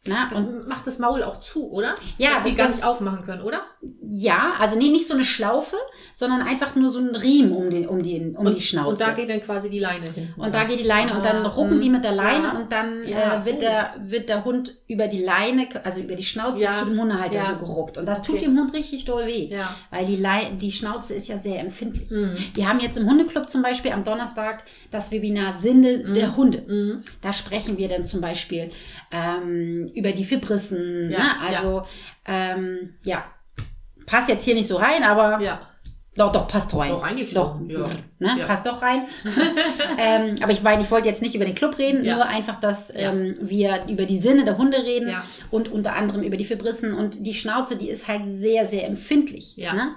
Na, 0.05 0.27
Das 0.29 0.43
macht 0.67 0.85
das 0.85 0.99
Maul 0.99 1.23
auch 1.23 1.39
zu, 1.39 1.71
oder? 1.71 1.95
Ja, 2.17 2.35
Dass 2.35 2.43
sie 2.43 2.55
das- 2.55 2.75
nicht 2.75 2.85
aufmachen 2.85 3.23
können, 3.23 3.41
oder? 3.41 3.61
Ja, 4.09 4.53
also 4.59 4.77
nee, 4.77 4.89
nicht 4.89 5.07
so 5.07 5.13
eine 5.13 5.23
Schlaufe, 5.23 5.77
sondern 6.13 6.41
einfach 6.41 6.75
nur 6.75 6.89
so 6.89 6.99
ein 6.99 7.15
Riemen 7.15 7.53
um, 7.53 7.69
den, 7.69 7.87
um, 7.87 8.03
den, 8.03 8.35
um 8.35 8.45
und, 8.47 8.57
die 8.57 8.61
Schnauze. 8.61 8.89
Und 8.89 8.99
da 9.01 9.11
geht 9.13 9.29
dann 9.29 9.41
quasi 9.41 9.69
die 9.69 9.79
Leine 9.79 10.05
hin. 10.09 10.33
Und 10.35 10.53
da 10.53 10.65
geht 10.65 10.81
die 10.81 10.87
Leine 10.87 11.13
und 11.15 11.23
dann 11.23 11.45
Ah, 11.45 11.49
rucken 11.49 11.79
die 11.79 11.89
mit 11.89 12.03
der 12.03 12.11
Leine 12.11 12.43
ja. 12.47 12.51
und 12.51 12.69
dann 12.71 13.07
Ja, 13.07 13.41
äh, 13.41 13.45
wird, 13.45 13.55
oh. 13.57 13.61
der, 13.61 13.93
wird 14.05 14.27
der 14.29 14.43
Hund 14.43 14.75
über 14.87 15.07
die 15.07 15.21
Leine, 15.23 15.67
also 15.85 16.01
über 16.01 16.15
die 16.15 16.23
Schnauze 16.23 16.63
Ja. 16.63 16.79
zu 16.79 16.85
dem 16.85 16.99
Hundehalter 16.99 17.37
Ja. 17.37 17.45
so 17.57 17.65
geruckt. 17.65 17.97
Und 17.97 18.05
das 18.05 18.21
tut 18.23 18.35
Okay. 18.35 18.45
dem 18.45 18.59
Hund 18.59 18.73
richtig 18.73 19.05
doll 19.05 19.25
weh. 19.25 19.49
Weil 19.89 20.05
die, 20.05 20.17
Lei- 20.17 20.51
die 20.59 20.71
Schnauze 20.73 21.13
ist 21.13 21.29
ja 21.29 21.37
sehr 21.37 21.61
empfindlich. 21.61 22.11
Mhm. 22.11 22.33
Wir 22.55 22.67
haben 22.67 22.81
jetzt 22.81 22.97
im 22.97 23.09
Hundeclub 23.09 23.49
zum 23.49 23.61
Beispiel 23.61 23.91
am 23.93 24.03
Donnerstag 24.03 24.65
das 24.91 25.11
Webinar 25.11 25.53
Sinne 25.53 26.13
der 26.13 26.35
Hunde. 26.35 26.63
Mhm. 26.67 27.03
Da 27.21 27.31
sprechen 27.31 27.77
wir 27.77 27.87
dann 27.87 28.03
zum 28.03 28.19
Beispiel 28.19 28.69
ähm, 29.11 29.91
über 29.93 30.11
die 30.11 30.25
Fibrissen. 30.25 31.09
Ja, 31.11 31.19
ne? 31.19 31.39
Also 31.47 31.83
ähm, 32.25 32.95
ja, 33.03 33.23
passt 34.05 34.29
jetzt 34.29 34.43
hier 34.45 34.55
nicht 34.55 34.67
so 34.67 34.77
rein, 34.77 35.03
aber 35.03 35.39
Ja. 35.41 35.61
doch, 36.15 36.31
doch, 36.31 36.47
passt 36.47 36.75
rein. 36.75 36.89
Doch, 36.91 37.03
eigentlich 37.03 37.33
doch, 37.33 37.59
ja. 37.67 37.79
Ne? 38.19 38.35
Ja. 38.39 38.45
Passt 38.45 38.65
doch 38.65 38.81
rein. 38.81 39.07
ähm, 39.97 40.35
aber 40.41 40.51
ich 40.51 40.61
meine, 40.63 40.81
ich 40.83 40.91
wollte 40.91 41.07
jetzt 41.09 41.21
nicht 41.21 41.35
über 41.35 41.45
den 41.45 41.55
Club 41.55 41.77
reden, 41.77 42.03
Ja. 42.03 42.15
nur 42.15 42.25
einfach, 42.25 42.59
dass 42.59 42.91
ähm, 42.95 43.35
wir 43.41 43.85
über 43.87 44.05
die 44.05 44.17
Sinne 44.17 44.45
der 44.45 44.57
Hunde 44.57 44.77
reden 44.77 45.09
Ja. 45.09 45.23
und 45.51 45.71
unter 45.71 45.93
anderem 45.95 46.23
über 46.23 46.37
die 46.37 46.45
Fibrissen 46.45 46.93
und 46.93 47.25
die 47.25 47.33
Schnauze, 47.33 47.77
die 47.77 47.89
ist 47.89 48.07
halt 48.07 48.23
sehr, 48.25 48.65
sehr 48.65 48.85
empfindlich. 48.87 49.55
Ja. 49.57 49.73
Ne? 49.73 49.95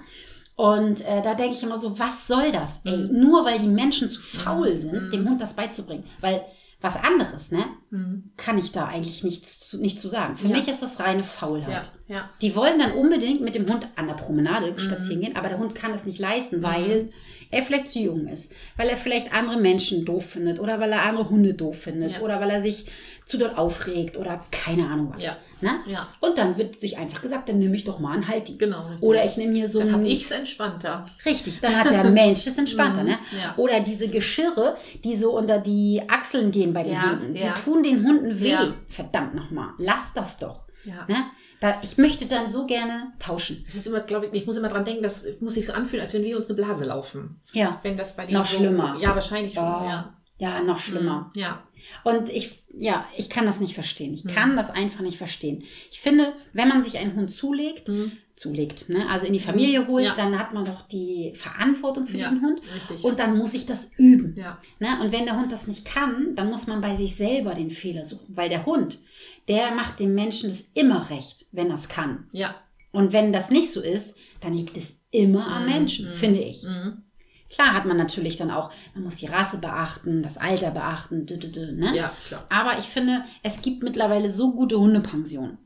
Und 0.55 1.01
äh, 1.01 1.21
da 1.23 1.35
denke 1.35 1.53
ich 1.55 1.61
immer 1.61 1.77
so, 1.77 1.99
was 1.99 2.25
soll 2.27 2.51
das? 2.51 2.81
Ey, 2.83 2.97
Mhm. 2.97 3.19
nur 3.29 3.45
weil 3.45 3.59
die 3.59 3.67
Menschen 3.67 4.09
zu 4.09 4.19
faul 4.19 4.75
sind, 4.77 5.13
dem 5.13 5.29
Hund 5.29 5.39
das 5.39 5.55
beizubringen. 5.55 6.05
Weil 6.19 6.41
was 6.79 6.95
anderes, 6.95 7.51
ne, 7.51 7.65
Mhm. 7.89 8.31
kann 8.37 8.57
ich 8.59 8.71
da 8.71 8.85
eigentlich 8.85 9.23
nichts 9.23 9.67
zu, 9.69 9.81
nicht 9.81 9.97
zu 9.97 10.09
sagen. 10.09 10.35
Für 10.37 10.47
Ja. 10.47 10.55
mich 10.55 10.67
ist 10.67 10.81
das 10.83 10.99
reine 10.99 11.23
Faulheit. 11.23 11.91
Ja. 12.07 12.15
Ja. 12.15 12.29
Die 12.41 12.55
wollen 12.55 12.77
dann 12.77 12.91
unbedingt 12.91 13.41
mit 13.41 13.55
dem 13.55 13.67
Hund 13.71 13.87
an 13.95 14.07
der 14.07 14.13
Promenade 14.13 14.71
Mhm. 14.71 14.77
spazieren 14.79 15.21
gehen, 15.21 15.35
aber 15.35 15.49
der 15.49 15.57
Hund 15.57 15.73
kann 15.73 15.93
es 15.93 16.05
nicht 16.05 16.19
leisten, 16.19 16.61
weil 16.61 17.09
er 17.49 17.63
vielleicht 17.63 17.89
zu 17.89 17.99
jung 17.99 18.27
ist, 18.27 18.53
weil 18.75 18.89
er 18.89 18.97
vielleicht 18.97 19.33
andere 19.33 19.57
Menschen 19.59 20.05
doof 20.05 20.25
findet 20.25 20.59
oder 20.59 20.79
weil 20.79 20.91
er 20.91 21.03
andere 21.03 21.29
Hunde 21.29 21.53
doof 21.55 21.79
findet 21.81 22.21
oder 22.21 22.39
weil 22.41 22.49
er 22.51 22.61
sich 22.61 22.85
zu 23.27 23.37
dort 23.37 23.57
aufregt 23.57 24.17
oder 24.17 24.39
keine 24.51 24.87
Ahnung 24.89 25.11
was. 25.13 25.23
Ja. 25.23 25.35
Ne? 25.59 25.71
Ja. 25.85 26.07
Und 26.21 26.37
dann 26.37 26.57
wird 26.57 26.79
sich 26.79 26.97
einfach 26.97 27.21
gesagt, 27.21 27.49
dann 27.49 27.59
nehme 27.59 27.75
ich 27.75 27.83
doch 27.83 27.99
mal 27.99 28.13
einen 28.13 28.27
Halti. 28.27 28.57
Genau. 28.57 28.87
richtig. 28.87 29.03
Oder 29.03 29.25
ich 29.25 29.37
nehme 29.37 29.53
hier 29.53 29.67
so 29.69 29.79
Dann 29.79 29.89
einen. 29.89 29.97
habe 29.99 30.07
ich's 30.07 30.31
entspannter. 30.31 31.05
Richtig, 31.25 31.59
dann 31.59 31.75
hat 31.75 31.91
der 31.91 32.03
Mensch 32.05 32.45
das 32.45 32.57
entspannter, 32.57 33.01
Mhm, 33.01 33.07
ne? 33.09 33.17
ja. 33.41 33.53
Oder 33.57 33.79
diese 33.81 34.07
Geschirre, 34.07 34.77
die 35.03 35.15
so 35.15 35.37
unter 35.37 35.59
die 35.59 36.01
Achseln 36.07 36.51
gehen 36.51 36.73
bei 36.73 36.83
den 36.83 36.93
Ja, 36.93 37.09
Hunden, 37.11 37.33
die 37.33 37.41
ja. 37.41 37.51
tun 37.53 37.83
den 37.83 38.03
Hunden 38.07 38.39
weh. 38.39 38.55
Verdammt 38.87 39.35
nochmal, 39.35 39.69
lass 39.77 40.13
das 40.13 40.37
doch. 40.37 40.63
Ja. 40.85 41.05
Ne? 41.07 41.15
Da, 41.59 41.79
ich 41.81 41.97
möchte 41.97 42.27
dann 42.27 42.51
so 42.51 42.65
gerne 42.67 43.11
tauschen. 43.19 43.65
Es 43.67 43.73
ist 43.75 43.87
immer, 43.87 43.99
glaube 44.01 44.27
ich, 44.27 44.33
ich 44.33 44.45
muss 44.45 44.57
immer 44.57 44.69
dran 44.69 44.85
denken, 44.85 45.01
das 45.03 45.25
muss 45.41 45.55
sich 45.55 45.65
so 45.65 45.73
anfühlen, 45.73 46.03
als 46.03 46.13
wenn 46.13 46.23
wir 46.23 46.37
uns 46.37 46.47
eine 46.49 46.55
Blase 46.55 46.85
laufen. 46.85 47.41
Ja. 47.51 47.79
Wenn 47.81 47.97
das 47.97 48.15
bei 48.15 48.25
denen 48.27 48.37
Noch 48.37 48.45
so, 48.45 48.57
schlimmer. 48.59 48.95
Ja, 49.01 49.15
wahrscheinlich 49.15 49.55
schon, 49.55 49.63
Oh, 49.63 49.85
ja. 49.89 50.13
ja, 50.37 50.61
noch 50.61 50.77
schlimmer. 50.77 51.31
Mhm, 51.33 51.41
Ja. 51.41 51.63
Und 52.03 52.29
ich, 52.29 52.63
ja, 52.79 53.05
ich 53.17 53.29
kann 53.29 53.45
das 53.45 53.59
nicht 53.59 53.73
verstehen. 53.73 54.09
Hm. 54.09 54.15
Ich 54.29 54.35
kann 54.35 54.55
das 54.55 54.69
einfach 54.69 55.01
nicht 55.01 55.17
verstehen. 55.17 55.63
Ich 55.91 55.99
finde, 55.99 56.33
wenn 56.53 56.67
man 56.69 56.83
sich 56.83 56.97
einen 56.97 57.15
Hund 57.15 57.31
zulegt, 57.31 57.87
Mhm. 57.87 58.11
zulegt, 58.35 58.87
ne, 58.89 59.09
also 59.09 59.25
in 59.25 59.33
die 59.33 59.39
Familie 59.39 59.87
holt, 59.87 60.05
Ja. 60.05 60.15
dann 60.15 60.37
hat 60.37 60.53
man 60.53 60.63
doch 60.65 60.87
die 60.87 61.33
Verantwortung 61.35 62.05
für 62.05 62.17
Ja, 62.19 62.25
diesen 62.29 62.41
Hund. 62.43 62.61
richtig. 62.73 63.03
Und 63.03 63.17
dann 63.19 63.35
muss 63.37 63.53
ich 63.55 63.65
das 63.65 63.93
üben. 63.97 64.35
Ja. 64.37 64.59
Ne? 64.79 64.87
Und 65.01 65.11
wenn 65.11 65.25
der 65.25 65.37
Hund 65.39 65.51
das 65.51 65.67
nicht 65.67 65.85
kann, 65.85 66.35
dann 66.35 66.49
muss 66.49 66.67
man 66.67 66.79
bei 66.81 66.95
sich 66.95 67.15
selber 67.15 67.55
den 67.55 67.71
Fehler 67.71 68.05
suchen. 68.05 68.35
Weil 68.35 68.49
der 68.49 68.65
Hund, 68.67 68.99
der 69.47 69.71
macht 69.71 69.99
dem 69.99 70.13
Menschen 70.13 70.49
das 70.49 70.69
immer 70.75 71.09
recht, 71.09 71.47
wenn 71.51 71.69
er 71.69 71.75
es 71.75 71.89
kann. 71.89 72.27
Ja. 72.31 72.55
Und 72.91 73.11
wenn 73.11 73.33
das 73.33 73.49
nicht 73.49 73.71
so 73.71 73.81
ist, 73.81 74.15
dann 74.39 74.53
liegt 74.53 74.77
es 74.77 75.03
immer 75.11 75.47
am 75.47 75.63
Mhm, 75.65 75.69
Menschen, 75.71 76.05
mhm, 76.09 76.13
finde 76.13 76.39
ich. 76.41 76.61
Mhm. 76.63 77.03
Klar 77.49 77.73
hat 77.73 77.85
man 77.85 77.97
natürlich 77.97 78.35
dann 78.37 78.51
auch, 78.51 78.71
man 78.93 79.03
muss 79.05 79.15
die 79.17 79.25
Rasse 79.27 79.59
beachten, 79.59 80.21
das 80.21 80.37
Alter 80.37 80.71
beachten, 80.71 81.25
dü, 81.25 81.37
dü, 81.37 81.51
dü, 81.51 81.71
ne? 81.73 81.95
Ja, 81.95 82.11
klar. 82.27 82.43
Aber 82.49 82.77
ich 82.77 82.85
finde, 82.85 83.23
es 83.43 83.61
gibt 83.61 83.83
mittlerweile 83.83 84.29
so 84.29 84.51
gute 84.53 84.77
Hundepensionen. 84.79 85.57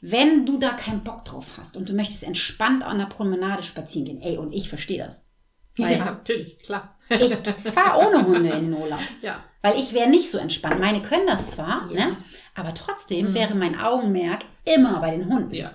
Wenn 0.00 0.44
du 0.46 0.58
da 0.58 0.70
keinen 0.70 1.04
Bock 1.04 1.24
drauf 1.24 1.54
hast 1.58 1.76
und 1.76 1.88
du 1.88 1.94
möchtest 1.94 2.24
entspannt 2.24 2.82
an 2.82 2.98
der 2.98 3.06
Promenade 3.06 3.62
spazieren 3.62 4.06
gehen, 4.06 4.20
ey, 4.20 4.36
und 4.36 4.52
ich 4.52 4.68
verstehe 4.68 4.98
das. 5.04 5.32
Weil 5.78 5.96
Ja, 5.96 6.04
natürlich, 6.06 6.58
klar. 6.58 6.96
ich 7.08 7.34
fahre 7.72 8.06
ohne 8.06 8.26
Hunde 8.26 8.50
in 8.50 8.70
den 8.70 8.74
Urlaub. 8.74 8.98
Ja. 9.22 9.42
Weil 9.62 9.78
ich 9.78 9.92
wäre 9.94 10.10
nicht 10.10 10.28
so 10.30 10.38
entspannt. 10.38 10.80
Meine 10.80 11.00
können 11.02 11.26
das 11.28 11.52
zwar, 11.52 11.88
Ja. 11.92 12.08
ne? 12.08 12.16
aber 12.54 12.74
trotzdem 12.74 13.30
Mhm. 13.30 13.34
wäre 13.34 13.54
mein 13.54 13.78
Augenmerk 13.78 14.40
immer 14.64 15.00
bei 15.00 15.12
den 15.12 15.26
Hunden. 15.32 15.54
Ja. 15.54 15.70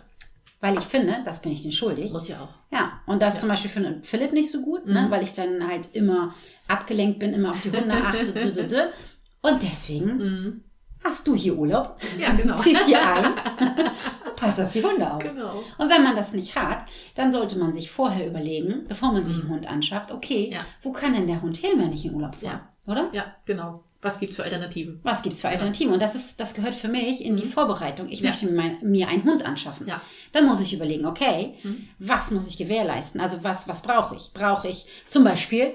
Weil 0.68 0.78
ich 0.78 0.84
finde, 0.84 1.16
das 1.24 1.42
bin 1.42 1.52
ich 1.54 1.62
denen 1.62 1.72
schuldig. 1.72 2.12
Muss 2.12 2.28
ja 2.28 2.42
auch. 2.42 2.50
Ja, 2.76 3.00
und 3.06 3.22
das 3.22 3.36
Ja. 3.36 3.40
zum 3.42 3.50
Beispiel 3.50 3.72
für 3.72 4.00
Philipp 4.04 4.34
nicht 4.34 4.52
so 4.52 4.62
gut, 4.62 4.86
ne? 4.86 5.04
Mhm. 5.04 5.12
weil 5.12 5.24
ich 5.24 5.34
dann 5.34 5.66
halt 5.68 5.90
immer 5.96 6.34
abgelenkt 6.68 7.20
bin, 7.20 7.34
immer 7.34 7.52
auf 7.52 7.62
die 7.62 7.72
Hunde 7.72 7.94
achte. 7.94 8.34
dü, 8.34 8.52
dü, 8.52 8.68
dü. 8.68 8.82
Und 9.42 9.64
deswegen 9.64 10.18
Mhm. 10.18 10.64
hast 11.04 11.26
du 11.28 11.36
hier 11.36 11.58
Urlaub, 11.58 11.98
Ja, 12.20 12.34
genau. 12.34 12.56
ziehst 12.58 12.86
hier 12.86 13.00
ein 13.02 13.26
und 13.28 14.36
pass 14.36 14.60
auf 14.60 14.72
die 14.74 14.84
Hunde 14.84 15.10
auf. 15.12 15.24
Genau. 15.24 15.64
Und 15.78 15.90
wenn 15.90 16.04
man 16.04 16.16
das 16.18 16.34
nicht 16.34 16.56
hat, 16.56 16.80
dann 17.16 17.32
sollte 17.32 17.58
man 17.58 17.72
sich 17.72 17.90
vorher 17.90 18.28
überlegen, 18.28 18.86
bevor 18.90 19.14
man 19.14 19.24
sich 19.24 19.38
einen 19.40 19.50
Hund 19.50 19.68
anschafft, 19.70 20.12
okay, 20.12 20.48
Mhm. 20.48 20.54
Ja. 20.54 20.60
wo 20.82 20.92
kann 20.92 21.14
denn 21.14 21.28
der 21.28 21.42
Hund 21.42 21.56
hin, 21.58 21.72
wenn 21.78 21.94
ich 21.94 22.06
in 22.06 22.14
Urlaub 22.14 22.36
fahre? 22.36 22.62
Oder? 22.88 23.10
Ja, 23.14 23.36
genau. 23.46 23.84
Was 24.02 24.20
gibt's 24.20 24.36
für 24.36 24.44
Alternativen? 24.44 25.00
Was 25.04 25.24
gibt's 25.24 25.42
für 25.42 25.50
Alternativen? 25.50 25.94
Und 25.94 26.02
das 26.02 26.14
ist, 26.14 26.40
das 26.40 26.54
gehört 26.54 26.76
für 26.76 26.88
mich 26.88 27.24
in 27.26 27.36
die 27.36 27.46
Vorbereitung. 27.46 28.10
Ich 28.10 28.20
Mhm. 28.20 28.26
Ja. 28.26 28.32
möchte 28.32 28.46
mir, 28.46 28.52
mein, 28.54 28.78
mir 28.84 29.08
einen 29.08 29.24
Hund 29.24 29.44
anschaffen. 29.46 29.88
Ja. 29.88 30.02
Dann 30.34 30.46
muss 30.46 30.62
ich 30.62 30.74
überlegen, 30.74 31.06
okay, 31.06 31.56
Mhm. 31.64 31.88
was 32.00 32.30
muss 32.32 32.48
ich 32.48 32.58
gewährleisten? 32.58 33.20
Also 33.20 33.44
was, 33.44 33.68
was 33.68 33.82
brauche 33.82 34.16
ich? 34.16 34.32
Brauche 34.34 34.68
ich 34.68 34.86
zum 35.08 35.24
Beispiel 35.24 35.74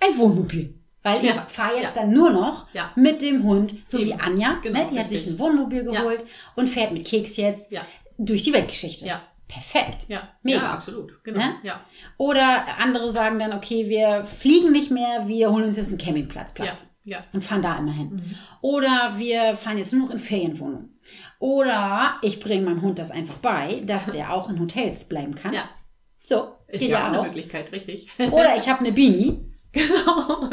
ein 0.00 0.16
Wohnmobil? 0.18 0.74
Weil 1.02 1.22
ich 1.24 1.34
Ja. 1.34 1.44
fahre 1.48 1.78
jetzt 1.80 1.96
dann 1.96 2.12
nur 2.12 2.30
noch 2.30 2.66
mit 2.96 3.20
dem 3.22 3.44
Hund, 3.44 3.74
so 3.86 3.98
Eben. 3.98 4.08
wie 4.08 4.14
Anja. 4.14 4.58
Genau, 4.62 4.78
ne? 4.80 4.86
Die 4.90 4.98
hat 4.98 5.04
richtig. 5.06 5.22
sich 5.24 5.32
ein 5.32 5.38
Wohnmobil 5.38 5.84
geholt 5.84 6.24
und 6.56 6.66
fährt 6.68 6.92
mit 6.92 7.06
Keks 7.06 7.36
jetzt 7.36 7.70
durch 8.18 8.42
die 8.42 8.52
Weltgeschichte. 8.52 9.06
Perfekt. 9.46 10.06
Ja. 10.08 10.30
Mega. 10.42 10.58
Ja, 10.58 10.72
absolut. 10.72 11.22
Genau. 11.22 11.38
Ne? 11.38 11.54
Ja. 11.62 11.80
Oder 12.16 12.78
andere 12.78 13.10
sagen 13.12 13.38
dann, 13.38 13.52
okay, 13.52 13.88
wir 13.88 14.24
fliegen 14.24 14.72
nicht 14.72 14.90
mehr, 14.90 15.28
wir 15.28 15.50
holen 15.52 15.64
uns 15.64 15.76
jetzt 15.76 15.90
einen 15.90 15.98
Campingplatz. 15.98 16.54
Platz 16.54 16.88
Ja. 17.04 17.24
und 17.32 17.44
fahren 17.44 17.62
da 17.62 17.76
immer 17.78 17.92
hin. 17.92 18.10
Mhm. 18.16 18.34
Oder 18.62 19.14
wir 19.16 19.56
fahren 19.56 19.78
jetzt 19.78 19.92
nur 19.92 20.06
noch 20.06 20.14
in 20.14 20.18
Ferienwohnungen. 20.18 20.98
Oder 21.38 22.14
ich 22.22 22.40
bringe 22.40 22.64
meinem 22.64 22.80
Hund 22.82 22.98
das 22.98 23.10
einfach 23.10 23.36
bei, 23.38 23.82
dass 23.84 24.06
der 24.06 24.32
auch 24.32 24.48
in 24.48 24.58
Hotels 24.58 25.04
bleiben 25.08 25.34
kann. 25.34 25.52
Ja. 25.52 25.64
So, 26.22 26.54
Ist 26.68 26.82
ja, 26.82 26.88
ja 26.88 27.04
auch 27.10 27.12
eine. 27.12 27.22
Möglichkeit, 27.28 27.70
richtig. 27.72 28.08
Oder 28.18 28.56
ich 28.56 28.68
habe 28.68 28.80
eine 28.80 28.92
Beanie, 28.92 29.50
Genau. 29.72 30.48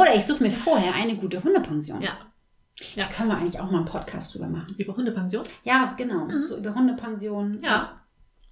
Oder 0.00 0.14
ich 0.16 0.24
suche 0.24 0.42
mir 0.42 0.50
vorher 0.50 0.94
eine 0.94 1.14
gute 1.16 1.42
Hundepension. 1.42 2.00
ja. 2.02 2.12
Da 2.96 3.04
können 3.04 3.28
wir 3.28 3.36
eigentlich 3.36 3.60
auch 3.60 3.70
mal 3.70 3.76
einen 3.78 3.84
Podcast 3.84 4.32
drüber 4.34 4.48
machen. 4.48 4.74
Über 4.78 4.96
Hundepension? 4.96 5.44
Ja, 5.64 5.84
genau. 5.98 6.26
So 6.46 6.56
über 6.56 6.74
Hundepensionen. 6.74 7.62
Ja. 7.62 8.00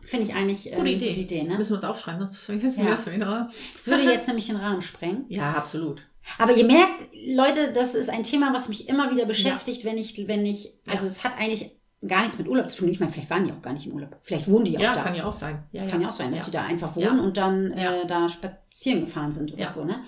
Finde 0.02 0.26
ich 0.26 0.34
eigentlich 0.34 0.66
äh, 0.66 0.76
Gute 0.76 0.80
eine 0.82 0.90
Idee. 0.92 1.08
gute 1.08 1.20
Idee. 1.20 1.42
Ne? 1.44 1.56
Müssen 1.56 1.70
wir 1.70 1.76
uns 1.76 1.84
aufschreiben, 1.84 2.20
sonst 2.20 2.44
vergessen 2.44 2.80
wir 2.82 2.90
Ja. 2.90 2.90
das 2.90 3.10
wieder. 3.10 3.48
Das 3.72 3.86
würde 3.86 4.02
jetzt 4.02 4.26
nämlich 4.28 4.46
den 4.46 4.56
Rahmen 4.56 4.82
sprengen. 4.82 5.24
Ja, 5.30 5.52
absolut. 5.52 6.02
Aber 6.38 6.54
ihr 6.54 6.64
merkt, 6.64 7.06
Leute, 7.26 7.72
das 7.72 7.94
ist 7.94 8.10
ein 8.10 8.22
Thema, 8.22 8.52
was 8.52 8.68
mich 8.68 8.88
immer 8.88 9.10
wieder 9.10 9.24
beschäftigt, 9.26 9.84
wenn 9.84 9.96
ich, 9.98 10.28
wenn 10.28 10.44
ich, 10.46 10.72
also 10.86 11.06
es 11.06 11.24
hat 11.24 11.32
eigentlich 11.38 11.72
gar 12.06 12.20
nichts 12.22 12.38
mit 12.38 12.46
Urlaub 12.46 12.68
zu 12.68 12.78
tun. 12.82 12.88
Ich 12.90 13.00
meine, 13.00 13.10
vielleicht 13.10 13.30
waren 13.30 13.44
die 13.44 13.52
auch 13.52 13.62
gar 13.62 13.72
nicht 13.72 13.86
im 13.86 13.92
Urlaub. 13.94 14.16
Vielleicht 14.22 14.46
wohnen 14.48 14.66
die 14.66 14.76
auch 14.76 14.82
Ja, 14.82 14.92
da. 14.94 15.02
kann 15.02 15.14
ja 15.16 15.24
auch 15.24 15.32
sein. 15.34 15.64
Ja, 15.72 15.84
Kann 15.86 16.00
ja 16.00 16.08
auch 16.10 16.12
sein, 16.12 16.30
dass 16.30 16.40
ja. 16.42 16.46
die 16.46 16.50
da 16.52 16.62
einfach 16.64 16.96
Ja. 16.96 17.10
wohnen 17.10 17.20
und 17.20 17.36
dann 17.36 17.76
Ja. 17.76 18.02
äh, 18.02 18.06
da 18.06 18.28
spazieren 18.28 19.00
gefahren 19.06 19.32
sind 19.32 19.52
oder 19.52 19.62
Ja. 19.62 19.68
so, 19.72 19.84
ne? 19.84 20.00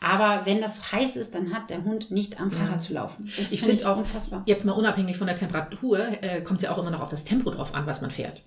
Aber 0.00 0.44
wenn 0.44 0.60
das 0.60 0.76
so 0.76 0.92
heiß 0.92 1.16
ist, 1.16 1.34
dann 1.34 1.54
hat 1.54 1.70
der 1.70 1.84
Hund 1.84 2.10
nicht 2.10 2.40
am 2.40 2.50
Fahrrad 2.50 2.82
zu 2.82 2.92
laufen. 2.94 3.30
Das 3.36 3.52
Ich 3.52 3.60
finde 3.60 3.76
find 3.76 3.86
auch- 3.86 3.96
unfassbar. 3.98 4.42
Jetzt 4.46 4.64
mal 4.64 4.72
unabhängig 4.72 5.16
von 5.16 5.26
der 5.26 5.36
Temperatur, 5.36 6.00
äh, 6.22 6.42
kommt 6.42 6.58
es 6.60 6.64
ja 6.64 6.72
auch 6.72 6.78
immer 6.78 6.90
noch 6.90 7.00
auf 7.00 7.08
das 7.10 7.24
Tempo 7.24 7.50
drauf 7.50 7.74
an, 7.74 7.86
was 7.86 8.02
man 8.02 8.10
fährt. 8.10 8.44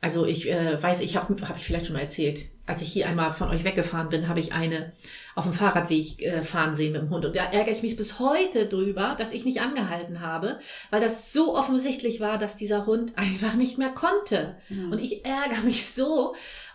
Also 0.00 0.24
ich 0.26 0.50
äh, 0.50 0.80
weiß, 0.80 1.00
ich 1.00 1.16
habe 1.16 1.34
hab 1.48 1.56
ich 1.56 1.64
vielleicht 1.64 1.86
schon 1.86 1.94
mal 1.96 2.02
erzählt, 2.02 2.40
als 2.68 2.82
ich 2.82 2.92
hier 2.92 3.08
einmal 3.08 3.32
von 3.32 3.48
euch 3.48 3.64
weggefahren 3.64 4.10
bin, 4.10 4.28
habe 4.28 4.40
ich 4.40 4.52
eine 4.52 4.92
auf 5.34 5.44
dem 5.44 5.54
Fahrradweg 5.54 6.20
äh, 6.22 6.42
fahren 6.42 6.74
sehen 6.74 6.92
mit 6.92 7.00
dem 7.00 7.08
Hund. 7.10 7.24
Und 7.24 7.34
da 7.34 7.44
ärgere 7.44 7.72
ich 7.72 7.82
mich 7.82 7.96
bis 7.96 8.18
heute 8.18 8.66
drüber, 8.66 9.16
dass 9.18 9.32
ich 9.32 9.46
nicht 9.46 9.62
angehalten 9.62 10.20
habe, 10.20 10.60
weil 10.90 11.00
das 11.00 11.32
so 11.32 11.56
offensichtlich 11.56 12.20
war, 12.20 12.36
dass 12.36 12.56
dieser 12.56 12.84
Hund 12.84 13.16
einfach 13.16 13.54
nicht 13.54 13.78
mehr 13.78 13.88
konnte. 13.88 14.56
Ja. 14.68 14.84
Und 14.90 14.98
ich 14.98 15.24
ärgere 15.24 15.62
mich 15.64 15.86
so, 15.86 16.34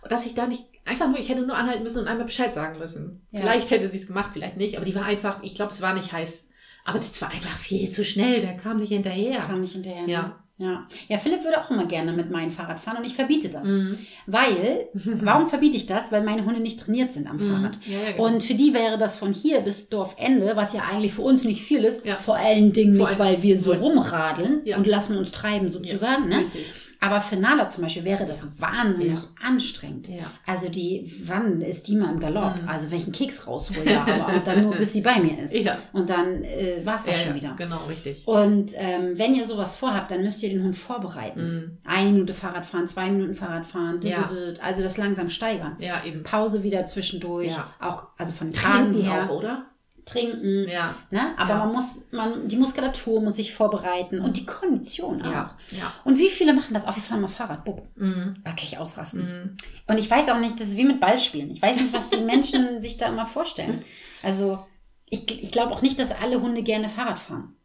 dass 0.10 0.26
ich 0.26 0.34
da 0.34 0.48
nicht 0.48 0.66
einfach 0.84 1.08
nur, 1.08 1.20
ich 1.20 1.30
hätte 1.30 1.42
nur 1.42 1.56
anhalten 1.56 1.84
müssen 1.84 2.00
und 2.00 2.08
einmal 2.08 2.26
Bescheid 2.26 2.54
sagen 2.54 2.78
müssen. 2.80 3.22
Ja. 3.32 3.42
Vielleicht 3.42 3.70
hätte 3.70 3.88
sie 3.88 3.98
es 3.98 4.08
gemacht, 4.08 4.32
vielleicht 4.34 4.58
nicht, 4.58 4.78
aber 4.78 4.86
die 4.86 4.96
war 4.96 5.06
einfach, 5.06 5.44
ich 5.44 5.54
glaube, 5.54 5.72
es 5.72 5.82
war 5.82 5.94
nicht 5.94 6.12
heiß. 6.12 6.50
Aber 6.86 6.98
das 6.98 7.22
war 7.22 7.30
einfach 7.30 7.58
viel 7.58 7.90
zu 7.90 8.04
schnell, 8.04 8.42
der 8.42 8.58
kam 8.58 8.78
nicht 8.78 8.90
hinterher. 8.90 9.40
Kam 9.40 9.62
nicht 9.62 9.74
hinterher. 9.74 10.04
ne? 10.04 10.12
Ja. 10.12 10.43
Ja. 10.64 10.88
ja, 11.10 11.18
Philipp 11.18 11.44
würde 11.44 11.60
auch 11.62 11.70
immer 11.70 11.86
gerne 11.86 12.14
mit 12.14 12.32
meinem 12.32 12.52
Fahrrad 12.52 12.80
fahren 12.80 12.98
und 12.98 13.06
ich 13.06 13.14
verbiete 13.16 13.50
das. 13.50 13.68
Mhm. 13.68 13.98
Weil, 14.28 14.88
warum 14.94 15.48
verbiete 15.48 15.76
ich 15.76 15.86
das? 15.86 16.12
Weil 16.12 16.24
meine 16.24 16.46
Hunde 16.46 16.60
nicht 16.62 16.80
trainiert 16.80 17.12
sind 17.14 17.28
am 17.30 17.38
Fahrrad. 17.40 17.78
Ja, 17.86 18.00
ja, 18.00 18.12
genau. 18.12 18.26
Und 18.26 18.44
für 18.44 18.54
die 18.54 18.74
wäre 18.74 18.98
das 18.98 19.18
von 19.18 19.34
hier 19.34 19.60
bis 19.62 19.90
Dorfende, 19.90 20.56
was 20.56 20.74
ja 20.74 20.82
eigentlich 20.92 21.14
für 21.14 21.22
uns 21.24 21.44
nicht 21.44 21.62
viel 21.62 21.84
ist, 21.84 22.06
Ja. 22.06 22.16
vor 22.16 22.36
allen 22.38 22.72
Dingen 22.72 22.96
Vor 22.98 23.08
nicht, 23.10 23.20
weil 23.20 23.44
wir 23.44 23.58
so 23.58 23.74
rumradeln 23.74 24.62
und 24.78 24.88
lassen 24.88 25.18
uns 25.18 25.32
treiben 25.32 25.70
sozusagen. 25.70 26.30
Ne? 26.30 26.38
richtig. 26.40 26.66
Aber 27.04 27.20
für 27.20 27.36
Nala 27.36 27.68
zum 27.68 27.84
Beispiel 27.84 28.06
wäre 28.06 28.26
das 28.26 28.48
wahnsinnig 28.60 29.20
Ja. 29.20 29.48
anstrengend. 29.48 30.08
Ja. 30.08 30.24
Also 30.48 30.70
die, 30.70 31.12
wann 31.26 31.60
ist 31.60 31.88
die 31.90 31.98
mal 31.98 32.10
im 32.14 32.20
Galopp? 32.22 32.62
Mhm. 32.62 32.70
Also 32.70 32.90
wenn 32.92 33.00
ich 33.00 33.04
einen 33.04 33.12
Keks 33.12 33.46
raushole, 33.46 33.84
ja, 33.92 34.04
aber 34.04 34.28
auch 34.38 34.44
dann 34.46 34.62
nur, 34.64 34.76
bis 34.76 34.94
sie 34.94 35.02
bei 35.02 35.20
mir 35.20 35.38
ist. 35.44 35.54
Ja. 35.54 35.80
Und 35.92 36.10
dann 36.10 36.44
äh, 36.46 36.82
war 36.86 36.96
es 36.96 37.04
das 37.04 37.16
Ja, 37.18 37.20
schon 37.26 37.36
ja, 37.36 37.42
wieder. 37.42 37.56
Genau, 37.58 37.86
richtig. 37.90 38.26
Und 38.26 38.72
ähm, 38.76 39.18
wenn 39.18 39.36
ihr 39.36 39.44
sowas 39.44 39.76
vorhabt, 39.76 40.12
dann 40.12 40.24
müsst 40.24 40.42
ihr 40.44 40.50
den 40.50 40.64
Hund 40.64 40.78
vorbereiten. 40.78 41.42
Mhm. 41.42 41.78
Eine 41.86 42.12
Minute 42.14 42.34
Fahrrad 42.34 42.66
fahren, 42.66 42.88
zwei 42.88 43.10
Minuten 43.10 43.34
Fahrrad 43.34 43.68
fahren, 43.68 44.00
Ja. 44.02 44.30
also 44.62 44.82
das 44.82 44.96
langsam 44.98 45.30
steigern. 45.30 45.76
Ja, 45.80 46.04
eben. 46.06 46.24
Pause 46.24 46.64
wieder 46.64 46.86
zwischendurch, 46.86 47.52
Ja. 47.52 47.70
auch 47.82 48.08
also 48.18 48.32
von 48.32 48.54
Tagen 48.54 48.94
Trinken 48.94 49.02
her, 49.12 49.26
auch, 49.30 49.36
oder? 49.38 49.66
Trinken. 50.06 50.68
Ja. 50.70 50.96
Ne? 51.12 51.34
Aber 51.38 51.50
Ja. 51.52 51.58
man 51.66 51.74
muss, 51.74 52.06
man, 52.12 52.48
die 52.48 52.58
Muskulatur 52.58 53.22
muss 53.22 53.36
sich 53.38 53.54
vorbereiten 53.54 54.20
und 54.20 54.38
die 54.38 54.46
Kondition 54.46 55.22
auch. 55.22 55.32
Ja. 55.32 55.58
Ja. 55.72 55.94
Und 56.04 56.18
wie 56.18 56.30
viele 56.30 56.54
machen 56.54 56.74
das 56.74 56.86
auch? 56.88 56.96
Wir 56.96 57.04
fahren 57.04 57.22
mal 57.22 57.28
Fahrrad, 57.28 57.64
Bub. 57.66 57.88
Mhm. 57.96 58.36
Da 58.44 58.52
kann 58.52 58.64
ich 58.64 58.78
ausrasten. 58.78 59.22
Mhm. 59.22 59.58
Und 59.88 59.98
ich 59.98 60.10
weiß 60.10 60.30
auch 60.30 60.40
nicht, 60.40 60.60
das 60.60 60.70
ist 60.70 60.78
wie 60.78 60.86
mit 60.86 61.00
Ballspielen. 61.00 61.52
Ich 61.52 61.62
weiß 61.62 61.78
nicht, 61.78 61.94
was 61.94 62.10
die 62.10 62.22
Menschen 62.22 62.82
sich 62.82 62.98
da 62.98 63.08
immer 63.08 63.26
vorstellen. 63.26 63.84
Also, 64.22 64.66
ich, 65.06 65.44
ich 65.44 65.52
glaube 65.52 65.72
auch 65.74 65.82
nicht, 65.82 66.00
dass 66.00 66.12
alle 66.12 66.42
Hunde 66.42 66.64
gerne 66.64 66.90
Fahrrad 66.90 67.20
fahren. 67.20 67.56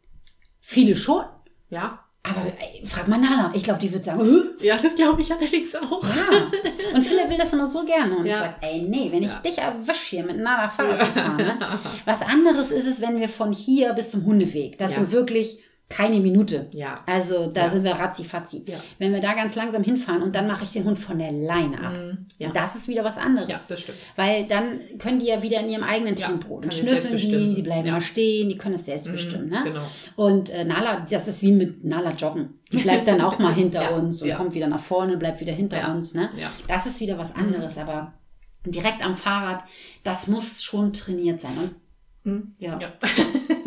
Viele 0.59 0.95
schon. 0.95 1.23
Ja. 1.69 1.99
Aber 2.29 2.45
ey, 2.59 2.85
frag 2.85 3.07
mal 3.07 3.17
Nala. 3.19 3.51
Ich 3.53 3.63
glaube, 3.63 3.79
die 3.79 3.91
wird 3.91 4.03
sagen, 4.03 4.23
"Hä?" 4.23 4.65
Ja, 4.65 4.77
das 4.77 4.95
glaube 4.95 5.21
ich 5.21 5.31
allerdings 5.31 5.75
auch. 5.75 6.03
ja. 6.03 6.93
Und 6.93 7.01
Philipp 7.01 7.29
will 7.29 7.37
das 7.37 7.53
immer 7.53 7.67
so 7.67 7.83
gerne. 7.83 8.17
Und 8.17 8.25
ich 8.25 8.31
Ja. 8.31 8.39
sage, 8.39 8.53
ey, 8.61 8.81
nee, 8.81 9.09
wenn 9.11 9.23
ich 9.23 9.31
Ja. 9.31 9.39
dich 9.39 9.57
erwische 9.57 10.15
hier 10.17 10.23
mit 10.23 10.37
Nala 10.37 10.69
Fahrrad 10.69 10.99
zu 11.01 11.07
fahren. 11.13 11.37
Ne? 11.37 11.57
Was 12.05 12.21
anderes 12.21 12.71
ist 12.71 12.87
es, 12.87 13.01
wenn 13.01 13.19
wir 13.19 13.29
von 13.29 13.51
hier 13.51 13.93
bis 13.93 14.11
zum 14.11 14.25
Hundeweg. 14.25 14.77
Das 14.77 14.95
sind 14.95 15.11
wirklich 15.11 15.59
keine 15.89 16.19
Minute. 16.19 16.67
Ja. 16.71 16.99
Also 17.07 17.47
da 17.47 17.63
Ja. 17.63 17.69
sind 17.69 17.83
wir 17.83 17.93
ratzi-fatzi. 17.93 18.63
Ja. 18.67 18.77
Wenn 18.99 19.11
wir 19.11 19.21
da 19.21 19.33
ganz 19.33 19.55
langsam 19.55 19.83
hinfahren 19.83 20.21
und 20.21 20.35
dann 20.35 20.45
mache 20.45 20.63
ich 20.63 20.71
den 20.71 20.83
Hund 20.85 20.99
von 20.99 21.17
der 21.17 21.31
Leine 21.31 21.79
ab. 21.81 21.93
Mhm. 21.93 22.27
Ja. 22.37 22.51
Das 22.51 22.75
ist 22.75 22.87
wieder 22.87 23.03
was 23.03 23.17
anderes. 23.17 23.49
Ja, 23.49 23.59
das 23.67 23.81
stimmt. 23.81 23.97
Weil 24.15 24.45
dann 24.45 24.79
können 24.99 25.19
die 25.19 25.25
ja 25.25 25.41
wieder 25.41 25.59
in 25.61 25.69
ihrem 25.69 25.81
eigenen 25.83 26.15
Ja, 26.15 26.27
Tempo. 26.27 26.59
kann 26.59 26.69
Dann 26.69 26.71
schnüffeln 26.71 27.15
die, 27.17 27.55
die 27.55 27.61
bleiben 27.63 27.87
Ja. 27.87 27.93
mal 27.93 28.01
stehen, 28.01 28.49
die 28.49 28.57
können 28.57 28.75
es 28.75 28.85
selbst 28.85 29.11
bestimmen. 29.11 29.49
Ne? 29.49 29.61
Genau. 29.63 29.81
Und 30.15 30.51
äh, 30.51 30.63
Nala, 30.63 31.05
das 31.09 31.27
ist 31.27 31.41
wie 31.41 31.51
mit 31.51 31.83
Nala 31.83 32.11
joggen. 32.11 32.59
Die 32.71 32.77
bleibt 32.77 33.07
dann 33.07 33.19
auch 33.21 33.39
mal 33.39 33.53
hinter 33.55 33.81
Ja, 33.81 33.89
uns 33.89 34.21
und 34.21 34.27
ja. 34.27 34.35
kommt 34.35 34.53
wieder 34.53 34.67
nach 34.67 34.79
vorne, 34.79 35.17
bleibt 35.17 35.41
wieder 35.41 35.53
hinter 35.53 35.79
Ja, 35.79 35.91
uns. 35.91 36.13
Ne? 36.13 36.29
ja. 36.37 36.51
Das 36.67 36.85
ist 36.85 36.99
wieder 36.99 37.17
was 37.17 37.35
anderes, 37.35 37.79
aber 37.79 38.13
direkt 38.63 39.03
am 39.03 39.15
Fahrrad, 39.17 39.63
das 40.03 40.27
muss 40.27 40.61
schon 40.61 40.93
trainiert 40.93 41.41
sein. 41.41 41.57
Und 41.57 41.75
Mhm. 42.25 42.53
ja, 42.59 42.77
Ja. 42.79 42.91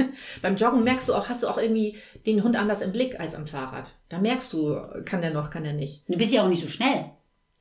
Beim 0.42 0.56
Joggen 0.56 0.84
merkst 0.84 1.08
du 1.08 1.14
auch, 1.14 1.28
hast 1.28 1.42
du 1.42 1.48
auch 1.48 1.58
irgendwie 1.58 1.96
den 2.26 2.42
Hund 2.42 2.56
anders 2.56 2.82
im 2.82 2.92
Blick 2.92 3.18
als 3.20 3.34
am 3.34 3.46
Fahrrad. 3.46 3.92
Da 4.08 4.18
merkst 4.18 4.52
du, 4.52 4.76
kann 5.04 5.22
der 5.22 5.32
noch, 5.32 5.50
kann 5.50 5.62
der 5.64 5.72
nicht. 5.72 6.02
du 6.08 6.18
bist 6.18 6.32
ja 6.32 6.42
auch 6.44 6.48
nicht 6.48 6.62
so 6.62 6.68
schnell. 6.68 7.06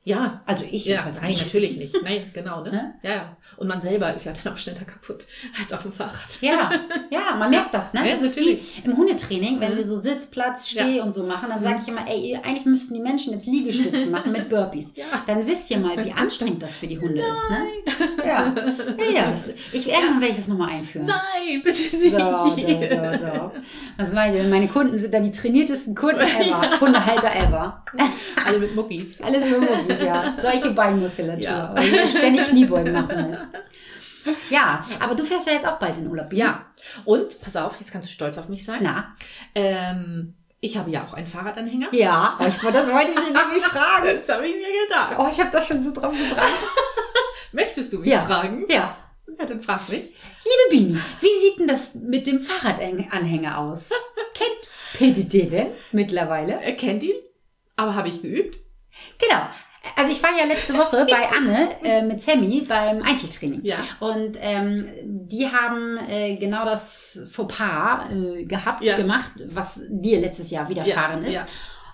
Ja. 0.04 0.42
Also 0.46 0.64
ich 0.68 0.84
Ja, 0.84 1.08
nein, 1.14 1.28
nicht. 1.28 1.44
natürlich 1.44 1.76
nicht. 1.76 1.94
Nein, 2.02 2.30
genau, 2.34 2.64
ne? 2.64 2.70
Ne? 2.72 2.94
Ja, 3.02 3.10
ja. 3.10 3.36
Und 3.56 3.68
man 3.68 3.80
selber 3.80 4.12
ist 4.14 4.24
ja 4.24 4.32
dann 4.42 4.52
auch 4.52 4.58
schneller 4.58 4.84
kaputt 4.84 5.24
als 5.60 5.72
auf 5.72 5.82
dem 5.82 5.92
Fahrrad. 5.92 6.12
Ja, 6.40 6.70
ja, 7.10 7.36
man 7.38 7.50
merkt 7.50 7.72
das, 7.74 7.92
ne? 7.92 8.08
Ja, 8.08 8.14
das 8.14 8.22
ist 8.22 8.36
wie 8.36 8.60
im 8.84 8.96
Hundetraining, 8.96 9.60
wenn 9.60 9.72
Mhm. 9.72 9.76
wir 9.76 9.84
so 9.84 9.98
Sitzplatz, 9.98 10.72
Ja. 10.72 10.82
Steh 10.84 11.00
und 11.00 11.12
so 11.12 11.24
machen, 11.24 11.48
dann 11.48 11.62
sage 11.62 11.78
ich 11.82 11.88
immer, 11.88 12.06
ey, 12.08 12.38
eigentlich 12.42 12.64
müssten 12.64 12.94
die 12.94 13.00
Menschen 13.00 13.32
jetzt 13.32 13.46
Liegestützen 13.46 14.10
machen 14.10 14.32
mit 14.32 14.48
Burpees. 14.48 14.92
Ja. 15.02 15.04
Dann 15.26 15.46
wisst 15.46 15.70
ihr 15.70 15.78
mal, 15.78 15.96
wie 16.04 16.12
anstrengend 16.12 16.62
das 16.62 16.76
für 16.76 16.86
die 16.86 16.98
Hunde 16.98 17.20
ist, 17.22 17.50
ne? 17.50 18.26
Ja, 18.26 18.52
ja, 18.98 19.10
ja 19.14 19.30
das, 19.30 19.48
ich 19.72 19.88
irgendwann 19.88 20.20
werde 20.20 20.32
ich 20.32 20.36
das 20.38 20.48
nochmal 20.48 20.70
einführen. 20.70 21.06
Nein, 21.06 21.62
bitte 21.62 21.96
nicht. 21.96 22.12
so, 22.12 22.18
so, 22.18 22.56
so. 22.56 23.52
Was 23.96 24.12
meine 24.12 24.38
ich? 24.38 24.48
Meine 24.48 24.68
Kunden 24.68 24.98
sind 24.98 25.12
dann 25.14 25.24
die 25.24 25.30
trainiertesten 25.30 25.94
Kunden 25.94 26.20
ever. 26.20 26.80
Hundehalter 26.80 27.34
ever. 27.34 27.82
Alle 28.46 28.58
mit 28.58 28.74
Muckis. 28.74 29.20
Alles 29.22 29.44
nur 29.46 29.60
Muckis, 29.60 30.00
ja. 30.02 30.34
Solche 30.40 30.70
Beinmuskulatur. 30.70 31.42
Ja. 31.42 31.74
Weil 31.74 32.06
ständig 32.08 32.48
Kniebeugen 32.48 32.92
machen 32.92 33.26
müsst. 33.28 33.41
Ja, 34.50 34.84
aber 35.00 35.16
du 35.16 35.24
fährst 35.24 35.48
ja 35.48 35.52
jetzt 35.54 35.66
auch 35.66 35.80
bald 35.80 35.98
in 35.98 36.06
Urlaub. 36.06 36.32
Ja. 36.32 36.66
Und, 37.04 37.40
pass 37.40 37.56
auf, 37.56 37.74
jetzt 37.80 37.90
kannst 37.90 38.08
du 38.08 38.12
stolz 38.12 38.38
auf 38.38 38.48
mich 38.48 38.64
sein. 38.64 38.78
Na, 38.80 39.16
Ähm, 39.54 40.34
ich 40.60 40.76
habe 40.76 40.90
ja 40.92 41.02
auch 41.04 41.12
einen 41.14 41.26
Fahrradanhänger. 41.26 41.88
Ja, 41.92 42.38
oh, 42.38 42.44
ich, 42.46 42.54
das 42.54 42.86
wollte 42.86 43.10
ich 43.10 43.16
dich 43.16 43.24
nämlich 43.32 43.64
fragen. 43.64 44.06
Das 44.14 44.28
habe 44.28 44.46
ich 44.46 44.54
mir 44.54 44.84
gedacht. 44.86 45.16
Oh, 45.18 45.28
ich 45.28 45.40
habe 45.40 45.50
das 45.50 45.66
schon 45.66 45.82
so 45.82 45.90
drauf 45.90 46.14
gebracht. 46.16 46.52
Möchtest 47.52 47.92
du 47.92 47.98
mich 47.98 48.10
Ja. 48.10 48.24
fragen? 48.24 48.64
Ja. 48.70 48.96
Ja, 49.38 49.44
dann 49.46 49.60
frag 49.60 49.88
mich. 49.88 50.04
Liebe 50.44 50.70
Bini, 50.70 50.98
wie 51.20 51.40
sieht 51.40 51.58
denn 51.58 51.66
das 51.66 51.94
mit 51.96 52.26
dem 52.28 52.42
Fahrradanhänger 52.42 53.58
aus? 53.58 53.90
Kennt 54.34 54.70
Pedide 54.94 55.46
denn 55.50 55.72
mittlerweile? 55.90 56.60
Er 56.62 56.76
kennt 56.76 57.02
ihn, 57.02 57.16
aber 57.74 57.96
habe 57.96 58.08
ich 58.08 58.22
geübt. 58.22 58.58
Genau. 59.18 59.42
Also 59.96 60.12
ich 60.12 60.22
war 60.22 60.30
ja 60.38 60.44
letzte 60.44 60.74
Woche 60.74 61.04
bei 61.10 61.28
Anne 61.36 61.70
äh, 61.82 62.02
mit 62.02 62.22
Sammy 62.22 62.64
beim 62.68 63.02
Einzeltraining. 63.02 63.60
Ja. 63.64 63.76
Und 64.00 64.38
ähm, 64.40 64.88
die 65.04 65.46
haben 65.48 65.98
äh, 66.08 66.36
genau 66.36 66.64
das 66.64 67.18
Fauxpas 67.32 68.10
äh, 68.12 68.44
gehabt, 68.44 68.82
Ja. 68.82 68.96
gemacht, 68.96 69.32
was 69.50 69.80
dir 69.88 70.20
letztes 70.20 70.50
Jahr 70.50 70.68
widerfahren 70.68 71.22
Ja, 71.22 71.28
ist. 71.28 71.34
ja. 71.34 71.46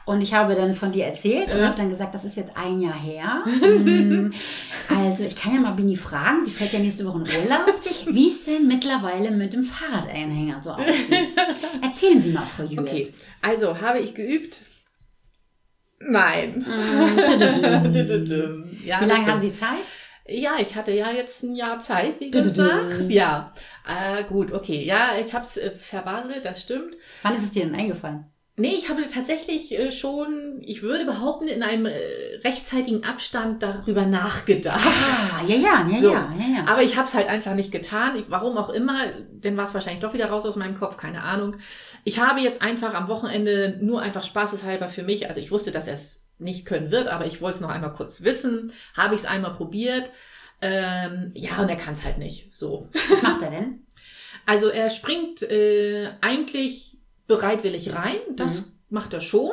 Und 0.05 0.23
ich 0.23 0.33
habe 0.33 0.55
dann 0.55 0.73
von 0.73 0.91
dir 0.91 1.05
erzählt 1.05 1.53
und 1.53 1.63
habe 1.63 1.77
dann 1.77 1.91
gesagt, 1.91 2.15
das 2.15 2.25
ist 2.25 2.37
jetzt 2.39 2.57
ein 2.57 2.81
Jahr 2.81 2.95
her. 2.99 3.43
Hm, 3.47 4.31
also 4.89 5.25
ich 5.25 5.37
kann 5.37 5.53
ja 5.55 5.61
mal 5.61 5.73
Bini 5.73 5.97
fragen, 5.97 6.43
sie 6.47 6.51
fährt 6.51 6.73
ja 6.73 6.79
nächste 6.79 7.05
Woche 7.05 7.19
in 7.19 7.25
Urlaub, 7.43 7.75
wie 8.07 8.29
es 8.29 8.45
denn 8.47 8.67
mittlerweile 8.67 9.31
mit 9.31 9.53
dem 9.53 9.65
Fahrradanhänger 9.65 10.61
so 10.61 10.71
aussieht. 10.71 11.35
Erzählen 11.83 12.19
Sie 12.21 12.33
mal, 12.33 12.47
Frau 12.47 12.63
Jürs. 12.63 12.81
Okay, 12.81 13.13
also 13.43 13.79
habe 13.83 13.99
ich 13.99 14.15
geübt? 14.15 14.57
Nein. 16.01 16.65
Wie 16.67 17.39
ja, 18.87 19.01
lange 19.01 19.27
haben. 19.27 19.41
Sie 19.41 19.55
Zeit? 19.55 19.85
Ja, 20.27 20.57
ich 20.61 20.77
hatte 20.77 20.93
ja 20.93 21.11
jetzt 21.11 21.43
ein 21.43 21.55
Jahr 21.55 21.81
Zeit, 21.81 22.21
wie 22.21 22.31
gesagt. 22.31 23.09
Ja, 23.09 23.55
äh, 23.87 24.25
gut, 24.25 24.53
okay. 24.53 24.85
Ja, 24.85 25.13
ich 25.19 25.33
habe 25.33 25.45
es 25.45 25.57
äh, 25.57 25.71
verbaselt, 25.71 26.45
das 26.45 26.63
stimmt. 26.63 26.95
Wann 27.23 27.35
ist 27.35 27.45
es 27.45 27.51
dir 27.53 27.65
denn 27.65 27.75
eingefallen? 27.75 28.27
Nee, 28.59 28.75
ich 28.77 28.89
habe 28.89 29.07
tatsächlich 29.07 29.73
äh, 29.79 29.93
schon, 29.93 30.61
ich 30.63 30.83
würde 30.83 31.05
behaupten, 31.05 31.47
in 31.47 31.63
einem 31.63 31.87
äh, 31.87 31.95
rechtzeitigen 32.45 33.05
Abstand 33.05 33.63
darüber 33.63 34.05
nachgedacht. 34.05 34.85
Ah, 34.85 35.41
ja, 35.47 35.55
ja, 35.55 35.89
ja, 35.89 35.97
So. 36.01 36.11
ja, 36.13 36.33
ja, 36.39 36.57
ja. 36.57 36.67
Aber 36.67 36.83
ich 36.83 36.97
habe 36.97 37.07
es 37.07 37.15
halt 37.15 37.29
einfach 37.29 37.55
nicht 37.55 37.71
getan. 37.71 38.17
Ich, 38.17 38.25
warum 38.29 38.59
auch 38.59 38.71
immer, 38.71 39.07
denn 39.31 39.57
war 39.57 39.65
es 39.65 39.75
wahrscheinlich 39.75 40.03
doch 40.03 40.13
wieder 40.13 40.27
raus 40.27 40.45
aus 40.45 40.57
meinem 40.57 40.77
Kopf, 40.77 40.97
keine 40.97 41.23
Ahnung. 41.23 41.57
Ich 42.03 42.19
habe 42.19 42.41
jetzt 42.41 42.61
einfach 42.61 42.95
am 42.95 43.07
Wochenende 43.07 43.79
nur 43.81 44.03
einfach 44.03 44.25
spaßeshalber 44.25 44.89
für 44.89 45.05
mich, 45.05 45.29
also 45.29 45.39
ich 45.41 45.53
wusste, 45.53 45.71
dass 45.71 45.87
er 45.87 45.95
es 45.95 46.25
nicht 46.39 46.67
können 46.67 46.91
wird, 46.91 47.07
aber 47.07 47.27
ich 47.27 47.41
wollte 47.41 47.57
es 47.57 47.61
noch 47.61 47.71
einmal 47.71 47.93
kurz 47.93 48.23
wissen, 48.23 48.73
habe 48.97 49.15
ich 49.15 49.21
es 49.21 49.27
einmal 49.27 49.55
probiert. 49.55 50.11
Ähm, 50.61 51.31
ja, 51.35 51.63
und 51.63 51.69
er 51.69 51.77
kann 51.77 51.95
es 51.95 52.05
halt 52.05 52.19
nicht. 52.19 52.55
So. 52.57 52.89
Was 53.11 53.23
macht 53.23 53.43
er 53.43 53.51
denn? 53.51 53.85
Also 54.47 54.69
er 54.69 54.89
springt 54.89 55.43
äh, 55.43 56.09
eigentlich 56.23 56.98
bereitwillig 57.29 57.95
rein. 57.95 58.17
Das 58.37 58.63
Mhm. 58.67 58.73
macht 58.91 59.15
er 59.15 59.21
schon. 59.21 59.53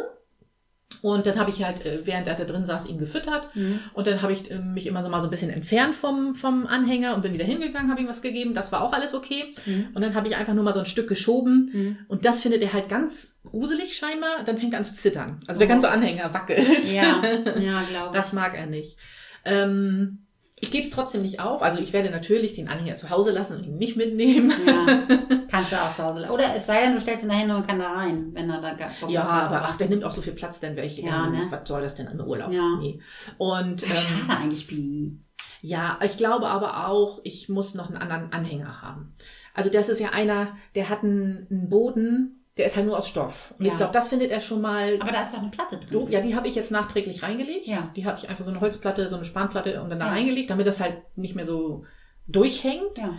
Und 1.02 1.26
dann 1.26 1.38
habe 1.40 1.50
ich 1.50 1.64
halt, 1.64 1.84
äh, 1.86 2.02
während 2.06 2.28
er 2.28 2.36
da 2.36 2.44
drin 2.46 2.64
saß, 2.64 2.88
ihn 2.88 2.98
gefüttert. 3.00 3.56
Mhm. 3.56 3.80
Und 3.94 4.06
dann 4.08 4.22
habe 4.22 4.34
ich 4.34 4.50
äh, 4.52 4.60
mich 4.60 4.86
immer 4.88 5.04
so 5.04 5.10
mal 5.10 5.20
so 5.20 5.28
ein 5.28 5.32
bisschen 5.32 5.50
entfernt 5.50 5.96
vom, 5.96 6.36
vom 6.36 6.68
Anhänger 6.68 7.16
und 7.16 7.22
bin 7.24 7.34
wieder 7.34 7.44
hingegangen, 7.46 7.90
habe 7.92 8.02
ihm 8.02 8.08
was 8.08 8.22
gegeben. 8.22 8.54
Das 8.54 8.72
war 8.72 8.82
auch 8.82 8.94
alles 8.94 9.14
okay. 9.14 9.56
Mhm. 9.66 9.88
Und 9.94 10.02
dann 10.02 10.14
habe 10.16 10.28
ich 10.28 10.36
einfach 10.36 10.54
nur 10.54 10.64
mal 10.64 10.74
so 10.74 10.80
ein 10.80 10.86
Stück 10.86 11.08
geschoben. 11.10 11.70
Mhm. 11.74 11.98
Und 12.08 12.26
das 12.26 12.42
findet 12.42 12.62
er 12.62 12.72
halt 12.74 12.88
ganz 12.88 13.40
gruselig 13.44 13.96
scheinbar. 13.98 14.44
Dann 14.46 14.58
fängt 14.58 14.74
er 14.74 14.80
an 14.80 14.86
zu 14.86 14.94
zittern. 14.94 15.42
Also 15.48 15.60
der 15.60 15.68
ganze 15.68 15.90
Anhänger 15.90 16.34
wackelt. 16.34 16.92
Ja, 16.92 17.22
ja, 17.60 17.82
glaube 17.90 18.14
Das 18.14 18.32
mag 18.34 18.56
er 18.56 18.68
nicht. 18.68 18.98
Ähm, 19.44 20.25
ich 20.60 20.72
gebe 20.72 20.86
es 20.86 20.90
trotzdem 20.92 21.22
nicht 21.22 21.40
auf. 21.42 21.62
Also 21.62 21.80
ich 21.80 21.92
werde 21.94 22.10
natürlich 22.10 22.54
den 22.54 22.68
Anhänger 22.70 22.96
zu 22.96 23.10
Hause 23.10 23.32
lassen 23.32 23.58
und 23.58 23.66
ihn 23.66 23.78
nicht 23.78 23.98
mitnehmen. 23.98 24.54
Ja, 24.66 25.04
kannst 25.52 25.72
du 25.72 25.76
auch 25.82 25.94
zu 25.94 26.04
Hause. 26.04 26.22
la- 26.22 26.30
Oder 26.32 26.56
es 26.56 26.66
sei 26.66 26.82
denn, 26.82 26.94
du 26.96 27.02
stellst 27.02 27.24
ihn 27.24 27.30
da 27.30 27.36
hin 27.36 27.52
und 27.52 27.68
kann 27.68 27.78
da 27.80 27.92
rein, 27.92 28.30
wenn 28.34 28.50
er 28.50 28.62
da 28.62 28.74
gar 28.74 28.90
Ja, 29.10 29.24
aber 29.24 29.64
ach, 29.64 29.76
der 29.78 29.90
nimmt 29.90 30.04
auch 30.06 30.12
so 30.12 30.22
viel 30.22 30.34
Platz, 30.34 30.60
denn 30.62 30.76
welche. 30.78 31.02
Ja, 31.02 31.26
ähm, 31.26 31.32
ne? 31.34 31.48
Was 31.50 31.68
soll 31.68 31.82
das 31.82 31.96
denn 31.96 32.08
im 32.08 32.20
Urlaub? 32.22 32.52
Ja. 32.52 32.78
Nee. 32.80 33.00
Und 33.38 33.82
Ja, 33.82 33.90
ähm, 33.90 33.96
schade 33.96 34.40
eigentlich, 34.42 34.66
Bini. 34.68 35.20
ja, 35.62 36.00
ich 36.04 36.18
glaube 36.18 36.48
aber 36.48 36.88
auch, 36.88 37.20
ich 37.24 37.50
muss 37.50 37.76
noch 37.76 37.88
einen 37.90 37.98
anderen 37.98 38.32
Anhänger 38.32 38.82
haben. 38.82 39.14
Also 39.54 39.70
das 39.70 39.90
ist 39.90 40.00
ja 40.00 40.10
einer, 40.10 40.56
der 40.76 40.90
hat 40.90 41.04
einen, 41.04 41.48
einen 41.50 41.70
Boden, 41.70 42.45
der 42.58 42.66
ist 42.68 42.76
halt 42.78 42.86
nur 42.86 42.98
aus 42.98 43.10
Stoff. 43.10 43.54
Und 43.60 43.66
Ja. 43.66 43.72
ich 43.74 43.78
glaube, 43.78 43.92
das 43.94 44.08
findet 44.08 44.32
er 44.32 44.40
schon 44.42 44.62
mal 44.62 44.98
Aber 45.02 45.12
da 45.12 45.22
ist 45.22 45.34
doch 45.34 45.40
eine 45.42 45.52
Platte 45.52 45.78
drin. 45.78 45.90
doof. 45.92 46.10
Ja, 46.10 46.22
die 46.22 46.36
habe 46.36 46.48
ich 46.48 46.56
jetzt 46.56 46.72
nachträglich 46.72 47.22
reingelegt. 47.24 47.68
Ja. 47.68 47.92
Die 47.96 48.06
habe 48.06 48.18
ich 48.18 48.30
einfach 48.30 48.44
so 48.46 48.50
eine 48.52 48.62
Holzplatte, 48.62 49.10
so 49.10 49.16
eine 49.18 49.26
Spanplatte 49.26 49.82
und 49.82 49.90
dann 49.90 50.00
da 50.00 50.06
Ja. 50.08 50.12
reingelegt, 50.14 50.50
damit 50.50 50.66
das 50.68 50.80
halt 50.80 50.96
nicht 51.18 51.36
mehr 51.36 51.46
so 51.46 51.84
durchhängt. 52.28 52.98
Ja. 52.98 53.14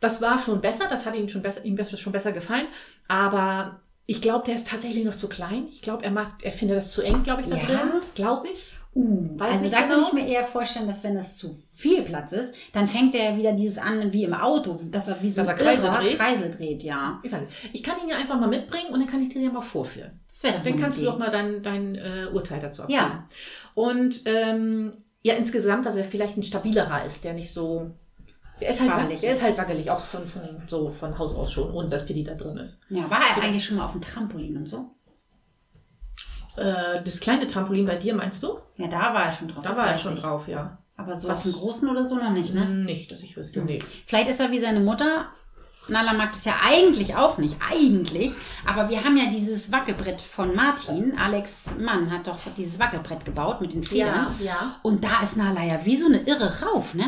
Das 0.00 0.20
war 0.22 0.38
schon 0.38 0.60
besser, 0.60 0.84
das 0.88 1.06
hat 1.06 1.14
ihm 1.14 1.28
schon 1.28 1.42
besser, 1.42 1.64
ihm 1.64 1.76
besser- 1.76 1.96
schon 1.96 2.12
besser 2.12 2.32
gefallen. 2.32 2.66
Aber 3.08 3.80
ich 4.06 4.20
glaube, 4.22 4.44
der 4.46 4.54
ist 4.56 4.68
tatsächlich 4.68 5.04
noch 5.04 5.16
zu 5.16 5.28
klein. 5.28 5.68
Ich 5.70 5.82
glaube, 5.82 6.04
er 6.04 6.10
macht, 6.10 6.42
er 6.42 6.52
findet 6.52 6.78
das 6.78 6.90
zu 6.92 7.02
eng, 7.02 7.22
glaube 7.22 7.42
ich, 7.42 7.48
da 7.48 7.56
Ja? 7.56 7.64
drin. 7.66 7.90
Glaube 8.14 8.48
ich. 8.48 8.74
Uh, 8.92 9.38
Weiß 9.38 9.58
also 9.58 9.70
da 9.70 9.82
kann 9.82 9.90
genau. 9.90 10.06
ich 10.08 10.12
mir 10.12 10.26
eher 10.26 10.42
vorstellen, 10.42 10.88
dass 10.88 11.04
wenn 11.04 11.14
das 11.14 11.36
zu 11.36 11.56
viel 11.72 12.02
Platz 12.02 12.32
ist, 12.32 12.52
dann 12.72 12.88
fängt 12.88 13.14
er 13.14 13.36
wieder 13.36 13.52
dieses 13.52 13.78
an 13.78 14.12
wie 14.12 14.24
im 14.24 14.34
Auto, 14.34 14.80
dass 14.90 15.06
er 15.06 15.22
wie 15.22 15.28
so 15.28 15.36
Dass 15.36 15.46
er 15.46 15.54
ein 15.54 15.60
Kreise 15.60 15.86
Irrer 15.86 16.00
dreht? 16.00 16.18
Kreisel 16.18 16.50
dreht, 16.50 16.82
ja. 16.82 17.22
Ich, 17.72 17.82
kann 17.84 18.00
ihn 18.02 18.08
ja 18.08 18.16
einfach 18.16 18.40
mal 18.40 18.48
mitbringen 18.48 18.92
und 18.92 18.98
dann 18.98 19.08
kann 19.08 19.22
ich 19.22 19.32
dir 19.32 19.42
ja 19.42 19.52
mal 19.52 19.60
vorführen. 19.60 20.18
Das 20.26 20.42
wäre 20.42 20.64
Dann 20.64 20.76
kannst 20.76 20.98
du 20.98 21.02
Idee. 21.02 21.10
doch 21.10 21.18
mal 21.18 21.30
dein, 21.30 21.62
dein 21.62 21.94
äh, 21.94 22.26
Urteil 22.32 22.58
dazu 22.58 22.82
abgeben. 22.82 23.00
Ja. 23.00 23.28
Und 23.74 24.22
ähm, 24.24 24.96
ja, 25.22 25.34
insgesamt, 25.34 25.86
dass 25.86 25.96
er 25.96 26.04
vielleicht 26.04 26.36
ein 26.36 26.42
stabilerer 26.42 27.04
ist, 27.04 27.24
der 27.24 27.34
nicht 27.34 27.52
so. 27.52 27.92
Der 28.60 28.70
ist 28.70 28.80
halt 28.80 28.90
Wackelig. 28.90 29.22
Er 29.22 29.32
ist. 29.32 29.42
halt 29.42 29.56
wackelig, 29.56 29.90
auch 29.90 30.00
von, 30.00 30.26
von, 30.26 30.42
so 30.66 30.90
von 30.90 31.16
Haus 31.18 31.34
aus 31.34 31.52
schon, 31.52 31.72
ohne 31.72 31.88
dass 31.88 32.04
Pidi 32.04 32.24
da 32.24 32.34
drin 32.34 32.56
ist. 32.58 32.78
Ja, 32.88 33.08
war 33.08 33.20
er 33.20 33.42
eigentlich 33.42 33.64
schon 33.64 33.76
mal 33.76 33.86
auf 33.86 33.92
dem 33.92 34.02
Trampolin 34.02 34.56
und 34.56 34.66
so? 34.66 34.90
Äh, 36.56 37.02
das 37.04 37.20
kleine 37.20 37.46
Trampolin 37.46 37.86
bei 37.86 37.96
dir, 37.96 38.14
meinst 38.14 38.42
du? 38.42 38.58
Ja, 38.76 38.86
da 38.88 39.14
war 39.14 39.26
er 39.26 39.32
schon 39.32 39.48
drauf. 39.48 39.62
Da 39.64 39.76
war 39.76 39.86
er 39.88 39.98
schon 39.98 40.14
ich. 40.14 40.20
drauf, 40.20 40.48
ja. 40.48 40.78
Aber 40.96 41.16
so 41.16 41.28
Was- 41.28 41.38
auf 41.38 41.42
dem 41.44 41.52
Großen 41.52 41.88
oder 41.88 42.04
so 42.04 42.16
noch 42.16 42.30
nicht, 42.30 42.52
ne? 42.54 42.66
Nicht, 42.66 43.10
dass 43.10 43.20
ich 43.22 43.36
wüsste. 43.36 43.60
Nee. 43.62 43.78
Vielleicht 44.06 44.28
ist 44.28 44.40
er 44.40 44.50
wie 44.50 44.58
seine 44.58 44.80
Mutter. 44.80 45.26
Nala 45.88 46.12
mag 46.12 46.30
das 46.32 46.44
ja 46.44 46.52
eigentlich 46.68 47.16
auch 47.16 47.38
nicht, 47.38 47.56
eigentlich. 47.72 48.32
Aber 48.66 48.90
wir 48.90 49.02
haben 49.02 49.16
ja 49.16 49.24
dieses 49.30 49.72
Wackelbrett 49.72 50.20
von 50.20 50.54
Martin. 50.54 51.16
Alex 51.18 51.70
Mann 51.78 52.10
hat 52.12 52.26
doch 52.26 52.36
dieses 52.56 52.78
Wackelbrett 52.78 53.24
gebaut 53.24 53.60
mit 53.60 53.72
den 53.72 53.82
Federn. 53.82 54.34
ja. 54.40 54.76
Und 54.82 55.02
da 55.04 55.22
ist 55.22 55.36
Nala 55.36 55.64
ja 55.64 55.84
wie 55.84 55.96
so 55.96 56.06
eine 56.06 56.20
Irre 56.20 56.52
rauf, 56.62 56.94
ne? 56.94 57.04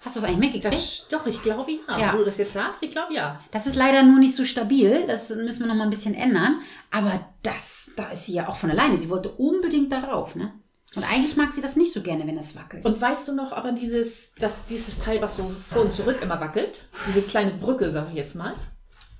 Hast 0.00 0.16
du 0.16 0.20
das 0.20 0.28
eigentlich 0.28 0.52
mitgekriegt? 0.52 0.74
Das, 0.74 1.06
doch, 1.10 1.26
ich 1.26 1.42
glaube 1.42 1.70
ja. 1.72 1.98
Ja. 1.98 2.12
Wo 2.14 2.18
du 2.18 2.24
das 2.24 2.38
jetzt 2.38 2.54
sagst, 2.54 2.82
ich 2.82 2.90
glaube 2.90 3.12
ja. 3.12 3.40
Das 3.50 3.66
ist 3.66 3.76
leider 3.76 4.02
nur 4.02 4.18
nicht 4.18 4.34
so 4.34 4.44
stabil. 4.44 5.04
Das 5.06 5.28
müssen 5.28 5.60
wir 5.60 5.66
noch 5.66 5.74
mal 5.74 5.84
ein 5.84 5.90
bisschen 5.90 6.14
ändern. 6.14 6.60
Aber 6.90 7.28
das, 7.42 7.90
da 7.96 8.10
ist 8.10 8.26
sie 8.26 8.32
ja 8.34 8.48
auch 8.48 8.56
von 8.56 8.70
alleine. 8.70 8.98
Sie 8.98 9.10
wollte 9.10 9.30
unbedingt 9.30 9.92
darauf, 9.92 10.36
ne? 10.36 10.52
Und 10.96 11.04
eigentlich 11.04 11.36
mag 11.36 11.52
sie 11.52 11.60
das 11.60 11.76
nicht 11.76 11.92
so 11.92 12.02
gerne, 12.02 12.26
wenn 12.26 12.34
das 12.34 12.56
wackelt. 12.56 12.84
Und 12.84 13.00
weißt 13.00 13.28
du 13.28 13.34
noch 13.34 13.52
aber 13.52 13.72
dieses, 13.72 14.34
dass 14.34 14.66
dieses 14.66 14.98
Teil, 14.98 15.22
was 15.22 15.36
so 15.36 15.54
vor 15.68 15.82
und 15.82 15.94
zurück 15.94 16.18
immer 16.20 16.40
wackelt, 16.40 16.80
diese 17.06 17.22
kleine 17.22 17.52
Brücke, 17.52 17.90
sage 17.90 18.08
ich 18.10 18.16
jetzt 18.16 18.34
mal. 18.34 18.54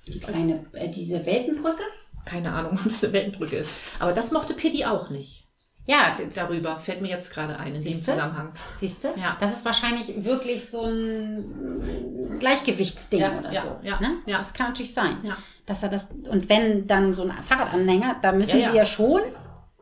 die 0.07 0.19
kleine, 0.19 0.67
äh, 0.73 0.89
diese 0.89 1.25
Welpenbrücke? 1.25 1.83
Keine 2.25 2.53
Ahnung, 2.53 2.73
ob 2.81 2.87
es 2.87 3.05
eine 3.05 3.13
Weltenbrücke 3.13 3.59
ist. 3.59 3.71
Aber 4.01 4.13
das 4.13 4.33
mochte 4.33 4.55
Piddy 4.55 4.85
auch 4.87 5.11
nicht. 5.11 5.47
Ja, 5.87 6.17
Darüber 6.37 6.79
fällt 6.79 7.01
mir 7.03 7.09
jetzt 7.09 7.33
gerade 7.33 7.59
ein 7.59 7.69
in 7.69 7.73
dem 7.75 7.83
Siehste? 7.83 8.13
Zusammenhang. 8.13 8.53
siehst 8.79 9.03
du? 9.03 9.09
Ja. 9.17 9.37
Das 9.41 9.53
ist 9.53 9.65
wahrscheinlich 9.65 10.25
wirklich 10.25 10.69
so 10.71 10.85
ein 10.85 12.37
Gleichgewichtsding 12.39 13.21
Ja, 13.21 13.39
oder 13.39 13.53
ja, 13.53 13.61
so. 13.61 13.77
ja, 13.83 14.01
ne? 14.01 14.19
ja. 14.27 14.37
Das 14.39 14.53
kann 14.55 14.69
natürlich 14.69 14.95
sein. 14.95 15.17
Ja. 15.23 15.37
Dass 15.67 15.83
er 15.83 15.89
das, 15.89 16.09
und 16.29 16.49
wenn 16.49 16.87
dann 16.87 17.13
so 17.15 17.23
ein 17.25 17.33
Fahrradanhänger, 17.33 18.17
da 18.23 18.33
müssen 18.33 18.53
sie 18.65 18.77
ja 18.77 18.85
schon 18.85 19.21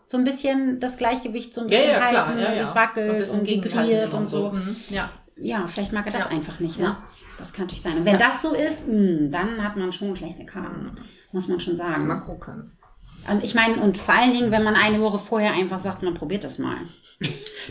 so 0.06 0.16
ein 0.16 0.24
bisschen 0.24 0.80
das 0.80 0.96
Gleichgewicht 0.96 1.52
so 1.52 1.62
ein 1.62 1.66
bisschen 1.66 2.02
halten. 2.02 2.38
ja. 2.38 2.54
Das 2.54 2.68
So 2.68 2.74
ein 2.74 2.80
wackelt 2.80 3.18
bisschen 3.18 3.40
und 3.40 3.46
vibriert 3.46 4.14
und 4.14 4.26
so. 4.28 4.50
Mhm, 4.50 4.76
Ja. 4.88 5.10
Ja, 5.40 5.66
vielleicht 5.68 5.92
mag 5.92 6.04
er 6.06 6.12
das 6.12 6.26
einfach 6.30 6.58
nicht. 6.58 6.78
Ne? 6.78 6.84
Ja. 6.86 7.02
Das 7.38 7.52
kann 7.52 7.66
natürlich 7.66 7.82
sein. 7.82 7.98
Und 7.98 8.04
wenn 8.06 8.18
das 8.18 8.42
so 8.42 8.54
ist, 8.54 8.88
mh, 8.88 9.28
dann 9.30 9.62
hat 9.62 9.76
man 9.76 9.92
schon 9.92 10.16
schlechte 10.16 10.44
Karten. 10.44 10.98
Muss 11.30 11.46
man 11.46 11.60
schon 11.60 11.76
sagen. 11.76 12.06
Mal 12.08 12.20
gucken. 12.20 12.72
Und 13.30 13.44
ich 13.44 13.54
meine, 13.54 13.76
und 13.76 13.98
vor 13.98 14.14
allen 14.14 14.32
Dingen, 14.32 14.50
wenn 14.50 14.62
man 14.62 14.74
eine 14.74 15.00
Woche 15.00 15.18
vorher 15.18 15.52
einfach 15.52 15.78
sagt, 15.78 16.02
man 16.02 16.14
probiert 16.14 16.44
das 16.44 16.58
mal. 16.58 16.76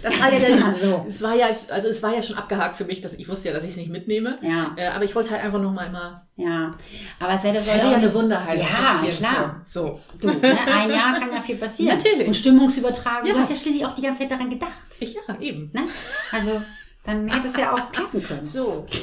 Das 0.01 0.19
war 0.19 0.31
ja 0.31 0.47
immer 0.47 0.71
so. 0.71 1.05
Es 1.07 1.21
war 1.21 1.35
ja, 1.35 1.47
also 1.69 1.87
es 1.87 2.03
war 2.03 2.13
ja 2.13 2.21
schon 2.21 2.37
abgehakt 2.37 2.77
für 2.77 2.85
mich, 2.85 3.01
dass 3.01 3.13
ich 3.13 3.27
wusste 3.27 3.47
ja, 3.47 3.53
dass 3.53 3.63
ich 3.63 3.71
es 3.71 3.77
nicht 3.77 3.89
mitnehme. 3.89 4.37
Ja. 4.41 4.73
Äh, 4.75 4.87
aber 4.87 5.03
ich 5.05 5.15
wollte 5.15 5.31
halt 5.31 5.43
einfach 5.43 5.61
noch 5.61 5.71
mal 5.71 5.87
immer. 5.87 6.27
Ja. 6.35 6.75
Aber 7.19 7.33
es 7.33 7.43
wäre 7.43 7.55
Das 7.55 7.69
auch 7.69 7.75
ja 7.75 7.91
eine 7.95 8.13
Wunderheilung. 8.13 8.65
Ja, 8.65 9.09
klar. 9.09 9.61
So. 9.65 9.99
Du, 10.19 10.27
ne? 10.27 10.41
ein 10.41 10.91
Jahr 10.91 11.19
kann 11.19 11.31
ja 11.31 11.41
viel 11.41 11.57
passieren. 11.57 11.97
Natürlich. 11.97 12.27
Und 12.27 12.35
Stimmungsübertragung. 12.35 13.27
Ja. 13.27 13.33
Du 13.33 13.39
hast 13.39 13.49
ja 13.49 13.55
schließlich 13.55 13.85
auch 13.85 13.93
die 13.93 14.03
ganze 14.03 14.21
Zeit 14.21 14.31
daran 14.31 14.49
gedacht. 14.49 14.71
Ich, 14.99 15.15
ja, 15.15 15.39
eben. 15.39 15.71
Ne? 15.73 15.83
Also, 16.31 16.61
dann 17.03 17.27
hätte 17.29 17.47
es 17.47 17.57
ja 17.57 17.73
auch 17.73 17.91
klappen 17.91 18.21
können. 18.21 18.45
So. 18.45 18.85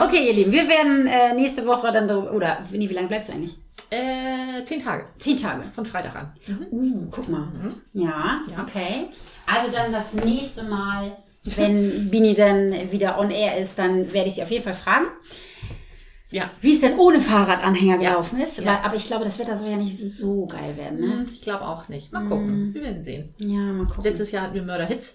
Okay, 0.00 0.28
ihr 0.28 0.32
Lieben, 0.32 0.52
wir 0.52 0.68
werden 0.68 1.06
äh, 1.06 1.34
nächste 1.34 1.66
Woche 1.66 1.92
dann 1.92 2.08
darüber, 2.08 2.32
oder, 2.32 2.58
nee, 2.70 2.88
wie 2.88 2.94
lange 2.94 3.08
bleibst 3.08 3.28
du 3.28 3.32
eigentlich? 3.34 3.56
Äh, 3.90 4.64
zehn 4.64 4.82
Tage. 4.82 5.06
Zehn 5.18 5.36
Tage. 5.36 5.62
Von 5.74 5.86
Freitag 5.86 6.14
an. 6.16 6.32
Uh, 6.70 7.06
guck 7.10 7.28
mal. 7.28 7.48
Ja, 7.92 8.40
Ja. 8.50 8.62
okay. 8.62 9.08
Also 9.46 9.72
dann 9.72 9.92
das 9.92 10.12
nächste 10.14 10.62
Mal, 10.64 11.16
wenn 11.56 12.10
Bini 12.10 12.34
dann 12.34 12.72
wieder 12.92 13.18
on 13.18 13.30
air 13.30 13.58
ist, 13.58 13.78
dann 13.78 14.12
werde 14.12 14.28
ich 14.28 14.34
sie 14.34 14.42
auf 14.42 14.50
jeden 14.50 14.64
Fall 14.64 14.74
fragen, 14.74 15.06
Ja. 16.30 16.50
wie 16.60 16.74
es 16.74 16.80
denn 16.80 16.98
ohne 16.98 17.20
Fahrradanhänger 17.20 17.96
gelaufen 17.98 18.38
ist. 18.40 18.58
Ja. 18.58 18.82
Aber 18.84 18.96
ich 18.96 19.04
glaube, 19.06 19.24
das 19.24 19.38
Wetter 19.38 19.56
soll 19.56 19.70
ja 19.70 19.76
nicht 19.76 19.96
so 19.98 20.46
geil 20.46 20.76
werden, 20.76 21.00
ne? 21.00 21.12
Hm, 21.20 21.28
Ich 21.32 21.40
glaube 21.40 21.66
auch 21.66 21.88
nicht. 21.88 22.12
Mal 22.12 22.28
gucken. 22.28 22.74
Wir 22.74 22.82
werden 22.82 23.02
sehen. 23.02 23.34
Ja, 23.38 23.58
mal 23.72 23.86
gucken. 23.86 24.04
Letztes 24.04 24.30
Jahr 24.32 24.42
hatten 24.44 24.54
wir 24.54 24.62
Mörderhitze. 24.62 25.14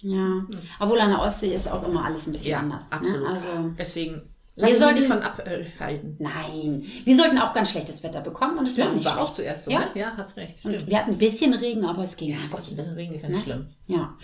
Ja. 0.00 0.44
Obwohl 0.78 1.00
an 1.00 1.10
der 1.10 1.20
Ostsee 1.22 1.54
ist 1.54 1.66
auch 1.72 1.86
immer 1.88 2.04
alles 2.04 2.26
ein 2.26 2.32
bisschen 2.32 2.54
anders. 2.58 2.92
absolut. 2.92 3.22
Ne? 3.22 3.28
Also, 3.34 3.48
Deswegen 3.78 4.22
lass 4.58 4.70
mich 4.70 4.78
sollten- 4.80 4.94
nicht 4.98 5.08
von 5.08 5.22
abhalten. 5.22 6.16
nein. 6.18 6.84
Wir 7.04 7.16
sollten 7.16 7.38
auch 7.38 7.54
ganz 7.54 7.70
schlechtes 7.70 8.02
Wetter 8.02 8.20
bekommen 8.20 8.58
und 8.58 8.66
es 8.68 8.76
war 8.78 8.90
nicht 8.92 9.04
war 9.04 9.12
schlecht. 9.14 9.28
auch 9.28 9.32
zuerst 9.32 9.64
so, 9.64 9.70
Ja. 9.70 9.78
ne? 9.80 9.86
Ja, 9.94 10.12
hast 10.16 10.36
recht. 10.36 10.56
Wir 10.64 10.98
hatten 10.98 11.12
ein 11.12 11.18
bisschen 11.18 11.54
Regen, 11.54 11.84
aber 11.84 12.02
es 12.04 12.16
ging. 12.16 12.30
Ja, 12.30 12.36
Gott, 12.50 12.62
ein 12.70 12.76
bisschen 12.76 12.94
Regen 12.94 13.14
ist 13.14 13.22
ja 13.22 13.28
nicht 13.30 13.44
schlimm. 13.44 13.66
Ja. 13.86 14.14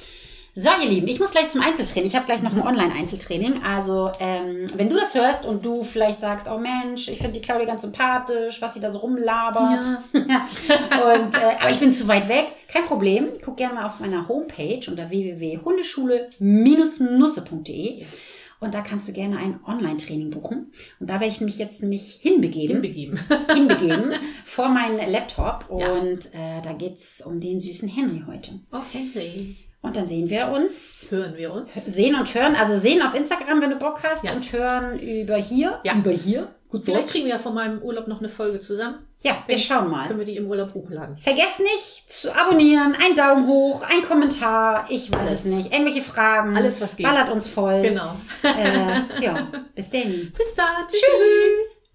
So, 0.57 0.69
ihr 0.81 0.89
Lieben, 0.89 1.09
ich 1.09 1.19
muss 1.19 1.33
gleich 1.33 1.49
zum 1.49 1.63
Einzeltraining. 1.63 2.07
Ich 2.09 2.15
habe 2.15 2.27
gleich 2.27 2.41
noch 2.41 2.53
ein 2.53 2.63
Online-Einzeltraining. 2.63 3.65
Also, 3.65 4.13
ähm, 4.21 4.69
wenn 4.77 4.89
du 4.89 4.95
das 4.95 5.13
hörst 5.17 5.45
und 5.45 5.65
du 5.65 5.83
vielleicht 5.83 6.21
sagst, 6.21 6.47
oh 6.49 6.59
Mensch, 6.59 7.09
ich 7.09 7.19
finde 7.19 7.33
die 7.33 7.41
Claudia 7.41 7.67
ganz 7.67 7.83
sympathisch, 7.83 8.63
was 8.63 8.73
sie 8.75 8.81
da 8.81 8.89
so 8.89 8.99
rumlabert. 8.99 9.85
Ja. 10.13 10.13
und, 11.25 11.35
äh, 11.35 11.57
aber 11.61 11.71
ich 11.71 11.81
bin 11.81 11.91
zu 11.91 12.07
weit 12.07 12.29
weg. 12.29 12.53
Kein 12.69 12.85
Problem. 12.87 13.31
Guck 13.45 13.57
gerne 13.57 13.75
mal 13.75 13.87
auf 13.87 13.99
meiner 13.99 14.29
Homepage 14.29 14.81
unter 14.89 15.11
www.hundeschule-nusse.de. 15.11 18.01
Yes. 18.01 18.31
Und 18.65 18.75
da 18.75 18.81
kannst 18.81 19.07
du 19.09 19.13
gerne 19.13 19.37
ein 19.39 19.61
Online-Training 19.67 20.31
buchen. 20.31 20.73
Und 21.01 21.11
da 21.11 21.15
werde 21.15 21.27
ich 21.27 21.41
mich 21.41 21.59
jetzt 21.59 21.83
nämlich 21.83 22.19
hinbegeben 22.23 22.83
Hinbegeben. 22.83 23.21
hinbegeben 23.55 24.13
vor 24.45 24.69
meinen 24.69 24.97
Laptop. 25.13 25.67
Ja. 25.71 25.93
Und 25.93 26.33
äh, 26.35 26.61
da 26.63 26.73
geht's 26.73 27.21
um 27.25 27.41
den 27.41 27.61
süßen 27.61 27.89
Henry 27.89 28.23
heute. 28.27 28.61
Okay. 28.73 29.57
Und 29.83 29.97
dann 29.97 30.07
sehen 30.07 30.31
wir 30.31 30.49
uns, 30.49 31.09
Hören 31.11 31.37
wir 31.37 31.53
uns. 31.53 31.75
sehen 31.87 32.15
und 32.15 32.35
hören, 32.35 32.55
also 32.57 32.79
sehen 32.79 33.03
auf 33.03 33.15
Instagram, 33.15 33.61
wenn 33.61 33.69
du 33.71 33.77
Bock 33.77 34.03
hast, 34.03 34.25
Ja. 34.25 34.33
und 34.33 34.51
hören 34.51 34.99
über 34.99 35.37
hier. 35.37 35.81
Ja. 35.85 35.95
Über 35.99 36.11
hier. 36.11 36.55
Gut 36.71 36.85
Vielleicht 36.87 37.03
Deutsch. 37.03 37.11
kriegen 37.13 37.27
wir 37.27 37.33
ja 37.35 37.39
von 37.39 37.55
meinem 37.55 37.83
Urlaub 37.83 38.09
noch 38.09 38.21
eine 38.21 38.31
Folge 38.31 38.61
zusammen. 38.61 38.97
Ja, 39.25 39.39
wir 39.47 39.59
schauen 39.59 39.91
mal. 39.91 40.07
Können 40.07 40.19
wir 40.19 40.27
die 40.27 40.37
im 40.37 40.47
Urlaub 40.49 40.75
hochladen. 40.75 41.17
Vergesst 41.17 41.59
nicht 41.61 42.11
zu 42.11 42.31
abonnieren, 42.35 42.95
ein 42.95 43.17
Daumen 43.17 43.47
hoch, 43.47 43.83
ein 43.83 44.07
Kommentar, 44.07 44.85
ich 44.91 45.11
weiß 45.11 45.29
Alles. 45.29 45.41
es 45.41 45.45
nicht, 45.47 45.73
irgendwelche 45.73 46.03
Fragen. 46.03 46.55
Alles, 46.55 46.79
was 46.83 46.95
geht. 46.95 47.07
Ballert 47.07 47.31
uns 47.31 47.49
voll. 47.49 47.81
Genau. 47.81 48.17
Äh, 48.43 49.25
ja, 49.25 49.49
bis 49.75 49.89
dann. 49.89 50.33
Bis 50.37 50.55
dann. 50.55 50.87
Tschüss. 50.89 51.84